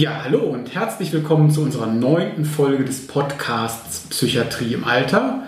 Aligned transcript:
Ja, 0.00 0.22
hallo 0.24 0.38
und 0.38 0.74
herzlich 0.74 1.12
willkommen 1.12 1.50
zu 1.50 1.60
unserer 1.60 1.86
neunten 1.86 2.46
Folge 2.46 2.86
des 2.86 3.06
Podcasts 3.06 4.06
Psychiatrie 4.08 4.72
im 4.72 4.84
Alter. 4.84 5.42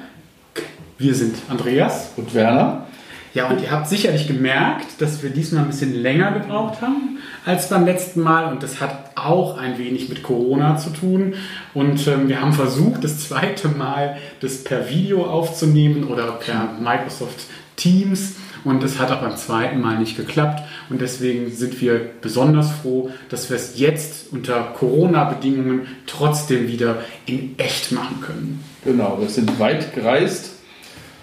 Wir 0.99 1.15
sind 1.15 1.37
Andreas 1.49 2.11
und 2.19 2.35
Werner. 2.35 2.85
Ja, 3.33 3.49
und 3.49 3.63
ihr 3.63 3.71
habt 3.71 3.89
sicherlich 3.89 4.27
gemerkt, 4.27 5.01
dass 5.01 5.23
wir 5.23 5.31
diesmal 5.31 5.63
ein 5.63 5.71
bisschen 5.71 5.95
länger 5.95 6.33
gebraucht 6.33 6.83
haben 6.83 7.17
als 7.47 7.71
beim 7.71 7.87
letzten 7.87 8.21
Mal. 8.21 8.53
Und 8.53 8.63
das 8.63 8.83
hat 8.83 9.13
auch 9.15 9.57
ein 9.57 9.79
wenig 9.79 10.11
mit 10.11 10.23
Corona 10.23 10.77
zu 10.77 10.91
tun. 10.91 11.33
Und 11.73 12.07
ähm, 12.07 12.29
wir 12.29 12.43
haben 12.43 12.53
versucht, 12.53 13.05
das 13.05 13.27
zweite 13.27 13.69
Mal 13.69 14.19
das 14.41 14.65
per 14.65 14.91
Video 14.91 15.25
aufzunehmen 15.25 16.05
oder 16.05 16.31
per 16.33 16.75
Microsoft 16.79 17.47
Teams. 17.77 18.35
Und 18.65 18.83
es 18.85 18.99
hat 18.99 19.11
auch 19.11 19.21
beim 19.21 19.37
zweiten 19.37 19.81
Mal 19.81 19.99
nicht 19.99 20.17
geklappt. 20.17 20.63
Und 20.89 21.01
deswegen 21.01 21.51
sind 21.51 21.81
wir 21.81 22.01
besonders 22.21 22.71
froh, 22.71 23.11
dass 23.29 23.51
wir 23.51 23.57
es 23.57 23.79
jetzt 23.79 24.33
unter 24.33 24.73
Corona-Bedingungen 24.79 25.87
trotzdem 26.07 26.69
wieder 26.69 26.99
in 27.27 27.59
echt 27.59 27.93
machen 27.93 28.21
können. 28.21 28.65
Genau, 28.85 29.19
wir 29.21 29.29
sind 29.29 29.59
weit 29.59 29.95
gereist 29.95 30.53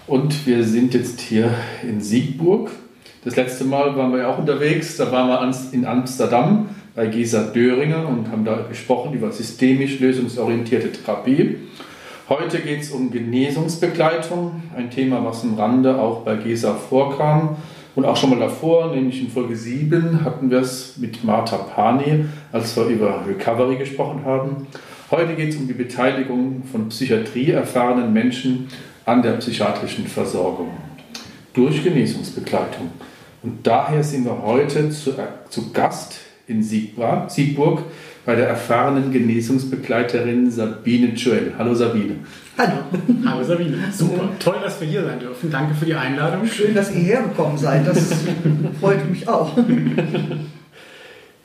und 0.06 0.46
wir 0.46 0.64
sind 0.64 0.92
jetzt 0.94 1.20
hier 1.20 1.54
in 1.82 2.00
Siegburg. 2.00 2.70
Das 3.24 3.36
letzte 3.36 3.64
Mal 3.64 3.96
waren 3.96 4.12
wir 4.12 4.20
ja 4.20 4.28
auch 4.28 4.38
unterwegs. 4.38 4.96
Da 4.96 5.12
waren 5.12 5.28
wir 5.28 5.72
in 5.72 5.86
Amsterdam 5.86 6.70
bei 6.94 7.06
Gesa 7.06 7.44
Döringer 7.44 8.08
und 8.08 8.30
haben 8.30 8.44
da 8.44 8.66
gesprochen 8.68 9.14
über 9.14 9.30
systemisch 9.30 10.00
lösungsorientierte 10.00 10.92
Therapie. 10.92 11.56
Heute 12.30 12.60
geht 12.60 12.82
es 12.82 12.92
um 12.92 13.10
Genesungsbegleitung, 13.10 14.62
ein 14.76 14.88
Thema, 14.88 15.24
was 15.24 15.42
am 15.42 15.54
Rande 15.54 16.00
auch 16.00 16.20
bei 16.20 16.36
GESA 16.36 16.74
vorkam 16.74 17.56
und 17.96 18.04
auch 18.04 18.16
schon 18.16 18.30
mal 18.30 18.38
davor, 18.38 18.94
nämlich 18.94 19.20
in 19.20 19.30
Folge 19.30 19.56
7 19.56 20.24
hatten 20.24 20.48
wir 20.48 20.60
es 20.60 20.96
mit 20.98 21.24
Martha 21.24 21.56
Pani, 21.56 22.26
als 22.52 22.76
wir 22.76 22.84
über 22.84 23.24
Recovery 23.26 23.78
gesprochen 23.78 24.24
haben. 24.24 24.68
Heute 25.10 25.34
geht 25.34 25.48
es 25.48 25.56
um 25.56 25.66
die 25.66 25.74
Beteiligung 25.74 26.62
von 26.70 26.88
psychiatrieerfahrenen 26.88 28.12
Menschen 28.12 28.68
an 29.06 29.22
der 29.22 29.32
psychiatrischen 29.32 30.06
Versorgung 30.06 30.68
durch 31.52 31.82
Genesungsbegleitung. 31.82 32.92
Und 33.42 33.66
daher 33.66 34.04
sind 34.04 34.24
wir 34.24 34.40
heute 34.44 34.90
zu, 34.90 35.10
äh, 35.18 35.26
zu 35.48 35.72
Gast 35.72 36.20
in 36.46 36.62
Siegburg 36.62 37.82
bei 38.24 38.34
der 38.34 38.48
erfahrenen 38.48 39.10
Genesungsbegleiterin 39.12 40.50
Sabine 40.50 41.14
Joel. 41.14 41.52
Hallo 41.58 41.74
Sabine. 41.74 42.16
Hallo. 42.58 42.72
Hallo 43.24 43.42
Sabine. 43.44 43.78
Super. 43.92 44.28
Toll, 44.38 44.56
dass 44.62 44.80
wir 44.80 44.88
hier 44.88 45.04
sein 45.04 45.18
dürfen. 45.18 45.50
Danke 45.50 45.74
für 45.74 45.86
die 45.86 45.94
Einladung. 45.94 46.46
Schön, 46.46 46.74
dass 46.74 46.94
ihr 46.94 47.00
hergekommen 47.00 47.56
seid. 47.56 47.86
Das 47.86 48.12
freut 48.80 49.08
mich 49.10 49.26
auch. 49.28 49.56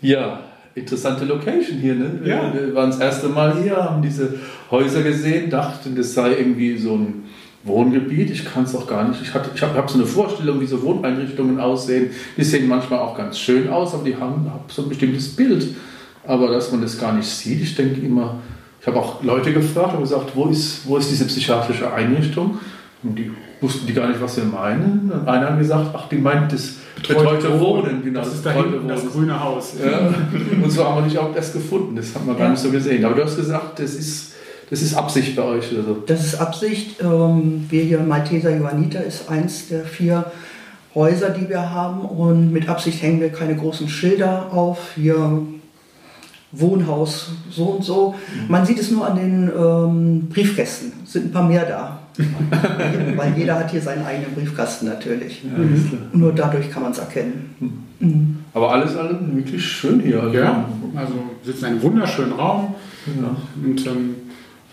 Ja, 0.02 0.42
interessante 0.76 1.26
Location 1.26 1.80
hier. 1.80 1.96
Ne? 1.96 2.20
Ja. 2.26 2.54
Wir 2.54 2.76
waren 2.76 2.92
das 2.92 3.00
erste 3.00 3.30
Mal 3.30 3.56
hier, 3.62 3.78
haben 3.78 4.02
diese 4.02 4.36
Häuser 4.70 5.02
gesehen, 5.02 5.50
dachten, 5.50 5.96
das 5.96 6.14
sei 6.14 6.34
irgendwie 6.34 6.78
so 6.78 6.96
ein 6.96 7.24
Wohngebiet. 7.64 8.30
Ich 8.30 8.46
kann 8.46 8.66
es 8.66 8.76
auch 8.76 8.86
gar 8.86 9.08
nicht. 9.08 9.22
Ich, 9.22 9.30
ich 9.30 9.62
habe 9.62 9.78
hab 9.78 9.90
so 9.90 9.98
eine 9.98 10.06
Vorstellung, 10.06 10.60
wie 10.60 10.68
so 10.68 10.84
Wohneinrichtungen 10.84 11.60
aussehen. 11.60 12.12
Die 12.38 12.44
sehen 12.44 12.68
manchmal 12.68 13.00
auch 13.00 13.18
ganz 13.18 13.40
schön 13.40 13.70
aus, 13.70 13.94
aber 13.94 14.04
die 14.04 14.16
haben, 14.16 14.46
haben 14.52 14.66
so 14.68 14.84
ein 14.84 14.90
bestimmtes 14.90 15.36
Bild. 15.36 15.76
Aber 16.28 16.48
dass 16.48 16.72
man 16.72 16.82
das 16.82 16.98
gar 16.98 17.14
nicht 17.14 17.28
sieht, 17.28 17.62
ich 17.62 17.76
denke 17.76 18.02
immer, 18.02 18.40
ich 18.82 18.88
habe 18.88 19.00
auch 19.00 19.24
Leute 19.24 19.54
gefragt 19.54 19.96
und 19.96 20.02
gesagt, 20.02 20.32
wo 20.36 20.46
ist, 20.46 20.88
wo 20.88 20.98
ist 20.98 21.10
diese 21.10 21.26
psychiatrische 21.26 21.92
Einrichtung? 21.92 22.60
Und 23.04 23.18
die 23.18 23.32
wussten 23.62 23.88
die 23.88 23.94
gar 23.94 24.08
nicht, 24.08 24.22
was 24.22 24.38
wir 24.38 24.44
meinen. 24.46 25.12
Und 25.12 25.28
einer 25.28 25.52
hat 25.52 25.60
gesagt, 25.60 25.90
ach, 25.94 26.08
die 26.10 26.18
meint 26.18 26.52
das 26.52 26.76
betreute 26.96 27.60
Wohnen. 27.60 28.04
Genau, 28.04 28.20
das, 28.20 28.30
das 28.30 28.38
ist 28.38 28.46
da 28.46 28.52
hinten 28.52 28.88
das 28.88 29.06
grüne 29.12 29.40
Haus. 29.44 29.74
Ja. 29.84 30.14
Und 30.64 30.70
so 30.72 30.86
haben 30.86 30.98
wir 30.98 31.06
nicht 31.06 31.18
auch 31.18 31.34
das 31.34 31.54
gefunden. 31.54 31.96
Das 31.96 32.14
haben 32.16 32.28
wir 32.28 32.36
gar 32.36 32.50
nicht 32.50 32.62
so 32.62 32.70
gesehen. 32.70 33.04
Aber 33.06 33.16
du 33.16 33.24
hast 33.24 33.36
gesagt, 33.36 33.80
das 33.80 33.94
ist 33.94 34.34
das 34.70 34.82
ist 34.82 34.96
Absicht 34.96 35.36
bei 35.36 35.44
euch 35.44 35.72
oder 35.72 35.84
so? 35.84 35.94
Das 36.06 36.26
ist 36.26 36.42
Absicht. 36.42 37.02
Ähm, 37.02 37.66
wir 37.70 37.84
hier, 37.84 38.00
Malteser 38.00 38.56
Johanniter 38.56 39.04
ist 39.04 39.30
eins 39.30 39.68
der 39.68 39.86
vier 39.86 40.32
Häuser, 40.96 41.30
die 41.30 41.48
wir 41.50 41.72
haben. 41.72 42.02
Und 42.02 42.52
mit 42.52 42.68
Absicht 42.68 43.02
hängen 43.02 43.22
wir 43.22 43.30
keine 43.30 43.56
großen 43.56 43.88
Schilder 43.88 44.52
auf. 44.52 44.94
Hier 44.96 45.42
Wohnhaus 46.60 47.32
so 47.50 47.64
und 47.66 47.84
so. 47.84 48.14
Mhm. 48.14 48.52
Man 48.52 48.66
sieht 48.66 48.80
es 48.80 48.92
nur 48.92 49.08
an 49.08 49.16
den 49.18 49.52
ähm, 49.58 50.30
Briefkästen. 50.30 50.94
Es 51.04 51.14
sind 51.14 51.26
ein 51.26 51.32
paar 51.32 51.48
mehr 51.48 51.66
da. 51.66 52.00
Weil 53.16 53.38
jeder 53.38 53.60
hat 53.60 53.72
hier 53.72 53.82
seinen 53.82 54.06
eigenen 54.06 54.34
Briefkasten 54.34 54.86
natürlich. 54.86 55.44
Ja, 55.44 55.58
mhm. 55.58 55.98
Nur 56.14 56.32
dadurch 56.34 56.72
kann 56.72 56.84
man 56.84 56.92
es 56.92 57.00
erkennen. 57.00 57.56
Mhm. 57.60 57.74
mhm. 58.00 58.38
Aber 58.54 58.72
alles, 58.72 58.96
alles 58.96 59.18
wirklich 59.34 59.66
schön 59.66 60.00
hier. 60.00 60.24
Also 60.24 60.38
ja, 60.38 60.66
also 60.96 61.14
sitzen 61.44 61.66
in 61.66 61.72
einem 61.72 61.82
wunderschönen 61.82 62.32
Raum. 62.34 62.76
Ja. 63.06 63.36
Und 63.64 63.86
ähm, 63.86 64.16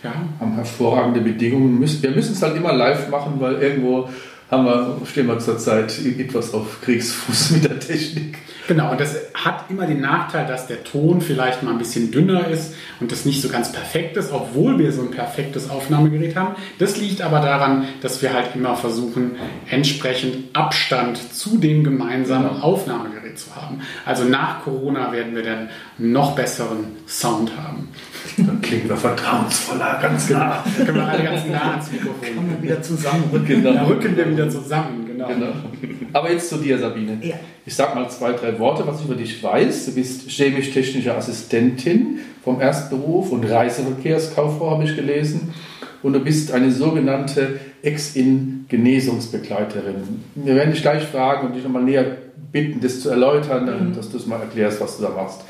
ja, 0.02 0.12
haben 0.40 0.54
hervorragende 0.54 1.20
Bedingungen. 1.20 1.80
Wir 1.80 2.10
müssen 2.10 2.32
es 2.32 2.42
halt 2.42 2.56
immer 2.56 2.72
live 2.72 3.10
machen, 3.10 3.34
weil 3.38 3.56
irgendwo 3.56 4.08
haben 4.50 4.64
wir, 4.66 4.96
stehen 5.06 5.26
wir 5.26 5.38
zurzeit 5.38 5.98
etwas 6.04 6.52
auf 6.52 6.80
Kriegsfuß 6.82 7.50
mit 7.52 7.64
der 7.64 7.80
Technik. 7.80 8.38
Genau, 8.72 8.90
und 8.90 8.98
das 8.98 9.14
hat 9.34 9.66
immer 9.68 9.84
den 9.84 10.00
Nachteil, 10.00 10.46
dass 10.46 10.66
der 10.66 10.82
Ton 10.82 11.20
vielleicht 11.20 11.62
mal 11.62 11.72
ein 11.72 11.78
bisschen 11.78 12.10
dünner 12.10 12.48
ist 12.48 12.72
und 13.00 13.12
das 13.12 13.26
nicht 13.26 13.42
so 13.42 13.50
ganz 13.50 13.70
perfekt 13.70 14.16
ist, 14.16 14.32
obwohl 14.32 14.78
wir 14.78 14.92
so 14.92 15.02
ein 15.02 15.10
perfektes 15.10 15.68
Aufnahmegerät 15.68 16.36
haben. 16.36 16.54
Das 16.78 16.96
liegt 16.96 17.20
aber 17.20 17.40
daran, 17.40 17.84
dass 18.00 18.22
wir 18.22 18.32
halt 18.32 18.56
immer 18.56 18.74
versuchen, 18.74 19.32
entsprechend 19.68 20.56
Abstand 20.56 21.34
zu 21.34 21.58
dem 21.58 21.84
gemeinsamen 21.84 22.48
genau. 22.48 22.62
Aufnahmegerät 22.62 23.38
zu 23.38 23.54
haben. 23.54 23.80
Also 24.06 24.24
nach 24.24 24.62
Corona 24.64 25.12
werden 25.12 25.34
wir 25.34 25.42
dann 25.42 25.68
noch 25.98 26.34
besseren 26.34 26.96
Sound 27.06 27.52
haben. 27.54 27.88
Dann 28.38 28.62
klingen 28.62 28.88
wir 28.88 28.96
vertrauensvoller, 28.96 29.98
ganz 30.00 30.30
nah. 30.30 30.64
Dann 30.78 30.86
können 30.86 30.96
wir 30.96 31.08
alle 31.08 31.24
ganz 31.24 31.46
nah 31.46 31.72
ans 31.72 31.92
Mikrofon. 31.92 32.36
Kommen 32.36 32.56
wir 32.56 32.62
wieder 32.62 32.80
zusammenrücken. 32.80 33.62
Genau. 33.62 33.84
Rücken 33.84 34.16
wir 34.16 34.30
wieder 34.30 34.48
zusammen, 34.48 35.04
genau. 35.06 35.28
genau. 35.28 35.52
Aber 36.14 36.30
jetzt 36.30 36.48
zu 36.48 36.56
dir, 36.56 36.78
Sabine. 36.78 37.18
Ja. 37.20 37.36
Ich 37.64 37.76
sag 37.76 37.94
mal 37.94 38.10
zwei, 38.10 38.32
drei 38.32 38.58
Worte, 38.58 38.84
was 38.88 38.98
ich 38.98 39.06
über 39.06 39.14
dich 39.14 39.40
weiß. 39.40 39.86
Du 39.86 39.94
bist 39.94 40.28
chemisch-technische 40.28 41.14
Assistentin 41.14 42.18
vom 42.42 42.60
Erstberuf 42.60 43.30
und 43.30 43.44
Reiseverkehrskauffrau, 43.44 44.72
habe 44.72 44.82
ich 44.82 44.96
gelesen. 44.96 45.54
Und 46.02 46.14
du 46.14 46.20
bist 46.20 46.50
eine 46.50 46.72
sogenannte 46.72 47.60
Ex-In-Genesungsbegleiterin. 47.82 50.24
Wir 50.34 50.56
werden 50.56 50.72
dich 50.72 50.82
gleich 50.82 51.04
fragen 51.04 51.46
und 51.46 51.54
dich 51.54 51.62
nochmal 51.62 51.84
näher 51.84 52.16
bitten, 52.50 52.80
das 52.80 53.00
zu 53.00 53.10
erläutern, 53.10 53.90
mhm. 53.90 53.94
dass 53.94 54.10
du 54.10 54.16
es 54.16 54.26
mal 54.26 54.40
erklärst, 54.40 54.80
was 54.80 54.96
du 54.96 55.04
da 55.04 55.10
machst. 55.10 55.42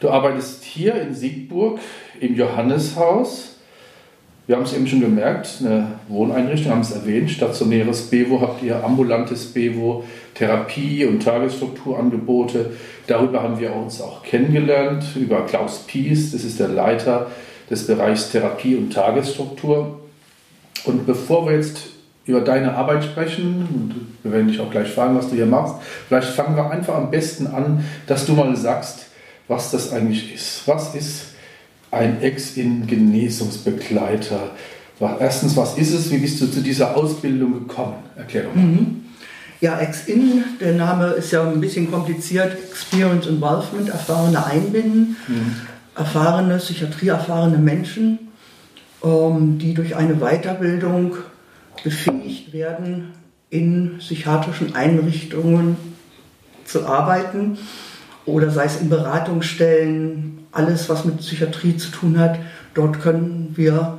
Du 0.00 0.08
arbeitest 0.08 0.64
hier 0.64 0.94
in 0.94 1.14
Siegburg 1.14 1.78
im 2.20 2.36
Johanneshaus. 2.36 3.53
Wir 4.46 4.56
haben 4.56 4.64
es 4.64 4.74
eben 4.74 4.86
schon 4.86 5.00
gemerkt, 5.00 5.48
eine 5.60 5.92
Wohneinrichtung, 6.08 6.70
haben 6.70 6.82
es 6.82 6.90
erwähnt, 6.90 7.30
stationäres 7.30 8.10
Bewo 8.10 8.42
habt 8.42 8.62
ihr, 8.62 8.84
ambulantes 8.84 9.46
Bewo, 9.46 10.04
Therapie- 10.34 11.06
und 11.06 11.22
Tagesstrukturangebote. 11.22 12.72
Darüber 13.06 13.42
haben 13.42 13.58
wir 13.58 13.74
uns 13.74 14.02
auch 14.02 14.22
kennengelernt, 14.22 15.04
über 15.16 15.46
Klaus 15.46 15.84
Pies, 15.86 16.32
das 16.32 16.44
ist 16.44 16.60
der 16.60 16.68
Leiter 16.68 17.30
des 17.70 17.86
Bereichs 17.86 18.32
Therapie 18.32 18.76
und 18.76 18.92
Tagesstruktur. 18.92 20.00
Und 20.84 21.06
bevor 21.06 21.46
wir 21.46 21.56
jetzt 21.56 21.78
über 22.26 22.42
deine 22.42 22.74
Arbeit 22.74 23.04
sprechen, 23.04 23.66
und 23.72 23.94
wir 24.22 24.32
werden 24.32 24.48
dich 24.48 24.60
auch 24.60 24.70
gleich 24.70 24.88
fragen, 24.88 25.16
was 25.16 25.30
du 25.30 25.36
hier 25.36 25.46
machst, 25.46 25.76
vielleicht 26.08 26.28
fangen 26.28 26.54
wir 26.54 26.70
einfach 26.70 26.96
am 26.96 27.10
besten 27.10 27.46
an, 27.46 27.82
dass 28.06 28.26
du 28.26 28.34
mal 28.34 28.54
sagst, 28.56 29.06
was 29.48 29.70
das 29.70 29.90
eigentlich 29.90 30.34
ist. 30.34 30.66
Was 30.66 30.94
ist 30.94 31.33
ein 31.94 32.22
Ex-In-Genesungsbegleiter? 32.22 34.50
Erstens, 35.18 35.56
was 35.56 35.76
ist 35.76 35.92
es? 35.92 36.08
Wie 36.10 36.18
bist 36.18 36.40
du 36.40 36.46
zu 36.46 36.60
dieser 36.60 36.96
Ausbildung 36.96 37.66
gekommen? 37.66 37.96
Erklär 38.16 38.44
doch 38.44 38.54
mal. 38.54 38.62
Mhm. 38.62 39.04
Ja, 39.60 39.78
Ex-In, 39.78 40.44
der 40.60 40.74
Name 40.74 41.12
ist 41.12 41.32
ja 41.32 41.48
ein 41.48 41.60
bisschen 41.60 41.90
kompliziert. 41.90 42.56
Experience 42.70 43.26
Involvement, 43.26 43.88
erfahrene 43.88 44.44
Einbinden, 44.44 45.16
mhm. 45.26 45.56
erfahrene, 45.96 46.58
psychiatrieerfahrene 46.58 47.58
Menschen, 47.58 48.18
ähm, 49.02 49.58
die 49.58 49.74
durch 49.74 49.96
eine 49.96 50.16
Weiterbildung 50.16 51.16
befähigt 51.82 52.52
werden, 52.52 53.12
in 53.50 53.98
psychiatrischen 53.98 54.74
Einrichtungen 54.74 55.76
zu 56.64 56.86
arbeiten 56.86 57.58
oder 58.26 58.50
sei 58.50 58.64
es 58.64 58.80
in 58.80 58.88
Beratungsstellen, 58.88 60.43
alles, 60.54 60.88
was 60.88 61.04
mit 61.04 61.18
Psychiatrie 61.18 61.76
zu 61.76 61.90
tun 61.90 62.18
hat. 62.18 62.38
Dort 62.74 63.00
können 63.00 63.52
wir 63.54 63.98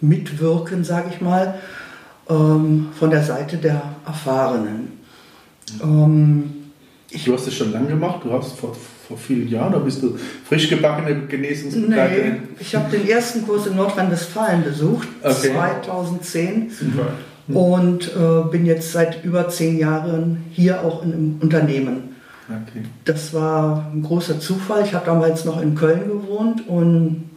mitwirken, 0.00 0.84
sage 0.84 1.08
ich 1.12 1.20
mal, 1.20 1.54
ähm, 2.28 2.88
von 2.98 3.10
der 3.10 3.22
Seite 3.22 3.56
der 3.56 3.82
Erfahrenen. 4.06 4.92
Ähm, 5.82 6.52
du 7.24 7.32
hast 7.32 7.46
es 7.46 7.54
schon 7.54 7.72
lange 7.72 7.88
gemacht, 7.88 8.20
du 8.24 8.32
hast 8.32 8.58
vor, 8.58 8.76
vor 9.06 9.16
vielen 9.16 9.48
Jahren, 9.48 9.74
oder 9.74 9.84
bist 9.84 10.02
du 10.02 10.16
frisch 10.48 10.68
gebackene 10.68 11.26
Genesungsbegleiterin? 11.26 12.32
Nee, 12.32 12.40
ich 12.60 12.74
habe 12.74 12.96
den 12.96 13.08
ersten 13.08 13.46
Kurs 13.46 13.66
in 13.66 13.76
Nordrhein-Westfalen 13.76 14.64
besucht, 14.64 15.08
okay. 15.22 15.52
2010. 15.52 16.70
Super. 16.70 17.08
Und 17.48 18.10
äh, 18.16 18.50
bin 18.50 18.66
jetzt 18.66 18.90
seit 18.90 19.24
über 19.24 19.48
zehn 19.48 19.78
Jahren 19.78 20.44
hier 20.50 20.84
auch 20.84 21.04
in 21.04 21.12
einem 21.12 21.38
Unternehmen 21.40 22.15
Das 23.04 23.34
war 23.34 23.90
ein 23.92 24.02
großer 24.02 24.38
Zufall. 24.40 24.84
Ich 24.84 24.94
habe 24.94 25.06
damals 25.06 25.44
noch 25.44 25.60
in 25.60 25.74
Köln 25.74 26.08
gewohnt 26.08 26.68
und 26.68 27.30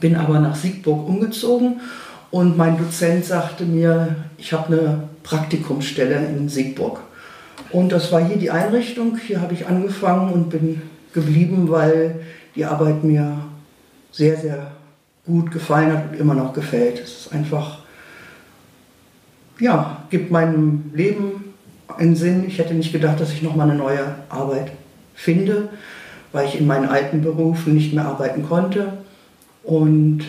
bin 0.00 0.16
aber 0.16 0.38
nach 0.38 0.54
Siegburg 0.54 1.08
umgezogen. 1.08 1.80
Und 2.30 2.56
mein 2.56 2.78
Dozent 2.78 3.24
sagte 3.24 3.64
mir, 3.64 4.16
ich 4.38 4.52
habe 4.52 4.66
eine 4.66 5.08
Praktikumsstelle 5.22 6.26
in 6.26 6.48
Siegburg. 6.48 7.00
Und 7.72 7.92
das 7.92 8.12
war 8.12 8.24
hier 8.24 8.36
die 8.36 8.50
Einrichtung. 8.50 9.16
Hier 9.16 9.40
habe 9.40 9.54
ich 9.54 9.66
angefangen 9.66 10.32
und 10.32 10.50
bin 10.50 10.82
geblieben, 11.12 11.70
weil 11.70 12.20
die 12.54 12.64
Arbeit 12.64 13.02
mir 13.04 13.38
sehr, 14.12 14.36
sehr 14.36 14.70
gut 15.26 15.50
gefallen 15.50 15.92
hat 15.92 16.12
und 16.12 16.18
immer 16.18 16.34
noch 16.34 16.52
gefällt. 16.52 17.00
Es 17.00 17.26
ist 17.26 17.32
einfach, 17.32 17.80
ja, 19.58 20.04
gibt 20.10 20.30
meinem 20.30 20.90
Leben 20.94 21.49
einen 21.98 22.16
Sinn. 22.16 22.44
Ich 22.46 22.58
hätte 22.58 22.74
nicht 22.74 22.92
gedacht, 22.92 23.20
dass 23.20 23.32
ich 23.32 23.42
nochmal 23.42 23.70
eine 23.70 23.78
neue 23.78 24.14
Arbeit 24.28 24.72
finde, 25.14 25.68
weil 26.32 26.46
ich 26.46 26.58
in 26.58 26.66
meinen 26.66 26.88
alten 26.88 27.22
Berufen 27.22 27.74
nicht 27.74 27.92
mehr 27.92 28.06
arbeiten 28.06 28.42
konnte. 28.42 28.94
Und 29.62 30.24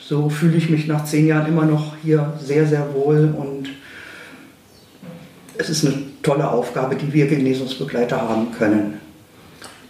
so 0.00 0.28
fühle 0.28 0.56
ich 0.56 0.70
mich 0.70 0.86
nach 0.86 1.04
zehn 1.04 1.26
Jahren 1.26 1.48
immer 1.48 1.64
noch 1.64 1.96
hier 2.02 2.34
sehr, 2.40 2.66
sehr 2.66 2.94
wohl 2.94 3.34
und 3.36 3.68
es 5.58 5.70
ist 5.70 5.84
eine 5.84 5.94
tolle 6.22 6.48
Aufgabe, 6.48 6.96
die 6.96 7.12
wir 7.12 7.26
Genesungsbegleiter 7.26 8.20
haben 8.20 8.52
können. 8.52 9.00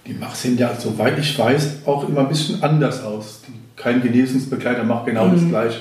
Die 0.07 0.17
sehen 0.35 0.57
ja, 0.57 0.75
soweit 0.79 1.19
ich 1.19 1.37
weiß, 1.37 1.81
auch 1.85 2.09
immer 2.09 2.21
ein 2.21 2.29
bisschen 2.29 2.63
anders 2.63 3.03
aus. 3.03 3.43
Kein 3.75 4.01
Genesungsbegleiter 4.01 4.85
macht 4.85 5.07
genau 5.07 5.27
mhm. 5.27 5.33
das 5.33 5.49
gleiche 5.49 5.81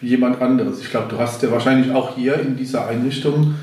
wie 0.00 0.08
jemand 0.08 0.40
anderes. 0.40 0.80
Ich 0.80 0.90
glaube, 0.90 1.08
du 1.08 1.18
hast 1.18 1.42
ja 1.42 1.50
wahrscheinlich 1.50 1.92
auch 1.92 2.16
hier 2.16 2.38
in 2.40 2.56
dieser 2.56 2.86
Einrichtung, 2.86 3.54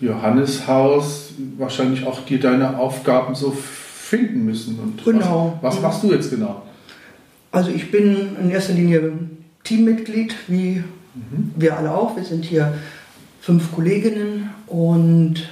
Johanneshaus, 0.00 1.30
wahrscheinlich 1.56 2.06
auch 2.06 2.24
dir 2.24 2.40
deine 2.40 2.78
Aufgaben 2.78 3.34
so 3.34 3.50
finden 3.50 4.44
müssen. 4.44 4.78
Und 4.78 5.04
genau. 5.04 5.58
Was, 5.62 5.76
was 5.76 5.82
machst 5.82 6.02
du 6.02 6.12
jetzt 6.12 6.30
genau? 6.30 6.62
Also 7.50 7.70
ich 7.70 7.90
bin 7.90 8.36
in 8.40 8.50
erster 8.50 8.74
Linie 8.74 9.12
Teammitglied, 9.64 10.34
wie 10.48 10.84
mhm. 11.14 11.52
wir 11.56 11.76
alle 11.76 11.92
auch. 11.92 12.16
Wir 12.16 12.24
sind 12.24 12.44
hier 12.44 12.74
fünf 13.40 13.72
Kolleginnen 13.74 14.50
und 14.66 15.48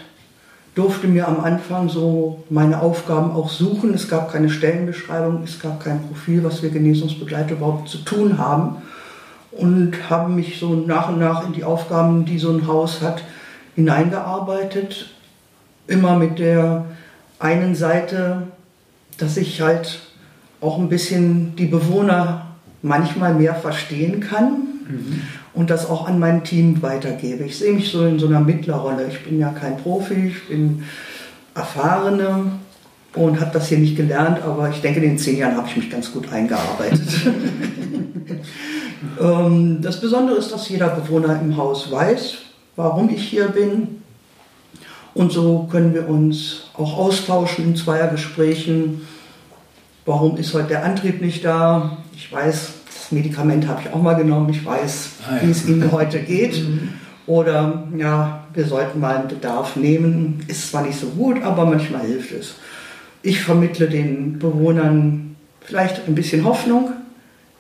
durfte 0.75 1.07
mir 1.07 1.29
am 1.29 1.41
Anfang 1.41 1.89
so 1.89 2.45
meine 2.51 2.83
Aufgaben 2.83 3.31
auch 3.31 3.49
suchen. 3.49 3.95
Es 3.95 4.09
gab 4.09 4.33
keine 4.33 4.51
Stellenbeschreibung, 4.51 5.43
es 5.45 5.61
gab 5.61 5.83
kein 5.83 6.03
Profil, 6.09 6.43
was 6.45 6.63
wir 6.63 6.71
Genesungsbegleiter 6.71 7.53
überhaupt 7.53 7.89
zu 7.89 7.99
tun 7.99 8.39
haben. 8.39 8.77
Und 9.53 10.11
habe 10.11 10.33
mich 10.33 10.59
so 10.59 10.75
nach 10.75 11.09
und 11.11 11.21
nach 11.21 11.47
in 11.47 11.53
die 11.53 11.63
Aufgaben, 11.63 12.25
die 12.25 12.39
so 12.39 12.51
ein 12.51 12.67
Haus 12.67 13.01
hat, 13.01 13.23
hineingearbeitet. 13.75 15.11
Immer 15.87 16.17
mit 16.17 16.39
der 16.39 16.87
einen 17.39 17.75
Seite, 17.75 18.45
dass 19.19 19.37
ich 19.37 19.61
halt 19.61 20.01
auch 20.61 20.79
ein 20.79 20.89
bisschen 20.89 21.57
die 21.57 21.67
Bewohner 21.67 22.47
manchmal 22.83 23.35
mehr 23.35 23.55
verstehen 23.55 24.21
kann. 24.21 24.51
Mhm 24.89 25.23
und 25.55 25.71
das 25.71 25.89
auch 25.89 26.07
an 26.07 26.19
mein 26.19 26.45
Team 26.45 26.83
weitergebe. 26.83 27.45
Ich 27.45 27.59
sehe 27.59 27.73
mich 27.73 27.91
so 27.91 28.05
in 28.05 28.19
so 28.19 28.27
einer 28.27 28.41
Mittlerrolle. 28.41 29.07
Ich 29.09 29.25
bin 29.25 29.39
ja 29.39 29.51
kein 29.51 29.77
Profi, 29.77 30.29
ich 30.29 30.49
bin 30.49 30.85
erfahrene 31.55 32.53
und 33.15 33.41
habe 33.41 33.53
das 33.53 33.69
hier 33.69 33.79
nicht 33.79 33.97
gelernt, 33.97 34.43
aber 34.43 34.71
ich 34.71 34.81
denke, 34.81 35.01
in 35.01 35.11
den 35.11 35.19
zehn 35.19 35.39
Jahren 35.39 35.57
habe 35.57 35.69
ich 35.69 35.77
mich 35.77 35.91
ganz 35.91 36.13
gut 36.13 36.31
eingearbeitet. 36.31 37.01
Ähm, 39.21 39.81
das 39.83 40.01
Besondere 40.01 40.39
ist, 40.39 40.51
dass 40.51 40.69
jeder 40.69 40.89
Bewohner 40.89 41.39
im 41.41 41.57
Haus 41.57 41.93
weiß, 41.93 42.39
warum 42.77 43.11
ich 43.11 43.29
hier 43.29 43.49
bin. 43.49 44.03
Und 45.15 45.33
so 45.33 45.69
können 45.71 45.95
wir 45.95 46.09
uns 46.09 46.65
auch 46.75 46.99
austauschen 46.99 47.65
in 47.65 47.77
Zweiergesprächen. 47.77 49.03
Warum 50.07 50.37
ist 50.37 50.53
heute 50.55 50.69
der 50.69 50.85
Antrieb 50.85 51.23
nicht 51.23 51.45
da? 51.45 51.99
Ich 52.17 52.33
weiß, 52.33 52.73
das 52.87 53.13
Medikament 53.13 53.69
habe 53.69 53.83
ich 53.83 53.93
auch 53.93 54.03
mal 54.03 54.15
genommen, 54.15 54.49
ich 54.51 54.65
weiß, 54.65 55.11
ah, 55.29 55.37
ja. 55.37 55.43
wie 55.43 55.51
es 55.51 55.67
Ihnen 55.67 55.93
heute 55.93 56.21
geht. 56.21 56.59
Mhm. 56.63 56.89
Oder 57.27 57.85
ja, 57.97 58.45
wir 58.53 58.67
sollten 58.67 59.01
mal 59.01 59.17
einen 59.17 59.29
Bedarf 59.29 59.77
nehmen. 59.77 60.45
Ist 60.49 60.71
zwar 60.71 60.83
nicht 60.83 60.99
so 60.99 61.07
gut, 61.07 61.43
aber 61.43 61.65
manchmal 61.65 62.03
hilft 62.03 62.33
es. 62.33 62.57
Ich 63.23 63.41
vermittle 63.41 63.89
den 63.89 64.39
Bewohnern 64.39 65.37
vielleicht 65.63 66.07
ein 66.07 66.15
bisschen 66.15 66.45
Hoffnung, 66.45 66.91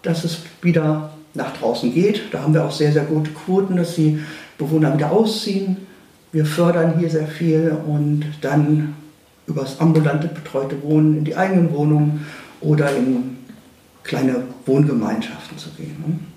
dass 0.02 0.24
es 0.24 0.40
wieder 0.60 1.10
nach 1.32 1.56
draußen 1.56 1.94
geht. 1.94 2.22
Da 2.32 2.42
haben 2.42 2.52
wir 2.52 2.64
auch 2.64 2.72
sehr, 2.72 2.92
sehr 2.92 3.04
gute 3.04 3.30
Quoten, 3.30 3.76
dass 3.76 3.94
die 3.94 4.20
Bewohner 4.58 4.94
wieder 4.94 5.10
ausziehen. 5.10 5.78
Wir 6.32 6.46
fördern 6.46 6.98
hier 6.98 7.10
sehr 7.10 7.26
viel 7.26 7.76
und 7.86 8.24
dann 8.40 8.94
über 9.46 9.62
das 9.62 9.80
ambulante 9.80 10.28
betreute 10.28 10.82
Wohnen 10.82 11.18
in 11.18 11.24
die 11.24 11.36
eigenen 11.36 11.72
Wohnungen 11.72 12.26
oder 12.60 12.94
in 12.94 13.36
kleine 14.02 14.44
Wohngemeinschaften 14.66 15.58
zu 15.58 15.70
gehen. 15.70 16.33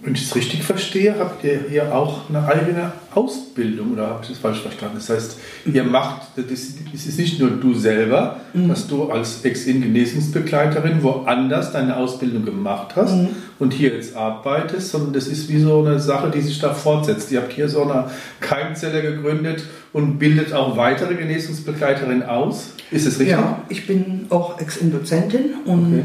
Wenn 0.00 0.14
ich 0.14 0.22
es 0.22 0.36
richtig 0.36 0.62
verstehe, 0.62 1.16
habt 1.18 1.42
ihr 1.42 1.60
hier 1.68 1.92
auch 1.92 2.28
eine 2.28 2.46
eigene 2.46 2.92
Ausbildung 3.14 3.94
oder 3.94 4.06
habe 4.06 4.20
ich 4.22 4.28
das 4.28 4.38
falsch 4.38 4.60
verstanden? 4.60 4.94
Das 4.96 5.10
heißt, 5.10 5.38
ihr 5.66 5.82
macht, 5.82 6.22
es 6.36 7.06
ist 7.06 7.18
nicht 7.18 7.40
nur 7.40 7.50
du 7.50 7.74
selber, 7.74 8.36
mhm. 8.54 8.68
dass 8.68 8.86
du 8.86 9.10
als 9.10 9.44
Ex-In-Genesungsbegleiterin 9.44 11.02
woanders 11.02 11.72
deine 11.72 11.96
Ausbildung 11.96 12.44
gemacht 12.44 12.94
hast 12.94 13.16
mhm. 13.16 13.28
und 13.58 13.72
hier 13.72 13.90
jetzt 13.90 14.14
arbeitest, 14.14 14.90
sondern 14.90 15.14
das 15.14 15.26
ist 15.26 15.48
wie 15.48 15.58
so 15.58 15.84
eine 15.84 15.98
Sache, 15.98 16.30
die 16.30 16.42
sich 16.42 16.60
da 16.60 16.72
fortsetzt. 16.74 17.32
Ihr 17.32 17.40
habt 17.40 17.52
hier 17.52 17.68
so 17.68 17.82
eine 17.82 18.04
Keimzelle 18.40 19.02
gegründet 19.02 19.64
und 19.92 20.18
bildet 20.20 20.52
auch 20.52 20.76
weitere 20.76 21.16
Genesungsbegleiterinnen 21.16 22.22
aus. 22.22 22.70
Ist 22.92 23.04
es 23.06 23.18
richtig? 23.18 23.36
Ja, 23.36 23.64
ich 23.68 23.88
bin 23.88 24.26
auch 24.30 24.60
Ex-In-Dozentin 24.60 25.54
und 25.64 26.04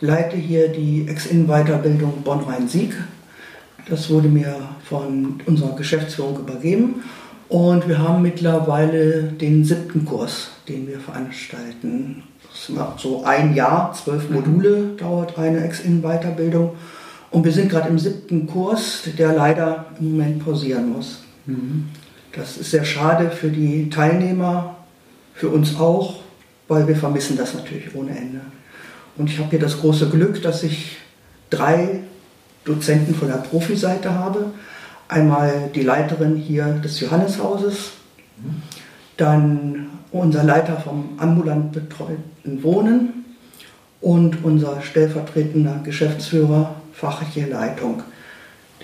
leite 0.00 0.36
hier 0.36 0.68
die 0.68 1.08
Ex-In-Weiterbildung 1.08 2.22
Bonn-Rhein-Sieg 2.22 2.94
das 3.88 4.10
wurde 4.10 4.28
mir 4.28 4.54
von 4.84 5.40
unserer 5.46 5.74
Geschäftsführung 5.76 6.38
übergeben. 6.38 7.02
Und 7.48 7.86
wir 7.86 7.98
haben 7.98 8.22
mittlerweile 8.22 9.24
den 9.24 9.64
siebten 9.64 10.04
Kurs, 10.04 10.50
den 10.68 10.88
wir 10.88 11.00
veranstalten. 11.00 12.22
So 12.96 13.24
ein 13.24 13.54
Jahr, 13.54 13.92
zwölf 13.92 14.28
mhm. 14.28 14.34
Module 14.36 14.84
dauert 14.96 15.38
eine 15.38 15.64
Ex-In-Weiterbildung. 15.64 16.70
Und 17.30 17.44
wir 17.44 17.52
sind 17.52 17.70
gerade 17.70 17.88
im 17.88 17.98
siebten 17.98 18.46
Kurs, 18.46 19.02
der 19.18 19.34
leider 19.34 19.86
im 19.98 20.12
Moment 20.16 20.44
pausieren 20.44 20.90
muss. 20.92 21.24
Mhm. 21.46 21.88
Das 22.34 22.56
ist 22.56 22.70
sehr 22.70 22.84
schade 22.84 23.30
für 23.30 23.48
die 23.48 23.90
Teilnehmer, 23.90 24.76
für 25.34 25.48
uns 25.48 25.78
auch, 25.78 26.20
weil 26.68 26.86
wir 26.88 26.96
vermissen 26.96 27.36
das 27.36 27.54
natürlich 27.54 27.94
ohne 27.94 28.16
Ende. 28.16 28.40
Und 29.16 29.28
ich 29.28 29.38
habe 29.38 29.50
hier 29.50 29.58
das 29.58 29.78
große 29.80 30.08
Glück, 30.08 30.40
dass 30.42 30.62
ich 30.62 30.96
drei 31.50 32.00
Dozenten 32.64 33.14
von 33.14 33.28
der 33.28 33.36
Profiseite 33.36 34.14
habe. 34.14 34.52
Einmal 35.08 35.70
die 35.74 35.82
Leiterin 35.82 36.36
hier 36.36 36.66
des 36.82 37.00
Johanneshauses, 37.00 37.92
dann 39.16 39.90
unser 40.10 40.42
Leiter 40.42 40.76
vom 40.78 41.10
ambulant 41.18 41.72
betreuten 41.72 42.62
Wohnen 42.62 43.24
und 44.00 44.44
unser 44.44 44.82
stellvertretender 44.82 45.80
Geschäftsführer 45.84 46.74
fachliche 46.92 47.46
Leitung, 47.46 48.02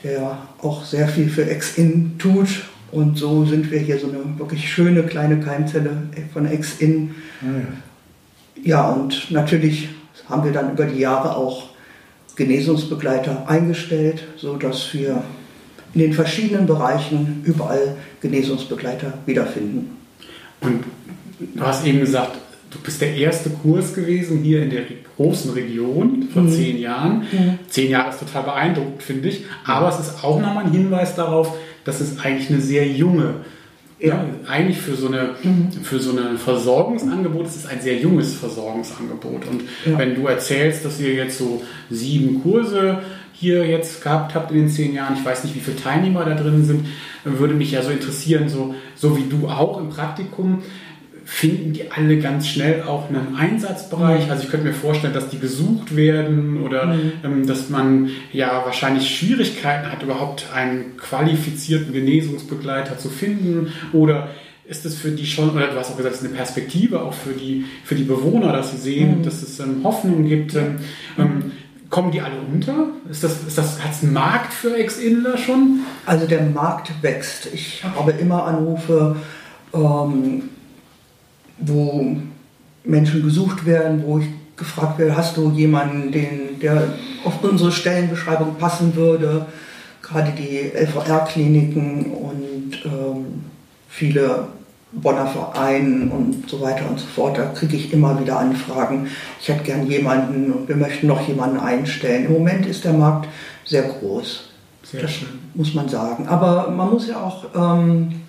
der 0.02 0.38
auch 0.62 0.84
sehr 0.84 1.08
viel 1.08 1.28
für 1.28 1.48
Ex-In 1.48 2.18
tut. 2.18 2.64
Und 2.90 3.18
so 3.18 3.44
sind 3.44 3.70
wir 3.70 3.80
hier 3.80 3.98
so 3.98 4.08
eine 4.08 4.38
wirklich 4.38 4.72
schöne 4.72 5.02
kleine 5.02 5.40
Keimzelle 5.40 5.90
von 6.32 6.46
Ex-In. 6.46 7.14
Ah, 7.42 7.44
ja. 8.64 8.78
ja, 8.78 8.88
und 8.88 9.30
natürlich 9.30 9.90
haben 10.28 10.44
wir 10.44 10.52
dann 10.52 10.72
über 10.72 10.86
die 10.86 11.00
Jahre 11.00 11.36
auch 11.36 11.67
Genesungsbegleiter 12.38 13.48
eingestellt, 13.48 14.22
sodass 14.36 14.94
wir 14.94 15.22
in 15.92 16.00
den 16.00 16.12
verschiedenen 16.12 16.66
Bereichen 16.66 17.42
überall 17.44 17.96
Genesungsbegleiter 18.22 19.14
wiederfinden. 19.26 19.96
Und 20.60 20.84
du 21.40 21.60
hast 21.60 21.84
eben 21.84 22.00
gesagt, 22.00 22.38
du 22.70 22.78
bist 22.78 23.00
der 23.00 23.14
erste 23.14 23.50
Kurs 23.50 23.92
gewesen 23.92 24.42
hier 24.42 24.62
in 24.62 24.70
der 24.70 24.82
großen 25.16 25.52
Region 25.52 26.28
vor 26.32 26.42
mhm. 26.42 26.50
zehn 26.50 26.78
Jahren. 26.78 27.26
Mhm. 27.32 27.58
Zehn 27.68 27.90
Jahre 27.90 28.10
ist 28.10 28.20
total 28.20 28.44
beeindruckend, 28.44 29.02
finde 29.02 29.28
ich. 29.28 29.44
Aber 29.64 29.88
es 29.88 29.98
ist 29.98 30.24
auch 30.24 30.40
nochmal 30.40 30.66
ein 30.66 30.72
Hinweis 30.72 31.16
darauf, 31.16 31.56
dass 31.84 32.00
es 32.00 32.20
eigentlich 32.20 32.50
eine 32.50 32.60
sehr 32.60 32.86
junge 32.86 33.34
ja, 34.00 34.24
eigentlich 34.46 34.78
für 34.78 34.94
so, 34.94 35.08
eine, 35.08 35.30
mhm. 35.42 35.72
für 35.82 35.98
so 35.98 36.16
ein 36.16 36.38
Versorgungsangebot 36.38 37.46
ist 37.46 37.56
es 37.56 37.66
ein 37.66 37.80
sehr 37.80 37.96
junges 37.96 38.34
Versorgungsangebot. 38.34 39.46
Und 39.48 39.62
ja. 39.84 39.98
wenn 39.98 40.14
du 40.14 40.26
erzählst, 40.26 40.84
dass 40.84 41.00
ihr 41.00 41.14
jetzt 41.14 41.38
so 41.38 41.62
sieben 41.90 42.42
Kurse 42.42 42.98
hier 43.32 43.66
jetzt 43.66 44.02
gehabt 44.02 44.34
habt 44.34 44.50
in 44.50 44.58
den 44.58 44.68
zehn 44.68 44.94
Jahren, 44.94 45.14
ich 45.14 45.24
weiß 45.24 45.44
nicht, 45.44 45.54
wie 45.54 45.60
viele 45.60 45.76
Teilnehmer 45.76 46.24
da 46.24 46.34
drin 46.34 46.64
sind, 46.64 46.86
würde 47.24 47.54
mich 47.54 47.72
ja 47.72 47.82
so 47.82 47.90
interessieren, 47.90 48.48
so, 48.48 48.74
so 48.94 49.16
wie 49.16 49.28
du 49.28 49.48
auch 49.48 49.80
im 49.80 49.90
Praktikum, 49.90 50.62
finden 51.30 51.74
die 51.74 51.90
alle 51.92 52.18
ganz 52.18 52.48
schnell 52.48 52.82
auch 52.82 53.10
einen 53.10 53.36
Einsatzbereich. 53.36 54.24
Mhm. 54.24 54.30
Also 54.30 54.44
ich 54.44 54.50
könnte 54.50 54.66
mir 54.66 54.72
vorstellen, 54.72 55.12
dass 55.12 55.28
die 55.28 55.38
gesucht 55.38 55.94
werden 55.94 56.62
oder 56.62 56.86
mhm. 56.86 57.12
ähm, 57.22 57.46
dass 57.46 57.68
man 57.68 58.08
ja 58.32 58.62
wahrscheinlich 58.64 59.14
Schwierigkeiten 59.14 59.92
hat, 59.92 60.02
überhaupt 60.02 60.46
einen 60.54 60.96
qualifizierten 60.96 61.92
Genesungsbegleiter 61.92 62.96
zu 62.98 63.10
finden 63.10 63.72
oder 63.92 64.30
ist 64.66 64.86
es 64.86 64.96
für 64.96 65.10
die 65.10 65.26
schon, 65.26 65.50
oder 65.50 65.68
du 65.68 65.76
hast 65.76 65.92
auch 65.92 65.96
gesagt, 65.98 66.14
es 66.14 66.22
ist 66.22 66.26
eine 66.26 66.34
Perspektive 66.34 67.02
auch 67.02 67.14
für 67.14 67.34
die, 67.34 67.66
für 67.84 67.94
die 67.94 68.04
Bewohner, 68.04 68.52
dass 68.52 68.70
sie 68.70 68.78
sehen, 68.78 69.18
mhm. 69.18 69.22
dass 69.22 69.42
es 69.42 69.60
ähm, 69.60 69.84
Hoffnung 69.84 70.26
gibt. 70.26 70.54
Ähm, 70.56 70.76
ähm, 71.18 71.52
kommen 71.90 72.10
die 72.10 72.22
alle 72.22 72.36
unter? 72.52 72.86
Ist 73.10 73.22
das, 73.22 73.44
ist 73.46 73.56
das, 73.56 73.84
hat 73.84 73.92
es 73.92 74.02
einen 74.02 74.14
Markt 74.14 74.52
für 74.52 74.76
Ex-Inler 74.76 75.36
schon? 75.36 75.80
Also 76.06 76.26
der 76.26 76.42
Markt 76.42 76.90
wächst. 77.02 77.48
Ich 77.52 77.84
habe 77.84 78.12
immer 78.12 78.44
Anrufe, 78.44 79.16
ähm, 79.74 80.50
wo 81.60 82.16
Menschen 82.84 83.22
gesucht 83.22 83.66
werden, 83.66 84.02
wo 84.06 84.18
ich 84.18 84.26
gefragt 84.56 84.98
werde, 84.98 85.16
hast 85.16 85.36
du 85.36 85.50
jemanden, 85.50 86.10
den, 86.10 86.58
der 86.60 86.94
auf 87.24 87.42
unsere 87.42 87.72
Stellenbeschreibung 87.72 88.56
passen 88.56 88.94
würde? 88.94 89.46
Gerade 90.02 90.32
die 90.32 90.70
LVR-Kliniken 90.74 92.12
und 92.12 92.84
ähm, 92.84 93.44
viele 93.88 94.48
Bonner 94.90 95.26
Vereinen 95.26 96.10
und 96.10 96.48
so 96.48 96.60
weiter 96.62 96.88
und 96.88 96.98
so 96.98 97.06
fort. 97.06 97.36
Da 97.36 97.46
kriege 97.46 97.76
ich 97.76 97.92
immer 97.92 98.18
wieder 98.18 98.38
Anfragen. 98.38 99.08
Ich 99.40 99.48
hätte 99.48 99.64
gern 99.64 99.86
jemanden 99.86 100.50
und 100.50 100.68
wir 100.68 100.76
möchten 100.76 101.06
noch 101.06 101.26
jemanden 101.28 101.60
einstellen. 101.60 102.26
Im 102.26 102.32
Moment 102.32 102.64
ist 102.66 102.84
der 102.84 102.94
Markt 102.94 103.28
sehr 103.64 103.82
groß. 103.82 104.48
Sehr 104.82 105.02
das 105.02 105.12
schön. 105.12 105.28
muss 105.54 105.74
man 105.74 105.88
sagen. 105.88 106.26
Aber 106.26 106.70
man 106.70 106.90
muss 106.90 107.06
ja 107.06 107.22
auch 107.22 107.44
ähm, 107.54 108.22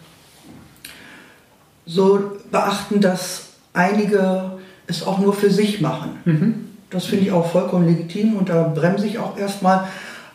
so 1.90 2.38
beachten, 2.52 3.02
dass 3.02 3.48
einige 3.74 4.52
es 4.86 5.06
auch 5.06 5.18
nur 5.18 5.34
für 5.34 5.50
sich 5.50 5.82
machen. 5.82 6.20
Mhm. 6.26 6.66
Das 6.92 7.06
finde 7.06 7.26
ich 7.26 7.32
auch 7.32 7.52
vollkommen 7.52 7.88
legitim 7.88 8.36
und 8.36 8.50
da 8.50 8.64
bremse 8.64 9.08
ich 9.08 9.18
auch 9.18 9.38
erstmal. 9.38 9.88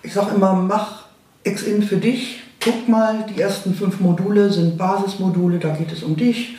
Ich 0.02 0.12
sage 0.12 0.34
immer, 0.34 0.52
mach 0.54 1.04
X-In 1.44 1.82
für 1.82 1.96
dich, 1.96 2.42
guck 2.62 2.88
mal, 2.88 3.24
die 3.28 3.40
ersten 3.40 3.74
fünf 3.74 4.00
Module 4.00 4.52
sind 4.52 4.76
Basismodule, 4.76 5.58
da 5.58 5.70
geht 5.70 5.92
es 5.92 6.02
um 6.02 6.16
dich. 6.16 6.56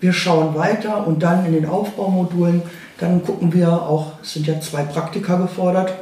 Wir 0.00 0.12
schauen 0.12 0.54
weiter 0.54 1.06
und 1.06 1.22
dann 1.22 1.44
in 1.44 1.52
den 1.52 1.66
Aufbaumodulen, 1.66 2.62
dann 2.98 3.22
gucken 3.22 3.52
wir 3.52 3.70
auch, 3.70 4.12
es 4.22 4.34
sind 4.34 4.46
ja 4.46 4.60
zwei 4.60 4.82
Praktika 4.82 5.36
gefordert, 5.36 5.92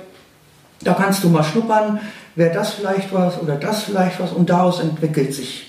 da 0.83 0.95
kannst 0.95 1.25
du 1.25 1.31
mal 1.31 1.43
schnuppern, 1.43 2.01
wäre 2.35 2.53
das 2.53 2.75
vielleicht 2.75 3.13
was 3.13 3.41
oder 3.41 3.57
das 3.57 3.85
vielleicht 3.85 4.21
was 4.21 4.33
und 4.33 4.51
daraus 4.51 4.81
entwickelt 4.81 5.33
sich 5.33 5.66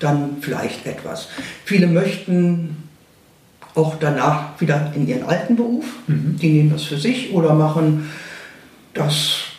dann 0.00 0.38
vielleicht 0.40 0.86
etwas. 0.86 1.28
Viele 1.64 1.86
möchten 1.86 2.76
auch 3.74 3.96
danach 3.98 4.60
wieder 4.60 4.92
in 4.94 5.08
ihren 5.08 5.24
alten 5.24 5.56
Beruf, 5.56 5.84
mhm. 6.06 6.36
die 6.40 6.52
nehmen 6.52 6.70
das 6.70 6.84
für 6.84 6.98
sich 6.98 7.32
oder 7.32 7.54
machen 7.54 8.08
das 8.92 9.54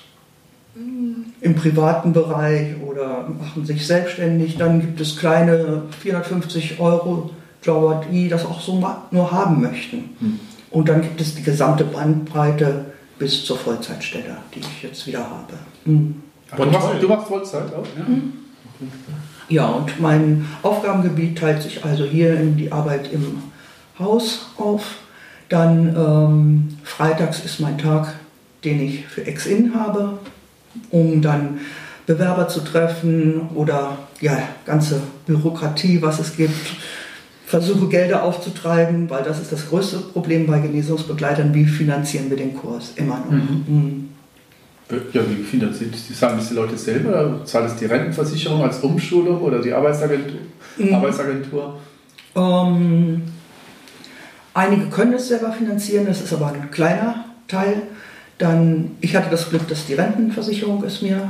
im 1.46 1.56
privaten 1.56 2.12
Bereich 2.12 2.76
oder 2.82 3.30
machen 3.30 3.66
sich 3.66 3.86
selbstständig. 3.86 4.58
Dann 4.58 4.82
gibt 4.82 5.00
es 5.00 5.16
kleine 5.16 5.84
450 6.02 6.80
Euro 6.80 7.30
Jobber, 7.62 8.04
die 8.12 8.30
das 8.30 8.46
auch 8.46 8.60
so 8.60 8.84
nur 9.12 9.32
haben 9.32 9.62
möchten. 9.62 10.16
Hm. 10.20 10.40
Und 10.72 10.90
dann 10.90 11.02
gibt 11.02 11.22
es 11.22 11.36
die 11.36 11.44
gesamte 11.44 11.84
Bandbreite 11.84 12.86
bis 13.18 13.46
zur 13.46 13.58
Vollzeitstelle, 13.58 14.38
die 14.54 14.60
ich 14.60 14.84
jetzt 14.84 15.06
wieder 15.08 15.20
habe. 15.20 15.54
Hm. 15.86 16.22
Du, 16.56 16.66
machst, 16.66 16.88
du, 17.02 17.08
machst, 17.08 17.28
Vollzeit 17.28 17.74
auch? 17.74 17.86
Ja. 17.98 18.08
Hm. 18.08 18.34
Ja, 19.50 19.68
und 19.68 20.00
mein 20.00 20.46
Aufgabengebiet 20.64 21.38
teilt 21.38 21.62
sich 21.62 21.84
also 21.86 22.04
hier 22.06 22.40
in 22.40 22.58
die 22.58 22.72
Arbeit 22.72 23.12
im 23.12 23.44
Haus 24.00 24.48
auf. 24.58 24.98
Dann 25.50 25.96
ähm, 25.96 26.78
freitags 26.84 27.46
ist 27.46 27.60
mein 27.60 27.78
Tag, 27.78 28.16
den 28.64 28.82
ich 28.82 29.06
für 29.06 29.26
Ex-In 29.26 29.76
habe 29.76 30.20
um 30.92 31.22
dann 31.22 31.60
Bewerber 32.06 32.48
zu 32.48 32.62
treffen 32.62 33.50
oder 33.56 33.98
ja, 34.22 34.38
ganze 34.66 35.02
Bürokratie, 35.26 36.02
was 36.02 36.20
es 36.20 36.36
gibt. 36.36 36.76
Versuche 37.46 37.88
Gelder 37.88 38.24
aufzutreiben, 38.24 39.10
weil 39.10 39.24
das 39.24 39.40
ist 39.40 39.52
das 39.52 39.70
größte 39.70 39.98
Problem 39.98 40.48
bei 40.48 40.60
Genesungsbegleitern. 40.60 41.54
Wie 41.54 41.66
finanzieren 41.66 42.30
wir 42.30 42.38
den 42.38 42.56
Kurs? 42.56 42.94
Immer 42.96 43.20
noch. 43.20 43.32
Mhm. 43.32 43.66
Mhm. 43.68 44.10
Ja, 44.90 45.22
wie 45.28 45.44
finanziert 45.44 45.96
die? 45.96 46.14
Zahlen 46.14 46.38
das 46.38 46.50
die 46.50 46.54
Leute 46.54 46.78
selber? 46.78 47.42
Zahlt 47.44 47.72
es 47.72 47.76
die 47.76 47.86
Rentenversicherung 47.86 48.62
als 48.62 48.80
Umschulung 48.80 49.42
oder 49.42 49.60
die 49.60 49.74
Arbeitsagentur? 49.74 50.40
Mhm. 50.78 50.94
Arbeitsagentur? 50.94 51.78
Ähm, 52.36 53.24
einige 54.54 54.86
können 54.88 55.14
es 55.14 55.30
selber 55.30 55.52
finanzieren, 55.52 56.06
das 56.06 56.22
ist 56.22 56.34
aber 56.34 56.48
ein 56.48 56.70
kleiner 56.70 57.26
Teil. 57.48 57.82
Dann, 58.38 58.92
ich 59.02 59.16
hatte 59.16 59.30
das 59.32 59.50
Glück, 59.50 59.68
dass 59.68 59.88
die 59.88 59.94
Rentenversicherung 59.96 60.84
es 60.84 61.02
mir 61.02 61.30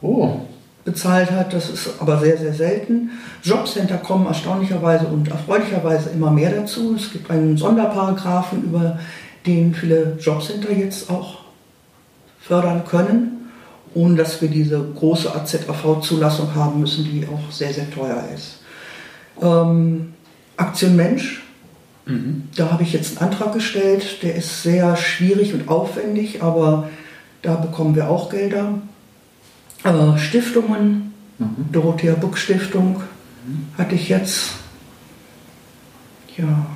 oh. 0.00 0.40
bezahlt 0.84 1.32
hat. 1.32 1.52
Das 1.52 1.68
ist 1.68 1.90
aber 1.98 2.18
sehr, 2.18 2.36
sehr 2.36 2.52
selten. 2.52 3.10
Jobcenter 3.42 3.96
kommen 3.96 4.26
erstaunlicherweise 4.26 5.06
und 5.06 5.28
erfreulicherweise 5.28 6.10
immer 6.10 6.30
mehr 6.30 6.52
dazu. 6.52 6.94
Es 6.94 7.10
gibt 7.10 7.28
einen 7.30 7.56
Sonderparagraphen, 7.56 8.64
über 8.64 9.00
den 9.46 9.74
viele 9.74 10.16
Jobcenter 10.20 10.70
jetzt 10.70 11.10
auch 11.10 11.41
fördern 12.42 12.84
können, 12.86 13.50
ohne 13.94 14.16
dass 14.16 14.40
wir 14.40 14.48
diese 14.48 14.82
große 14.94 15.34
AZAV-Zulassung 15.34 16.54
haben 16.54 16.80
müssen, 16.80 17.04
die 17.04 17.26
auch 17.26 17.50
sehr, 17.50 17.72
sehr 17.72 17.90
teuer 17.90 18.24
ist. 18.34 18.60
Ähm, 19.40 20.14
Aktion 20.56 20.96
Mensch 20.96 21.42
Mhm. 22.04 22.48
Da 22.56 22.70
habe 22.70 22.82
ich 22.82 22.92
jetzt 22.92 23.18
einen 23.18 23.30
Antrag 23.30 23.52
gestellt, 23.52 24.22
der 24.22 24.34
ist 24.34 24.62
sehr 24.62 24.96
schwierig 24.96 25.54
und 25.54 25.68
aufwendig, 25.68 26.42
aber 26.42 26.88
da 27.42 27.54
bekommen 27.54 27.94
wir 27.94 28.08
auch 28.08 28.30
Gelder. 28.30 28.78
Äh, 29.84 30.18
Stiftungen, 30.18 31.12
mhm. 31.38 31.66
Dorothea 31.70 32.14
Buck 32.14 32.38
Stiftung 32.38 33.02
mhm. 33.46 33.66
hatte 33.78 33.94
ich 33.94 34.08
jetzt. 34.08 34.50
Ja. 36.36 36.66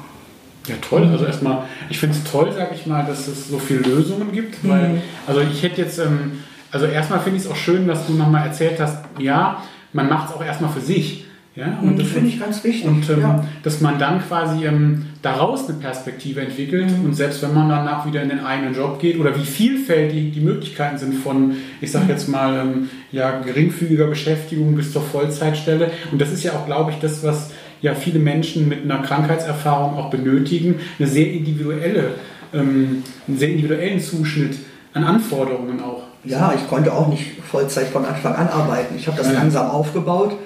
Ja, 0.69 0.75
toll. 0.81 1.09
Also 1.11 1.25
erstmal, 1.25 1.65
ich 1.89 1.99
finde 1.99 2.17
es 2.17 2.25
toll, 2.31 2.53
sage 2.53 2.75
ich 2.75 2.87
mal, 2.87 3.05
dass 3.05 3.29
es 3.29 3.49
so 3.49 3.59
viele 3.59 3.81
Lösungen 3.81 4.33
gibt. 4.33 4.67
Weil, 4.69 4.89
mhm. 4.89 5.03
also 5.27 5.41
ich 5.41 5.63
hätte 5.63 5.83
jetzt, 5.83 5.99
ähm, 5.99 6.43
also 6.71 6.87
erstmal 6.87 7.21
finde 7.21 7.39
ich 7.39 7.45
es 7.45 7.51
auch 7.51 7.57
schön, 7.57 7.87
dass 7.87 8.07
du 8.07 8.15
nochmal 8.15 8.47
erzählt 8.47 8.81
hast, 8.81 9.05
ja, 9.19 9.63
man 9.93 10.09
macht 10.09 10.31
es 10.31 10.35
auch 10.35 10.45
erstmal 10.45 10.71
für 10.71 10.81
sich. 10.81 11.27
Ja, 11.57 11.79
und 11.81 11.99
das 11.99 12.09
finde 12.09 12.29
ich 12.29 12.39
ganz 12.39 12.63
wichtig. 12.65 12.85
Und 12.85 13.09
ähm, 13.09 13.21
ja. 13.23 13.45
dass 13.63 13.81
man 13.81 13.99
dann 13.99 14.21
quasi 14.21 14.67
ähm, 14.67 15.07
daraus 15.23 15.67
eine 15.67 15.79
Perspektive 15.79 16.43
entwickelt 16.43 16.91
mhm. 16.91 17.07
und 17.07 17.15
selbst 17.15 17.43
wenn 17.43 17.55
man 17.55 17.71
danach 17.71 18.07
wieder 18.07 18.23
in 18.23 18.29
den 18.29 18.41
eigenen 18.41 18.75
Job 18.75 19.01
geht 19.01 19.19
oder 19.19 19.35
wie 19.35 19.45
vielfältig 19.45 20.35
die 20.35 20.41
Möglichkeiten 20.41 20.99
sind 20.99 21.15
von, 21.15 21.57
ich 21.81 21.91
sage 21.91 22.05
mhm. 22.05 22.11
jetzt 22.11 22.29
mal, 22.29 22.59
ähm, 22.59 22.91
ja, 23.11 23.41
geringfügiger 23.41 24.07
Beschäftigung 24.07 24.77
bis 24.77 24.93
zur 24.93 25.01
Vollzeitstelle. 25.01 25.93
Und 26.13 26.21
das 26.21 26.31
ist 26.31 26.45
ja 26.45 26.53
auch, 26.53 26.67
glaube 26.67 26.91
ich, 26.91 26.99
das, 26.99 27.25
was 27.25 27.53
ja 27.83 27.95
viele 27.95 28.19
Menschen 28.19 28.69
mit 28.69 28.83
einer 28.85 29.03
Krankheitserfahrung 29.03 29.99
auch 29.99 30.11
benötigen, 30.11 30.77
eine 30.99 31.09
sehr 31.09 31.31
individuelle, 31.33 32.15
ähm, 32.53 33.03
einen 33.27 33.39
sehr 33.39 33.51
individuellen 33.51 34.01
Zuschnitt 34.01 34.59
an 34.93 35.05
Anforderungen 35.05 35.81
auch. 35.83 36.05
Ja, 36.25 36.53
ich 36.57 36.67
konnte 36.69 36.93
auch 36.93 37.09
nicht 37.09 37.41
Vollzeit 37.43 37.87
von 37.87 38.05
Anfang 38.05 38.35
an 38.35 38.49
arbeiten. 38.49 38.97
Ich 38.97 39.07
habe 39.07 39.17
das 39.17 39.29
ja. 39.29 39.35
langsam 39.35 39.71
aufgebaut 39.71 40.37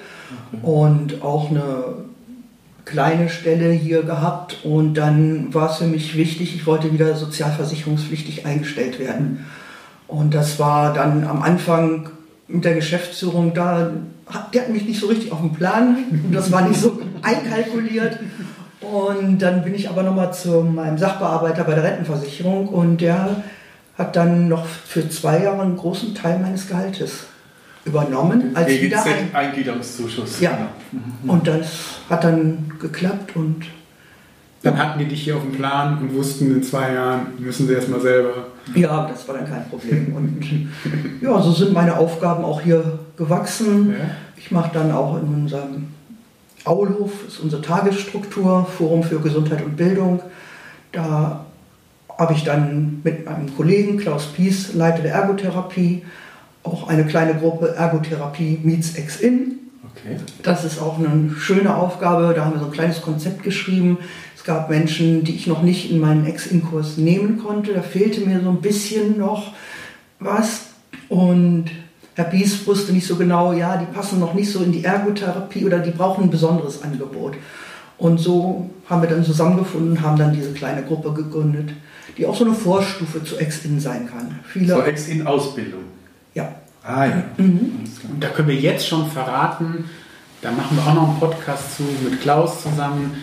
und 0.61 1.23
auch 1.23 1.49
eine 1.49 1.83
kleine 2.85 3.29
Stelle 3.29 3.71
hier 3.71 4.03
gehabt 4.03 4.59
und 4.63 4.95
dann 4.95 5.53
war 5.53 5.71
es 5.71 5.77
für 5.77 5.85
mich 5.85 6.15
wichtig, 6.17 6.55
ich 6.55 6.65
wollte 6.67 6.91
wieder 6.91 7.15
sozialversicherungspflichtig 7.15 8.45
eingestellt 8.45 8.99
werden. 8.99 9.45
Und 10.07 10.33
das 10.33 10.59
war 10.59 10.93
dann 10.93 11.23
am 11.23 11.41
Anfang 11.41 12.09
mit 12.47 12.65
der 12.65 12.73
Geschäftsführung 12.73 13.53
da, 13.53 13.91
der 14.53 14.63
hat 14.63 14.69
mich 14.69 14.85
nicht 14.85 14.99
so 14.99 15.07
richtig 15.07 15.31
auf 15.31 15.39
dem 15.39 15.53
Plan, 15.53 15.97
das 16.31 16.51
war 16.51 16.67
nicht 16.67 16.79
so 16.79 16.99
einkalkuliert. 17.21 18.19
Und 18.81 19.39
dann 19.39 19.63
bin 19.63 19.75
ich 19.75 19.89
aber 19.89 20.03
nochmal 20.03 20.33
zu 20.33 20.61
meinem 20.61 20.97
Sachbearbeiter 20.97 21.63
bei 21.63 21.75
der 21.75 21.83
Rentenversicherung 21.83 22.67
und 22.67 22.99
der 22.99 23.43
hat 23.97 24.15
dann 24.15 24.47
noch 24.47 24.65
für 24.65 25.07
zwei 25.09 25.43
Jahre 25.43 25.61
einen 25.61 25.77
großen 25.77 26.15
Teil 26.15 26.39
meines 26.39 26.67
Gehaltes 26.67 27.25
übernommen 27.85 28.51
als 28.55 28.69
wieder 28.69 29.03
ein 29.03 29.33
Eingliederungszuschuss. 29.33 30.39
Ja. 30.39 30.69
Mhm. 30.91 31.29
Und 31.29 31.47
das 31.47 31.99
hat 32.09 32.23
dann 32.23 32.73
geklappt 32.79 33.35
und 33.35 33.65
dann 34.63 34.77
hatten 34.77 34.99
die 34.99 35.05
dich 35.05 35.23
hier 35.23 35.37
auf 35.37 35.41
dem 35.41 35.53
Plan 35.53 35.97
und 35.97 36.13
wussten, 36.13 36.55
in 36.55 36.61
zwei 36.61 36.93
Jahren 36.93 37.27
müssen 37.39 37.67
sie 37.67 37.73
erstmal 37.73 37.99
selber. 37.99 38.45
Ja, 38.75 39.07
das 39.07 39.27
war 39.27 39.35
dann 39.35 39.49
kein 39.49 39.67
Problem. 39.67 40.13
Und 40.15 40.45
ja, 41.19 41.41
so 41.41 41.51
sind 41.51 41.73
meine 41.73 41.97
Aufgaben 41.97 42.45
auch 42.45 42.61
hier 42.61 42.99
gewachsen. 43.17 43.91
Ja. 43.91 44.11
Ich 44.37 44.51
mache 44.51 44.69
dann 44.73 44.91
auch 44.91 45.17
in 45.17 45.27
unserem 45.33 45.87
Aulhof, 46.65 47.27
ist 47.27 47.39
unsere 47.39 47.61
Tagesstruktur, 47.61 48.65
Forum 48.65 49.03
für 49.03 49.19
Gesundheit 49.19 49.63
und 49.63 49.77
Bildung. 49.77 50.21
Da 50.91 51.45
habe 52.17 52.33
ich 52.33 52.43
dann 52.43 53.01
mit 53.03 53.25
meinem 53.25 53.55
Kollegen 53.55 53.97
Klaus 53.97 54.27
Pies, 54.27 54.73
Leiter 54.73 55.01
der 55.01 55.13
Ergotherapie, 55.13 56.03
auch 56.63 56.87
eine 56.87 57.05
kleine 57.05 57.35
Gruppe 57.35 57.73
Ergotherapie 57.75 58.59
Meets 58.63 58.95
Ex-In. 58.95 59.59
Okay. 59.91 60.17
Das 60.43 60.63
ist 60.63 60.81
auch 60.81 60.99
eine 60.99 61.35
schöne 61.37 61.75
Aufgabe. 61.75 62.33
Da 62.35 62.45
haben 62.45 62.53
wir 62.53 62.59
so 62.59 62.65
ein 62.65 62.71
kleines 62.71 63.01
Konzept 63.01 63.43
geschrieben. 63.43 63.97
Es 64.35 64.43
gab 64.43 64.69
Menschen, 64.69 65.23
die 65.23 65.35
ich 65.35 65.47
noch 65.47 65.63
nicht 65.63 65.91
in 65.91 65.99
meinen 65.99 66.25
Ex-In-Kurs 66.25 66.97
nehmen 66.97 67.39
konnte. 67.39 67.73
Da 67.73 67.81
fehlte 67.81 68.21
mir 68.21 68.41
so 68.41 68.49
ein 68.49 68.61
bisschen 68.61 69.17
noch 69.17 69.53
was. 70.19 70.67
Und 71.09 71.65
Herr 72.15 72.25
Bies 72.25 72.67
wusste 72.67 72.91
nicht 72.91 73.07
so 73.07 73.15
genau, 73.15 73.53
ja, 73.53 73.77
die 73.77 73.85
passen 73.85 74.19
noch 74.19 74.33
nicht 74.33 74.51
so 74.51 74.61
in 74.63 74.71
die 74.71 74.83
Ergotherapie 74.83 75.65
oder 75.65 75.79
die 75.79 75.91
brauchen 75.91 76.25
ein 76.25 76.29
besonderes 76.29 76.83
Angebot. 76.83 77.35
Und 77.97 78.19
so 78.19 78.69
haben 78.89 79.01
wir 79.01 79.09
dann 79.09 79.23
zusammengefunden, 79.23 80.01
haben 80.01 80.17
dann 80.17 80.33
diese 80.33 80.53
kleine 80.53 80.83
Gruppe 80.83 81.13
gegründet, 81.13 81.69
die 82.17 82.25
auch 82.25 82.35
so 82.35 82.43
eine 82.43 82.53
Vorstufe 82.53 83.23
zu 83.23 83.37
Ex-In 83.37 83.79
sein 83.79 84.09
kann. 84.09 84.39
Viele 84.47 84.73
so 84.73 84.81
Ex-In-Ausbildung? 84.81 85.81
Ja. 86.33 86.55
Ah 86.83 87.05
ja. 87.05 87.23
Mhm. 87.37 87.83
Und 88.11 88.23
da 88.23 88.29
können 88.29 88.47
wir 88.47 88.55
jetzt 88.55 88.87
schon 88.87 89.05
verraten, 89.09 89.85
da 90.41 90.51
machen 90.51 90.75
wir 90.75 90.87
auch 90.87 90.95
noch 90.95 91.09
einen 91.09 91.19
Podcast 91.19 91.77
zu 91.77 91.83
mit 92.03 92.19
Klaus 92.21 92.63
zusammen 92.63 93.15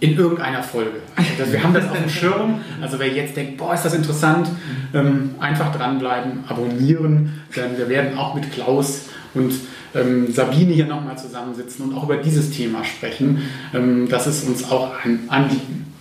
in 0.00 0.16
irgendeiner 0.16 0.62
Folge. 0.62 1.00
Also 1.38 1.52
wir 1.52 1.62
haben 1.62 1.74
das 1.74 1.84
auf 1.90 1.96
dem 1.96 2.08
Schirm. 2.08 2.60
Also 2.80 2.98
wer 2.98 3.08
jetzt 3.08 3.36
denkt, 3.36 3.58
boah, 3.58 3.74
ist 3.74 3.84
das 3.84 3.92
interessant, 3.92 4.48
ähm, 4.94 5.34
einfach 5.40 5.74
dranbleiben, 5.76 6.44
abonnieren. 6.48 7.42
Denn 7.54 7.76
wir 7.76 7.88
werden 7.88 8.16
auch 8.16 8.34
mit 8.34 8.50
Klaus 8.50 9.02
und 9.34 9.52
ähm, 9.94 10.32
Sabine 10.32 10.72
hier 10.72 10.86
nochmal 10.86 11.18
zusammensitzen 11.18 11.84
und 11.86 11.96
auch 11.96 12.04
über 12.04 12.16
dieses 12.16 12.50
Thema 12.50 12.82
sprechen. 12.82 13.42
Ähm, 13.74 14.08
das 14.08 14.26
ist 14.26 14.46
uns 14.48 14.70
auch 14.70 14.90
ein 15.04 15.24
Anliegen. 15.28 15.92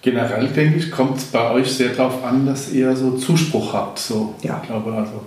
Generell 0.00 0.48
denke 0.48 0.78
ich, 0.78 0.90
kommt 0.90 1.18
es 1.18 1.24
bei 1.24 1.50
euch 1.50 1.70
sehr 1.72 1.90
darauf 1.90 2.24
an, 2.24 2.44
dass 2.46 2.72
ihr 2.72 2.96
so 2.96 3.12
Zuspruch 3.12 3.72
habt. 3.72 3.98
So, 3.98 4.34
ja. 4.42 4.58
Ich 4.62 4.68
glaube, 4.68 4.92
also, 4.92 5.24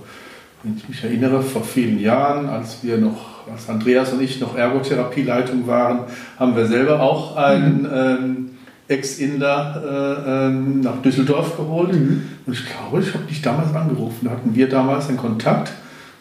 wenn 0.66 0.78
ich 0.78 0.90
mich 0.90 1.04
erinnere, 1.04 1.44
vor 1.44 1.64
vielen 1.64 2.00
Jahren, 2.00 2.50
als 2.50 2.80
wir 2.84 2.98
noch 2.98 3.48
als 3.52 3.70
Andreas 3.70 4.12
und 4.14 4.22
ich 4.22 4.40
noch 4.42 4.58
Ergotherapieleitung 4.58 5.68
waren, 5.68 6.00
haben 6.40 6.56
wir 6.56 6.66
selber 6.66 7.02
auch 7.02 7.36
einen 7.36 7.84
mhm. 7.84 7.90
ähm, 7.94 8.50
Ex-Inder 8.88 9.84
äh, 10.26 10.48
ähm, 10.48 10.82
nach 10.82 11.02
Düsseldorf 11.04 11.56
geholt. 11.56 11.94
Mhm. 11.94 12.24
Und 12.48 12.54
ich 12.54 12.64
glaube, 12.66 13.04
ich 13.04 13.14
habe 13.14 13.26
dich 13.26 13.44
damals 13.44 13.76
angerufen. 13.76 14.26
Da 14.26 14.32
hatten 14.32 14.56
wir 14.56 14.68
damals 14.68 15.08
einen 15.08 15.18
Kontakt. 15.18 15.72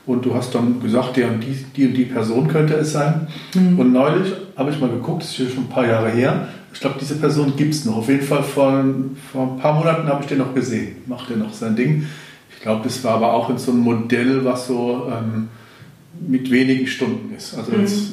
Und 0.04 0.26
du 0.26 0.34
hast 0.34 0.54
dann 0.54 0.82
gesagt, 0.82 1.16
ja, 1.16 1.28
die, 1.28 1.64
die 1.74 1.86
und 1.86 1.94
die 1.94 2.04
Person 2.04 2.48
könnte 2.48 2.74
es 2.74 2.92
sein. 2.92 3.26
Mhm. 3.54 3.78
Und 3.78 3.92
neulich 3.94 4.34
habe 4.56 4.70
ich 4.70 4.78
mal 4.78 4.90
geguckt, 4.90 5.22
das 5.22 5.30
ist 5.30 5.38
ja 5.38 5.48
schon 5.48 5.64
ein 5.64 5.70
paar 5.70 5.86
Jahre 5.86 6.10
her. 6.10 6.48
Ich 6.74 6.80
glaube, 6.80 6.96
diese 7.00 7.16
Person 7.16 7.54
gibt 7.56 7.72
es 7.72 7.86
noch. 7.86 7.96
Auf 7.96 8.08
jeden 8.08 8.26
Fall 8.26 8.42
vor, 8.42 8.84
vor 9.32 9.42
ein 9.54 9.58
paar 9.58 9.72
Monaten 9.72 10.06
habe 10.08 10.20
ich 10.22 10.28
den 10.28 10.38
noch 10.38 10.54
gesehen. 10.54 10.96
Macht 11.06 11.30
er 11.30 11.38
noch 11.38 11.54
sein 11.54 11.76
Ding. 11.76 12.06
Ich 12.64 12.66
glaube, 12.66 12.84
das 12.84 13.04
war 13.04 13.16
aber 13.16 13.34
auch 13.34 13.50
in 13.50 13.58
so 13.58 13.72
einem 13.72 13.82
Modell, 13.82 14.42
was 14.42 14.68
so 14.68 15.06
ähm, 15.12 15.50
mit 16.26 16.50
wenigen 16.50 16.86
Stunden 16.86 17.34
ist. 17.36 17.58
Also 17.58 17.72
mhm. 17.72 17.84
es 17.84 18.12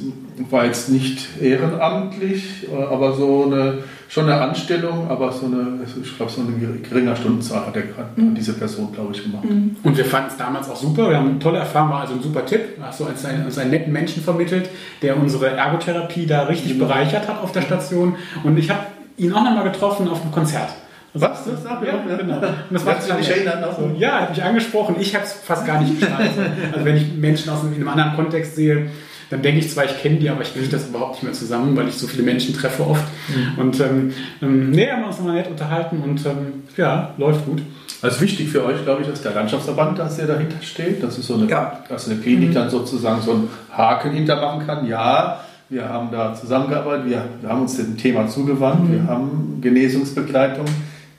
war 0.49 0.65
jetzt 0.65 0.89
nicht 0.89 1.41
ehrenamtlich, 1.41 2.67
aber 2.69 3.13
so 3.13 3.45
eine, 3.45 3.77
schon 4.09 4.25
eine 4.25 4.41
Anstellung, 4.41 5.09
aber 5.09 5.31
so 5.31 5.45
eine, 5.45 5.79
ich 6.03 6.17
glaube, 6.17 6.29
so 6.29 6.41
eine 6.41 6.77
geringe 6.79 7.15
Stundenzahl 7.15 7.65
hat 7.65 7.77
er 7.77 7.83
gerade 7.83 8.09
mhm. 8.17 8.35
diese 8.35 8.51
Person, 8.51 8.91
glaube 8.91 9.13
ich, 9.13 9.23
gemacht. 9.23 9.45
Mhm. 9.45 9.77
Und 9.83 9.95
wir 9.95 10.03
fanden 10.03 10.27
es 10.31 10.35
damals 10.35 10.69
auch 10.69 10.75
super. 10.75 11.09
Wir 11.09 11.15
haben 11.15 11.29
eine 11.29 11.39
tolle 11.39 11.59
Erfahrung, 11.59 11.91
war 11.91 12.01
also 12.01 12.15
ein 12.15 12.21
super 12.21 12.45
Tipp. 12.45 12.75
Du 12.75 12.83
hast 12.83 12.97
so 12.97 13.05
als 13.05 13.23
einen, 13.23 13.45
als 13.45 13.57
einen 13.57 13.71
netten 13.71 13.93
Menschen 13.93 14.21
vermittelt, 14.21 14.69
der 15.01 15.15
unsere 15.15 15.47
Ergotherapie 15.47 16.25
da 16.25 16.43
richtig 16.43 16.73
genau. 16.73 16.87
bereichert 16.87 17.25
hat 17.29 17.41
auf 17.41 17.53
der 17.53 17.61
Station. 17.61 18.17
Und 18.43 18.57
ich 18.57 18.69
habe 18.69 18.81
ihn 19.15 19.31
auch 19.31 19.45
nochmal 19.45 19.63
getroffen 19.63 20.09
auf 20.09 20.21
einem 20.21 20.33
Konzert. 20.33 20.71
Was? 21.13 21.43
Das 21.45 21.63
ja, 21.63 21.81
ja, 21.83 22.15
genau. 22.15 22.35
Und 22.39 22.45
das 22.71 22.85
war 22.85 22.95
du 22.95 23.13
dich 23.15 23.29
erinnern 23.29 23.65
so, 23.77 23.91
Ja, 23.97 24.21
hat 24.21 24.29
mich 24.29 24.43
angesprochen. 24.43 24.95
Ich 24.99 25.13
habe 25.13 25.25
es 25.25 25.33
fast 25.33 25.65
gar 25.65 25.81
nicht 25.81 25.97
verstanden. 25.99 26.51
also 26.71 26.85
wenn 26.85 26.97
ich 26.97 27.13
Menschen 27.13 27.49
aus 27.49 27.61
einem, 27.61 27.73
in 27.73 27.79
einem 27.79 27.89
anderen 27.89 28.15
Kontext 28.15 28.55
sehe, 28.55 28.89
dann 29.29 29.41
denke 29.41 29.59
ich 29.59 29.69
zwar, 29.69 29.85
ich 29.85 30.01
kenne 30.01 30.17
die, 30.17 30.29
aber 30.29 30.41
ich 30.41 30.53
kriege 30.53 30.67
das 30.67 30.87
überhaupt 30.87 31.13
nicht 31.13 31.23
mehr 31.23 31.33
zusammen, 31.33 31.75
weil 31.75 31.87
ich 31.87 31.95
so 31.95 32.05
viele 32.05 32.23
Menschen 32.23 32.53
treffe 32.53 32.85
oft. 32.85 33.05
Mhm. 33.29 33.61
Und 33.61 33.79
ähm, 33.79 34.13
ähm, 34.41 34.71
nee, 34.71 34.89
haben 34.89 35.01
wir 35.01 35.07
uns 35.07 35.19
nochmal 35.19 35.35
nett 35.35 35.49
unterhalten 35.49 36.01
und 36.01 36.25
ähm, 36.25 36.63
ja, 36.75 37.13
läuft 37.17 37.45
gut. 37.45 37.61
Also 38.01 38.19
wichtig 38.19 38.49
für 38.49 38.65
euch, 38.65 38.83
glaube 38.83 39.03
ich, 39.03 39.07
dass 39.07 39.21
der 39.21 39.33
Landschaftsverband, 39.33 39.99
dass 39.99 40.17
der 40.17 40.27
dahinter 40.27 40.61
steht. 40.61 41.01
Das 41.01 41.17
ist 41.17 41.27
so 41.27 41.35
eine, 41.35 41.45
ja. 41.45 41.81
dass 41.87 42.09
eine 42.09 42.19
Klinik 42.19 42.49
mhm. 42.49 42.53
dann 42.55 42.69
sozusagen 42.69 43.21
so 43.21 43.31
einen 43.31 43.49
Haken 43.71 44.11
hintermachen 44.11 44.65
kann. 44.65 44.85
Ja, 44.87 45.41
wir 45.69 45.87
haben 45.87 46.09
da 46.11 46.33
zusammengearbeitet, 46.33 47.05
wir, 47.05 47.25
wir 47.39 47.49
haben 47.49 47.61
uns 47.61 47.77
dem 47.77 47.97
Thema 47.97 48.27
zugewandt, 48.27 48.89
mhm. 48.89 48.93
wir 48.93 49.07
haben 49.07 49.59
Genesungsbegleitung 49.61 50.65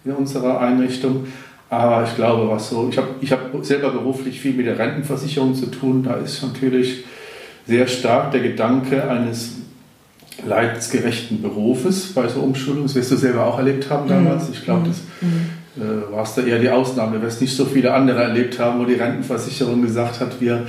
in 0.05 0.13
unserer 0.13 0.61
Einrichtung. 0.61 1.27
Aber 1.71 2.05
ich 2.05 2.15
glaube, 2.17 2.51
was 2.51 2.69
so, 2.69 2.89
ich 2.91 2.99
habe 2.99 3.09
ich 3.21 3.33
hab 3.33 3.41
selber 3.65 3.91
beruflich 3.91 4.41
viel 4.41 4.53
mit 4.53 4.67
der 4.67 4.79
Rentenversicherung 4.79 5.55
zu 5.55 5.67
tun. 5.67 6.03
Da 6.03 6.15
ist 6.17 6.43
natürlich 6.43 7.05
sehr 7.67 7.87
stark 7.87 8.33
der 8.33 8.41
Gedanke 8.41 9.09
eines 9.09 9.53
leidensgerechten 10.47 11.41
Berufes 11.41 12.13
bei 12.13 12.29
so 12.29 12.41
Umschulungen. 12.41 12.85
Das 12.85 12.95
wirst 12.95 13.13
du 13.13 13.17
selber 13.17 13.47
auch 13.47 13.59
erlebt 13.59 13.89
haben 13.91 14.09
damals. 14.09 14.51
Ich 14.51 14.65
glaube, 14.65 14.89
das 14.89 14.99
mhm. 15.21 15.83
äh, 15.83 16.13
warst 16.13 16.37
da 16.37 16.43
eher 16.43 16.59
die 16.59 16.69
Ausnahme. 16.69 17.17
Du 17.17 17.23
wirst 17.23 17.41
nicht 17.41 17.57
so 17.57 17.65
viele 17.65 17.95
andere 17.95 18.23
erlebt 18.23 18.59
haben, 18.59 18.81
wo 18.81 18.85
die 18.85 18.95
Rentenversicherung 18.95 19.83
gesagt 19.83 20.21
hat, 20.21 20.41
wir 20.41 20.67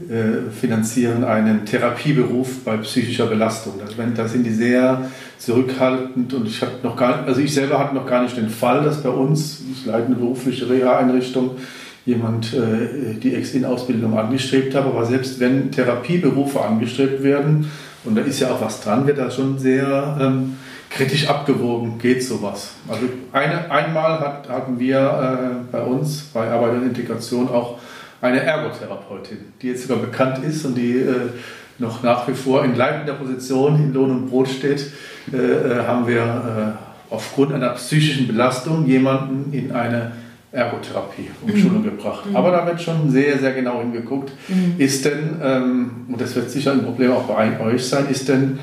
äh, 0.00 0.50
finanzieren 0.50 1.24
einen 1.24 1.64
Therapieberuf 1.64 2.64
bei 2.64 2.76
psychischer 2.78 3.26
Belastung. 3.26 3.74
Da 4.16 4.28
sind 4.28 4.44
die 4.44 4.52
sehr 4.52 5.08
zurückhaltend 5.44 6.32
und 6.34 6.46
ich 6.46 6.62
habe 6.62 6.72
noch 6.84 6.94
gar, 6.96 7.24
also 7.26 7.40
ich 7.40 7.52
selber 7.52 7.78
hatte 7.78 7.94
noch 7.94 8.06
gar 8.06 8.22
nicht 8.22 8.36
den 8.36 8.48
Fall, 8.48 8.84
dass 8.84 9.02
bei 9.02 9.08
uns, 9.08 9.60
ich 9.72 9.84
leite 9.84 10.06
eine 10.06 10.14
berufliche 10.14 10.70
Reha-Einrichtung, 10.70 11.56
jemand 12.04 12.54
äh, 12.54 13.14
die 13.14 13.34
Ex-In-Ausbildung 13.34 14.16
angestrebt 14.16 14.74
hat. 14.74 14.84
Aber 14.84 15.04
selbst 15.04 15.40
wenn 15.40 15.72
Therapieberufe 15.72 16.60
angestrebt 16.60 17.22
werden, 17.22 17.70
und 18.04 18.16
da 18.16 18.22
ist 18.22 18.40
ja 18.40 18.50
auch 18.52 18.60
was 18.60 18.80
dran, 18.80 19.06
wird 19.06 19.18
da 19.18 19.30
schon 19.30 19.58
sehr 19.58 20.16
ähm, 20.20 20.56
kritisch 20.90 21.28
abgewogen, 21.28 21.98
geht 21.98 22.22
sowas. 22.22 22.72
Also 22.88 23.06
eine, 23.32 23.70
einmal 23.70 24.20
hat, 24.20 24.48
hatten 24.48 24.78
wir 24.78 24.98
äh, 24.98 25.72
bei 25.72 25.82
uns 25.82 26.22
bei 26.32 26.50
Arbeit 26.50 26.74
und 26.74 26.86
Integration 26.86 27.48
auch 27.48 27.78
eine 28.20 28.40
Ergotherapeutin, 28.40 29.38
die 29.60 29.68
jetzt 29.68 29.86
sogar 29.86 30.04
bekannt 30.04 30.44
ist 30.44 30.64
und 30.64 30.76
die 30.76 30.98
äh, 30.98 31.30
noch 31.78 32.02
nach 32.02 32.28
wie 32.28 32.34
vor 32.34 32.64
in 32.64 32.76
leitender 32.76 33.14
Position 33.14 33.76
in 33.76 33.92
Lohn 33.92 34.10
und 34.10 34.30
Brot 34.30 34.48
steht, 34.48 34.92
äh, 35.32 35.36
äh 35.36 35.86
haben 35.86 36.06
wir 36.06 36.78
äh, 36.78 37.14
aufgrund 37.14 37.52
einer 37.52 37.70
psychischen 37.70 38.26
Belastung 38.26 38.86
jemanden 38.86 39.52
in 39.52 39.72
eine 39.72 40.12
Ergotherapie 40.52 41.30
Umschulung 41.42 41.80
mhm. 41.80 41.84
gebracht. 41.84 42.26
Mhm. 42.28 42.36
Aber 42.36 42.50
da 42.50 42.66
wird 42.66 42.80
schon 42.80 43.10
sehr, 43.10 43.38
sehr 43.38 43.52
genau 43.52 43.80
hingeguckt. 43.80 44.32
Mhm. 44.48 44.74
Ist 44.78 45.04
denn, 45.04 45.40
ähm, 45.42 45.90
und 46.08 46.20
das 46.20 46.36
wird 46.36 46.50
sicher 46.50 46.72
ein 46.72 46.84
Problem 46.84 47.12
auch 47.12 47.24
bei 47.24 47.58
euch 47.60 47.84
sein, 47.86 48.08
ist 48.10 48.28
denn 48.28 48.58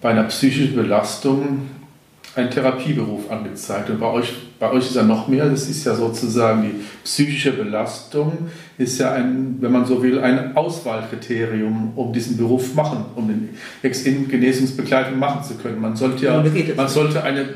bei 0.00 0.10
einer 0.10 0.24
psychischen 0.24 0.76
Belastung 0.76 1.62
ein 2.36 2.50
Therapieberuf 2.50 3.30
angezeigt. 3.30 3.90
Und 3.90 3.98
bei 3.98 4.06
euch, 4.06 4.32
bei 4.58 4.70
euch 4.70 4.86
ist 4.86 4.96
ja 4.96 5.02
noch 5.02 5.28
mehr, 5.28 5.48
das 5.48 5.68
ist 5.68 5.84
ja 5.84 5.94
sozusagen 5.94 6.62
die 6.62 6.84
psychische 7.04 7.52
Belastung, 7.52 8.48
ist 8.78 8.98
ja 8.98 9.12
ein, 9.12 9.56
wenn 9.60 9.72
man 9.72 9.84
so 9.84 10.02
will, 10.02 10.20
ein 10.20 10.56
Auswahlkriterium, 10.56 11.92
um 11.94 12.12
diesen 12.12 12.36
Beruf 12.36 12.74
machen, 12.74 13.04
um 13.14 13.28
den 13.28 13.50
Ex-In-Genesungsbegleitung 13.82 15.18
machen 15.18 15.42
zu 15.44 15.54
können. 15.54 15.80
Man 15.80 15.96
sollte 15.96 16.26
ja, 16.26 16.44
man 16.76 16.88
sollte 16.88 17.22
eine 17.22 17.46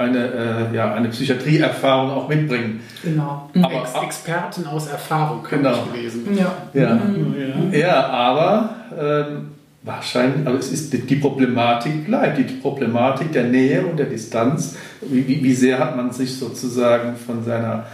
eine, 0.00 0.70
äh, 0.72 0.74
ja, 0.74 0.94
eine 0.94 1.08
Psychiatrieerfahrung 1.08 2.10
auch 2.10 2.26
mitbringen. 2.26 2.80
Genau. 3.02 3.50
Aber, 3.54 3.82
Ex 3.82 3.92
Experten 4.02 4.66
aus 4.66 4.86
Erfahrung 4.86 5.42
können 5.42 5.62
genau. 5.62 5.84
ich 5.94 6.02
lesen. 6.02 6.26
Ja, 6.34 6.54
ja. 6.72 6.94
Mhm. 6.94 7.70
ja. 7.70 7.78
ja 7.78 8.06
aber 8.06 8.76
ähm, 8.98 9.48
Wahrscheinlich, 9.82 10.46
aber 10.46 10.58
es 10.58 10.70
ist 10.70 10.92
die 10.92 11.16
Problematik 11.16 12.04
bleibt, 12.04 12.36
die 12.36 12.42
Problematik 12.42 13.32
der 13.32 13.44
Nähe 13.44 13.86
und 13.86 13.98
der 13.98 14.06
Distanz. 14.06 14.76
Wie, 15.00 15.26
wie, 15.26 15.42
wie 15.42 15.54
sehr 15.54 15.78
hat 15.78 15.96
man 15.96 16.12
sich 16.12 16.34
sozusagen 16.34 17.16
von 17.16 17.42
seiner, 17.44 17.86